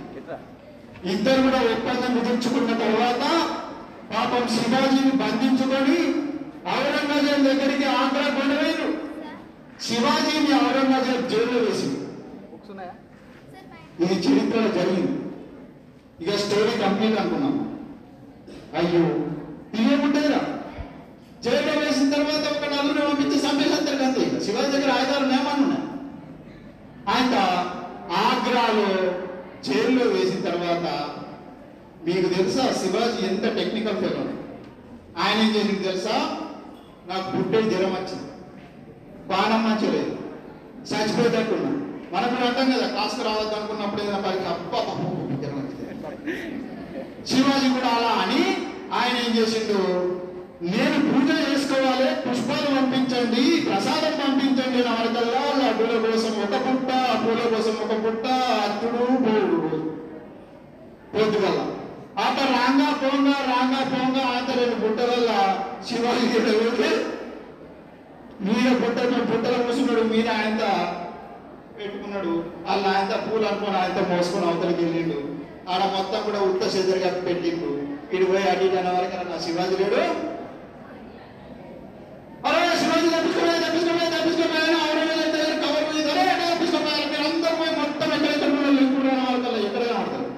ఇద్దరు 1.12 1.40
కూడా 1.46 1.60
ఒప్పందం 1.74 2.12
కుదుర్చుకున్న 2.16 2.72
తర్వాత 2.84 3.22
పాపం 4.12 4.44
శివాజీని 4.56 5.14
బంధించుకొని 5.22 5.98
ఔరంగజేబు 6.76 7.42
దగ్గరికి 7.50 7.86
ఆంధ్ర 7.98 8.22
కొండవేరు. 8.38 8.88
శివాజీని 9.86 10.52
ఔరంగజేబు 10.66 11.24
జైల్లో 11.32 11.60
వేసింది 11.66 11.98
ఇది 14.00 14.14
చరిత్రలో 14.14 14.68
జరిగింది. 14.68 15.18
ఇక 16.24 16.36
స్టోరీ 16.36 16.72
కంప్లీట్ 16.78 17.20
అనుకున్నాం. 17.20 17.54
అయ్యో 18.74 19.02
ఇదేముంటేరా 19.76 20.40
జైల్లో 21.44 21.80
వేసిన 21.80 22.10
తర్వాత 22.10 22.44
ఒక 22.52 22.74
నలుగురు 22.74 23.06
పంపించి 23.06 23.38
సంపేసేస్తారు 23.38 24.02
అంతే. 24.02 24.40
శివాజీ 24.44 24.70
దగ్గర 24.70 24.90
ఆయుధాలు 24.90 25.26
నియమాలు 25.26 25.62
ఉన్నాయి. 25.62 25.82
ఆయన 27.08 27.36
ఆగ్రాలో 28.12 28.88
జైల్లో 29.64 30.04
వేసిన 30.04 30.40
తర్వాత 30.50 30.86
మీకు 32.06 32.28
తెలుసా 32.34 32.72
శివాజీ 32.72 33.26
ఎంత 33.26 33.56
టెక్నికల్ 33.56 33.96
ఫెలో 33.96 34.24
ఆయన 35.22 35.38
ఏం 35.38 35.56
చేసింది 35.56 35.82
తెలుసా? 35.82 36.16
నాకు 37.08 37.36
గుడ్డే 37.36 37.62
జ్వరం 37.62 37.92
వచ్చింది. 37.92 38.28
బాణం 39.28 39.62
మంచలేదు 39.64 40.18
చచ్చిపోయేటట్టున్నాను 40.90 41.81
మనకు 42.12 42.34
అర్థం 42.46 42.66
కదా 42.72 42.86
కాస్త 42.94 43.20
రావద్దు 43.26 43.54
అనుకున్నప్పుడు 43.58 44.02
ఏదైనా 44.02 44.20
పైకి 44.24 44.48
అప్ప 44.48 44.74
శివాజీ 47.30 47.68
కూడా 47.68 47.90
అలా 47.90 48.10
అని 48.22 48.42
ఆయన 48.96 49.14
ఏం 49.18 49.30
చేసిండు 49.36 49.78
నేను 50.64 50.98
పూజ 51.06 51.28
చేసుకోవాలి 51.42 52.08
పుష్పాలు 52.24 52.68
పంపించండి 52.74 53.44
ప్రసాదం 53.60 54.12
పంపించండి 54.18 54.80
నా 54.84 54.92
వరకల్లా 54.98 55.42
లడ్డుల 55.60 55.96
కోసం 56.04 56.34
ఒక 56.38 56.58
పుట్ట 56.66 56.90
పూల 57.22 57.40
కోసం 57.54 57.76
ఒక 57.84 57.96
పుట్ట 58.04 58.26
అత్తుడు 58.58 59.06
పోడు 59.24 59.70
పొద్దుగల 61.14 61.58
ఆట 62.18 62.38
రాంగా 62.52 62.90
పోంగా 63.02 63.36
రాంగా 63.48 63.82
పోంగా 63.92 64.24
ఆత 64.32 64.48
రెండు 64.58 64.76
పుట్టగల్ల 64.82 65.30
శివాజీ 65.86 66.26
వెళ్ళి 66.36 66.90
మీద 68.44 68.68
పుట్ట 68.82 68.98
పుట్టలో 69.30 69.58
కూర్చున్నాడు 69.58 70.04
మీద 70.08 70.28
ఆయన 70.36 70.62
పెట్టుకున్నాడు. 71.78 72.32
వాళ్ళ 72.66 72.84
ఆయన 72.94 73.14
పూలు 73.26 73.44
అనుకుని 73.50 73.78
ఆయన 73.82 74.00
మోసుకొని 74.10 74.46
అవతలకి 74.50 74.80
వెళ్ళిండు. 74.84 75.18
ఆడ 75.72 75.82
మొత్తం 75.96 76.20
కూడా 76.26 76.40
ఉత్త 76.50 76.62
చెదరిగా 76.74 77.10
పెట్టిండు. 77.28 77.70
ఇటు 78.14 78.24
పోయి 78.30 78.46
అటు 78.52 78.64
ఇటు 78.66 78.76
అనే 78.80 78.90
నా 79.32 79.38
శివాజీ 79.46 79.76
లేడు. 79.82 80.02
అరే 82.48 82.60
శివాజీ 82.82 83.08
తప్పించుకోలే 83.14 83.58
తప్పించుకోలే 83.64 84.06
తప్పించుకోలే 84.14 84.62
కవర్ 85.64 85.84
పోయింది 85.88 86.10
అరే 86.14 86.24
అటే 86.32 86.46
తప్పించుకోలే 86.52 87.04
మీరు 87.12 87.24
అందరూ 87.28 87.54
పోయి 87.60 87.72
మొత్తం 87.82 88.08
ఎక్కడెక్కడ 88.16 88.48
ఎప్పుడు 88.84 89.08
కనబడతారు 89.10 89.60
ఎక్కడ 89.68 89.82
కనబడతారు 89.90 90.28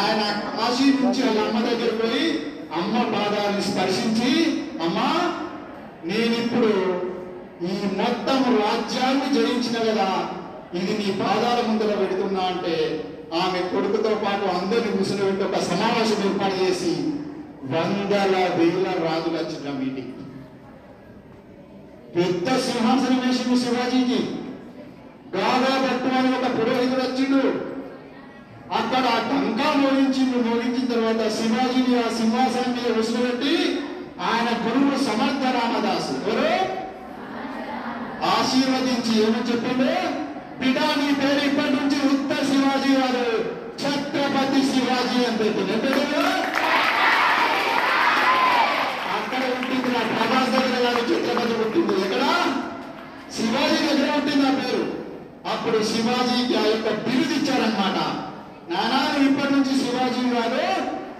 ఆయన 0.00 0.22
కాశీ 0.56 0.84
నుంచి 0.98 1.20
వాళ్ళ 1.26 1.40
అమ్మ 1.46 1.60
దగ్గర 1.68 1.92
పోయి 2.02 2.26
అమ్మ 2.78 2.94
పాదాలను 3.14 3.62
స్పర్శించి 3.70 4.32
అమ్మా 4.84 5.08
నేనిప్పుడు 6.10 6.72
ఈ 7.62 7.96
మొత్తం 7.96 8.60
రాజ్యాన్ని 8.60 9.34
జయించిన 9.34 9.92
కదా. 9.92 10.28
ఇది 10.74 10.98
నీ 10.98 11.18
పాదాల 11.20 11.66
ముందర 11.66 11.94
పెడుతున్నా 11.94 12.40
అంటే 12.40 13.04
ఆమె 13.42 13.58
కొడుకుతో 13.58 14.14
పాటు 14.24 14.44
అందరిని 14.44 14.96
కూర్చుని 14.96 15.44
ఒక 15.44 15.58
సమావేశం 15.58 16.32
ఏర్పాటు 16.32 16.54
చేసి 16.54 16.90
వందల 17.64 18.36
వేల 18.36 18.86
రాజులు 18.86 19.36
వచ్చిన 19.36 19.78
మీటింగ్. 19.78 20.12
పెద్ద 22.16 22.60
సింహాసనం 22.60 23.28
వేసిండు 23.28 23.58
శివాజీకి. 23.58 24.30
గాగా 25.38 25.92
పట్టుమని 25.92 26.36
ఒక 26.36 26.58
పురోహితుడు 26.58 27.00
వచ్చిండు. 27.00 27.72
అక్కడ 28.72 29.06
ఆ 29.06 29.18
టంకా 29.18 29.72
మోగించిండు 29.72 30.48
మోగించిన 30.48 30.92
తర్వాత 30.92 31.32
శివాజీని 31.32 31.98
ఆ 31.98 32.08
సింహాసనం 32.08 32.72
మీద 32.72 32.94
కూర్చోబెట్టి 32.94 33.80
ఆయన 34.20 34.68
గురువు 34.68 35.04
సమర్థ 35.04 35.44
రామదాసు 35.44 36.30
ఎవరు? 36.30 36.81
ఆశీర్వదించి 38.30 39.12
ఏమని 39.22 39.46
చెప్పిండు? 39.50 39.88
బిడా 40.60 40.86
నీ 40.98 41.08
పేరు 41.20 41.40
ఇప్పటి 41.46 41.72
నుంచి 41.76 41.98
ఉత్త 42.10 42.32
శివాజీ 42.48 42.92
గారు 42.98 43.24
ఛత్రపతి 43.82 44.60
శివాజీ 44.70 45.18
అని 45.26 45.38
పెట్టింది 45.38 45.72
ఎంత 45.72 45.86
పేరు? 45.94 46.22
అక్కడ 49.16 49.42
ఉంటుంది 49.56 49.88
నా 49.94 50.02
ప్రభాస్ 50.10 50.50
దగ్గర 50.54 50.76
గారు 50.84 51.02
ఛత్రపతి 51.10 51.54
ఉంటుంది 51.62 51.94
ఎక్కడ? 52.06 52.24
శివాజీ 53.36 53.78
దగ్గర 53.88 54.10
ఉంటుంది 54.18 54.44
ఆ 54.46 54.52
పేరు? 54.60 54.82
అప్పుడు 55.52 55.78
శివాజీకి 55.84 56.56
ఆ 56.56 56.64
యొక్క 56.64 56.88
బిరుదు 57.06 57.34
ఇచ్చారనమాట 57.34 57.98
నానా 58.72 59.00
ఇప్పటి 59.28 59.52
నుంచి 59.54 59.72
శివాజీ 59.82 60.22
గారు 60.34 60.60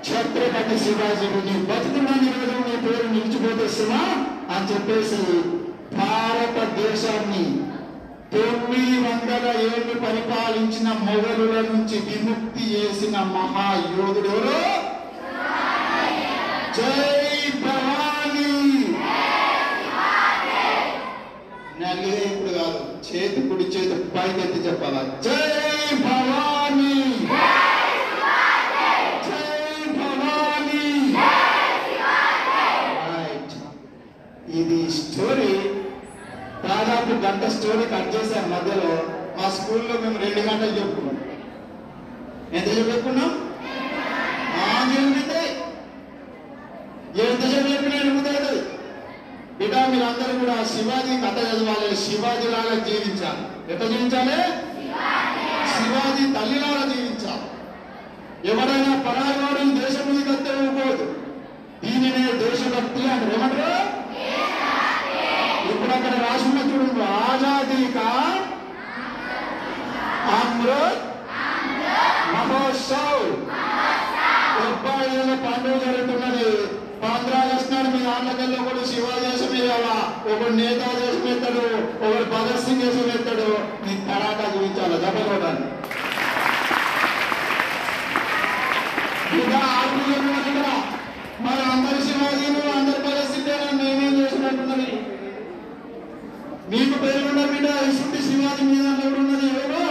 ఛత్రపతి 0.07 0.77
శివాజీ. 0.85 1.27
నీ 1.47 1.55
బతుకున్నాను 1.69 2.31
రోజు 2.43 2.63
నీ 2.69 2.77
పేరు 2.87 3.09
నిలిచిపోతే 3.09 3.67
శివ 3.69 3.93
అని 4.55 4.69
చెప్పేసి 4.71 5.19
భారతదేశాన్ని 5.97 7.45
తొమ్మిది 8.33 8.97
వందల 8.99 9.47
ఏళ్ళు 9.65 9.95
పరిపాలించిన 10.01 10.89
మొఘలుల 11.01 11.55
నుంచి 11.69 11.97
విముక్తి 12.07 12.65
చేసిన 12.73 13.17
మహాయోధుడు 13.35 14.31
ఎవరు? 14.31 14.61
జై 16.77 17.33
భవానీ! 17.65 18.53
నల్లిగా 21.81 22.23
ఇప్పుడు 22.29 22.53
కాదు 22.59 22.81
చేతి 23.07 23.43
కుడి 23.49 23.65
చేతి 23.75 23.97
పైకెత్తి 24.17 24.61
చెప్పాలా? 24.67 25.03
జై 25.25 25.43
భవానీ! 26.05 26.95
జై 29.29 29.45
భవానీ! 29.99 30.83
ఇది 34.61 34.81
స్టోరీ 34.93 35.53
దాదాపు 36.73 37.13
గంట 37.27 37.45
స్టోరీ 37.53 37.85
కట్ 37.95 38.11
చేశారు 38.17 38.49
మధ్యలో. 38.49 38.91
మా 39.39 39.49
స్కూల్లో 39.51 39.95
మేము 40.01 40.19
రెండు 40.25 40.41
గంటలు 40.49 40.75
చెప్పుకున్నాం. 40.79 41.19
ఎంత 42.59 42.69
చెప్పుకున్నాం? 42.79 43.31
ఎనిమిది 44.97 45.43
ఎంత 47.23 47.45
చెప్పినాడు 47.55 47.97
ఎనిమిది 47.97 48.33
బిడ్డ 49.59 49.75
మీరందరూ 49.75 50.33
కూడా 50.39 50.55
శివాజీ 50.65 51.15
కథ 51.25 51.39
చదవాలి. 51.49 51.97
శివాజీ 51.97 52.49
లాగా 52.49 52.75
జీవించాలి. 52.85 53.43
ఎట్లా 53.73 53.87
జీవించాలి? 53.89 54.37
శివాజీ 55.75 56.25
తల్లిలాగా 56.37 56.85
జీవించాలి. 56.93 57.47
ఎవరైనా 58.51 58.93
పరాయవాడు 59.07 59.63
దేశం 59.81 60.07
మీద 60.13 60.23
కత్తే 60.31 60.53
ఇవ్వకూడదు 60.53 61.07
దీనినే 61.85 62.25
దేశభక్తి 62.45 63.03
అంటారు. 63.11 63.35
ఏమంటారు? 63.35 64.03
ఇప్పుడు 65.95 66.01
అక్కడ 66.01 66.21
రాసిన 66.25 66.59
చూడండి 66.69 67.03
ఆజాదీ 67.23 67.79
అమృత్ 70.37 71.03
మహోత్సవ్. 72.33 73.25
డెబ్బై 74.57 75.03
ఏళ్ళ 75.17 75.33
పండుగ 75.45 75.75
జరుగుతున్నది. 75.85 76.47
ఆగస్టు 77.41 77.73
నాడు 77.75 77.89
మీ 77.95 78.01
ఆటలకల్లో 78.07 78.59
ఒకడు 78.63 78.83
శివాజీ 78.91 79.21
దేశం 79.27 79.51
వేయాలా? 79.55 79.97
ఒకడు 80.31 80.55
నేతా 80.55 80.89
దేశం 81.01 81.27
ఎత్తాడు 81.33 81.65
ఒకడు 82.05 82.25
భగత్ 82.33 82.65
సింగ్ 82.65 82.83
దేశం 82.85 83.09
ఎత్తాడు 83.17 83.49
నీ 83.85 83.95
కరాటా 84.09 84.47
చూపించాలి 84.55 84.99
దెబ్బకోవడానికి 85.05 85.69
మన 91.45 91.59
అందరి 91.73 92.01
శివాజీలు 92.09 92.61
అందరి 92.77 93.01
భగత్ 93.07 93.33
సింగ్ 93.33 93.51
నేనేం 93.81 94.13
చేసినట్టున్నది 94.21 94.89
మీకు 96.73 96.97
పేరున్న 97.03 97.41
బిడ్డ 97.53 97.67
ఇసుంటి 97.89 98.21
శివాజీ 98.27 98.65
మీద 98.71 98.87
ఎవరు 99.07 99.21
ఉన్నది? 99.23 99.49
ఎవరు? 99.65 99.87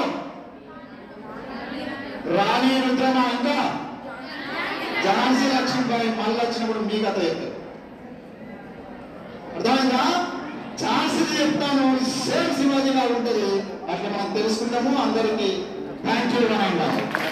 రాణి 2.36 2.72
రుద్రమ 2.86 3.18
ఇంకా? 3.36 3.56
ఝాన్సీ 5.06 5.46
లక్ష్మీబాయి 5.54 6.10
మళ్ళీ 6.20 6.40
వచ్చినప్పుడు 6.46 6.82
మీ 6.90 6.98
కథ 7.06 7.18
చెప్తారు 7.26 7.58
అర్థమైందా? 9.56 10.04
ఝాన్సీ 10.82 11.24
చెప్తాను 11.38 11.86
సేమ్ 12.26 12.54
శివాజీ 12.60 12.92
లాగా 12.98 13.14
ఉంటుంది. 13.18 13.50
అట్లా 13.92 14.10
మనం 14.14 14.32
తెలుసుకుందాము. 14.34 14.92
అందరికీ 15.06 15.50
థ్యాంక్ 16.06 16.36
యూ 16.36 16.48
రాయండి 16.54 17.31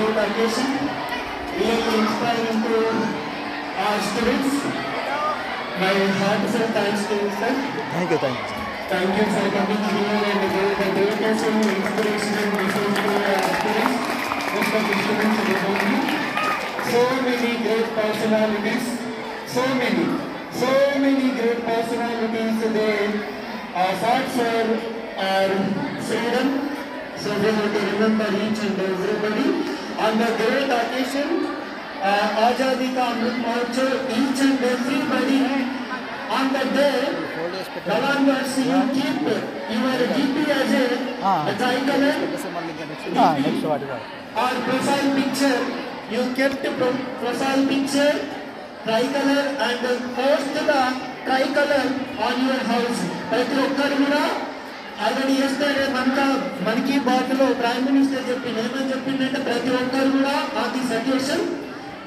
great 0.00 0.16
occasion. 0.16 0.70
Really 1.60 1.92
inspiring 2.00 2.58
to 2.64 2.76
our 3.84 3.98
students. 4.08 4.54
My 5.80 5.92
heartfelt 6.20 6.70
thanks 6.76 7.02
to 7.08 7.14
you, 7.20 7.30
sir. 7.40 7.52
Thank 7.92 8.10
you, 8.10 8.18
thank 8.18 8.38
you. 8.38 8.60
Thank 8.90 9.10
you 9.16 9.26
for 9.34 9.46
coming 9.54 9.82
here 9.92 10.22
and 10.30 10.40
giving 10.52 10.76
the 10.80 10.88
great 10.96 11.18
lesson, 11.20 11.54
to 11.60 12.04
our 13.28 13.44
students, 13.60 13.96
most 14.52 14.72
of 14.76 14.82
the 14.88 14.96
students 15.04 15.36
in 15.40 15.46
the 15.48 15.56
country. 15.62 15.98
So 16.90 17.02
many 17.28 17.52
great 17.64 17.88
personalities, 18.00 18.86
so 19.46 19.64
many, 19.80 20.06
so 20.50 20.72
many 20.98 21.28
great 21.38 21.60
personalities 21.64 22.62
today. 22.62 23.04
Our 23.74 23.94
thoughts 24.02 24.36
are, 24.48 24.70
are 25.28 25.52
freedom, 26.02 26.48
so 27.16 27.38
we 27.38 27.46
have 27.46 27.72
to 27.72 27.80
remember 27.92 28.28
each 28.44 28.58
and 28.58 28.80
everybody 28.80 29.69
On 29.99 30.13
the 30.17 30.29
great 30.39 30.71
occasion, 30.71 31.29
uh, 32.03 32.45
Azadi 32.45 32.89
Ka 32.95 33.05
Amrit 33.11 33.37
Mahotsav, 33.43 33.93
each 34.11 34.41
and 34.41 34.63
everybody 34.63 35.41
on 36.29 36.45
the 36.53 36.63
day 36.75 36.99
Galan 37.85 38.25
you 38.25 38.79
keep 38.93 39.21
your 39.21 40.01
DP 40.15 40.37
as 40.51 40.71
a, 40.73 40.85
Ah. 41.23 41.49
a 41.49 41.53
tricolor 41.53 42.15
next 43.37 43.65
వాటి 43.65 43.85
కాదు 43.85 44.05
or 44.43 44.53
profile 44.65 45.09
picture. 45.17 45.59
You 46.11 46.23
kept 46.35 46.63
pro- 46.79 47.01
profile 47.21 47.61
picture, 47.67 48.15
tricolor 48.85 49.43
and 49.67 49.85
post 50.17 50.49
the 50.57 50.81
tricolor 51.27 51.85
on 52.27 52.35
your 52.47 52.61
house. 52.71 53.01
ప్రతి 53.31 53.55
ఒక్కరు 53.65 53.95
కూడా 54.03 54.23
already 55.04 55.34
చేస్తే 55.40 55.66
మనక 55.96 56.20
మనకి 56.66 56.94
బాటలో 57.06 57.46
prime 57.60 57.86
minister 57.88 58.28
చెప్పింది 58.30 58.60
ఏమని 58.64 58.90
చెప్పిందంటే 58.92 59.38
ప్రతి 59.48 59.70
ఒక్కరు 59.80 60.10
కూడా 60.16 60.34
అది 60.62 60.80
సజెషన్. 60.90 61.44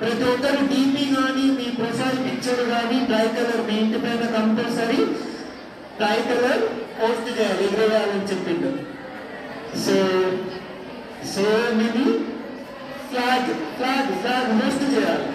ప్రతి 0.02 0.24
ఒక్కరు 0.32 0.62
టీపీ 0.72 1.04
కానీ 1.16 1.46
మీ 1.58 1.68
ప్రొఫైల్ 1.80 2.20
పిక్చర్ 2.26 2.62
కానీ 2.74 2.98
ట్రైకలర్ 3.10 3.64
మీ 3.70 3.76
ఇంటి 3.84 4.00
పైన 4.04 4.24
కంపల్సరీ 4.36 5.00
ట్రైకలర్ 6.00 6.64
పోస్ట్ 7.00 7.30
చేయాలి 7.38 7.64
ఎగరవేయాలని 7.70 8.30
చెప్పిండు. 8.32 8.72
So 9.84 9.96
so 11.34 11.46
many 11.80 12.08
flag 13.10 13.52
flag 13.78 14.12
flag 14.22 14.52
host 14.62 14.86
చేయాలి. 14.94 15.28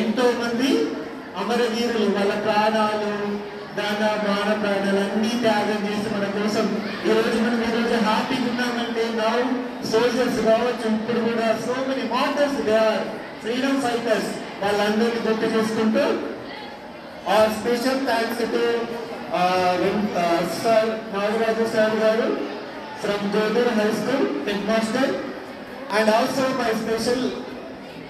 ఎంతో 0.00 0.26
మంది 0.42 0.70
అమరవీరులు 1.40 2.06
వాళ్ళ 2.16 2.32
ప్రాణాలు 2.44 3.12
దాదా 3.76 4.08
మాన 4.24 4.48
ప్రాణాలన్నీ 4.62 5.30
త్యాగం 5.42 5.80
చేసి 5.86 6.08
మన 6.14 6.26
కోసం 6.34 6.66
ఈ 7.04 7.12
రోజు 7.18 7.36
మనం 7.38 7.60
ఈ 7.62 7.70
రోజు 7.76 7.94
హ్యాపీగా 8.06 8.48
ఉన్నామంటే 8.50 9.04
నౌ 9.18 9.36
సోల్జర్స్ 9.90 10.40
కావచ్చు. 10.46 10.86
ఇప్పుడు 10.92 11.20
కూడా 11.26 11.46
so 11.64 11.74
many 11.88 12.04
martyrs 12.12 12.58
they 12.66 12.74
are 12.82 13.04
freedom 13.42 13.80
fighters 13.84 14.28
వాళ్ళందరినీ 14.62 15.20
గుర్తు 15.26 15.48
చేసుకుంటూ 15.54 16.04
ఆ 17.28 17.38
special 17.56 18.00
thanks 18.06 18.42
to 18.52 18.62
sir 20.62 20.90
Nagaraju 21.12 21.64
sir 21.74 21.96
garu 22.02 22.26
from 23.02 23.24
Jodur 23.34 23.70
high 23.78 23.88
school 23.98 24.26
head 24.46 24.66
master 24.68 25.12
and 25.96 26.10
also 26.16 26.44
my 26.60 26.72
special 26.82 27.24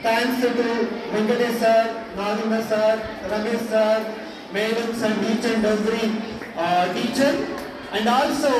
thanks 0.02 0.42
to 0.58 0.66
Venkatesh 1.12 1.60
sir 1.62 1.88
Naganna 2.18 2.58
sir 2.72 2.98
Ramesh 3.32 3.66
sir 3.72 4.02
madams 4.52 5.02
and 5.02 5.24
each 5.24 5.44
and 5.44 5.64
every 5.64 6.04
uh, 6.56 6.92
teacher. 6.92 7.32
And 7.92 8.08
also 8.08 8.50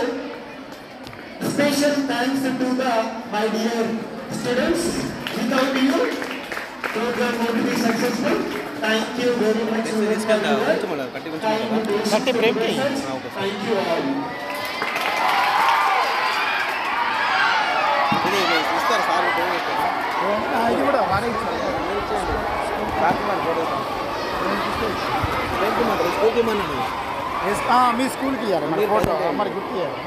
special 1.40 1.94
thanks 2.10 2.40
to 2.42 2.50
the 2.50 2.94
my 3.30 3.48
dear 3.48 3.84
students. 4.30 4.82
Without 5.36 5.74
you 5.82 5.92
program 6.92 7.34
won't 7.38 7.64
be 7.64 7.74
successful. 7.76 8.36
Thank 8.82 9.18
you 9.22 9.30
very 9.36 9.64
much 9.70 9.86
thank 13.38 13.58
you 13.66 13.74
all. 13.84 14.04
ಇದು 20.72 20.82
ಕೂಡ 20.88 20.98
ವಾಣಿಜ್ಯ 21.10 21.52
మీ 27.98 28.04
స్కూల్కి 28.12 28.44
ఇవ్వాలి 28.46 28.66
మరి 28.72 28.84
photo 28.92 29.14
మరి 29.38 29.50
గుర్తు 29.56 29.74
ఇవ్వాలి 29.76 29.98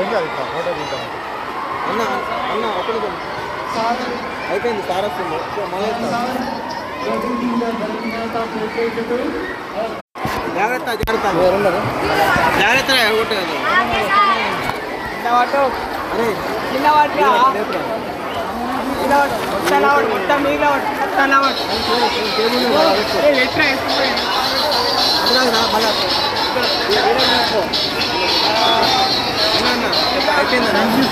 ఏం 0.00 0.06
కాదు 0.12 0.26
ఇక్కడ 0.28 0.46
ఫోటో 0.54 0.70
తీద్దాం. 0.78 1.02
అన్న 1.90 2.02
అన్న 2.52 2.64
ఒక 2.80 2.88
నిమిషం 2.96 3.14
Father, 3.76 4.10
అయిపోయింది 4.50 4.82
సార్ 4.88 5.04
వస్తుంది. 5.06 5.38
మళ్ళీ 5.72 5.88
Father, 6.04 6.36
presenting 7.00 7.54
the 7.60 7.68
Bharatanath 7.80 8.54
portrait 8.54 8.94
తలావడు 19.68 20.06
మొత్తం 20.08 20.38
మిగిలవడు 20.42 20.86
తలావడు 21.16 21.62
ఎట్లా 23.42 23.64
అయిపోయింది 30.34 31.02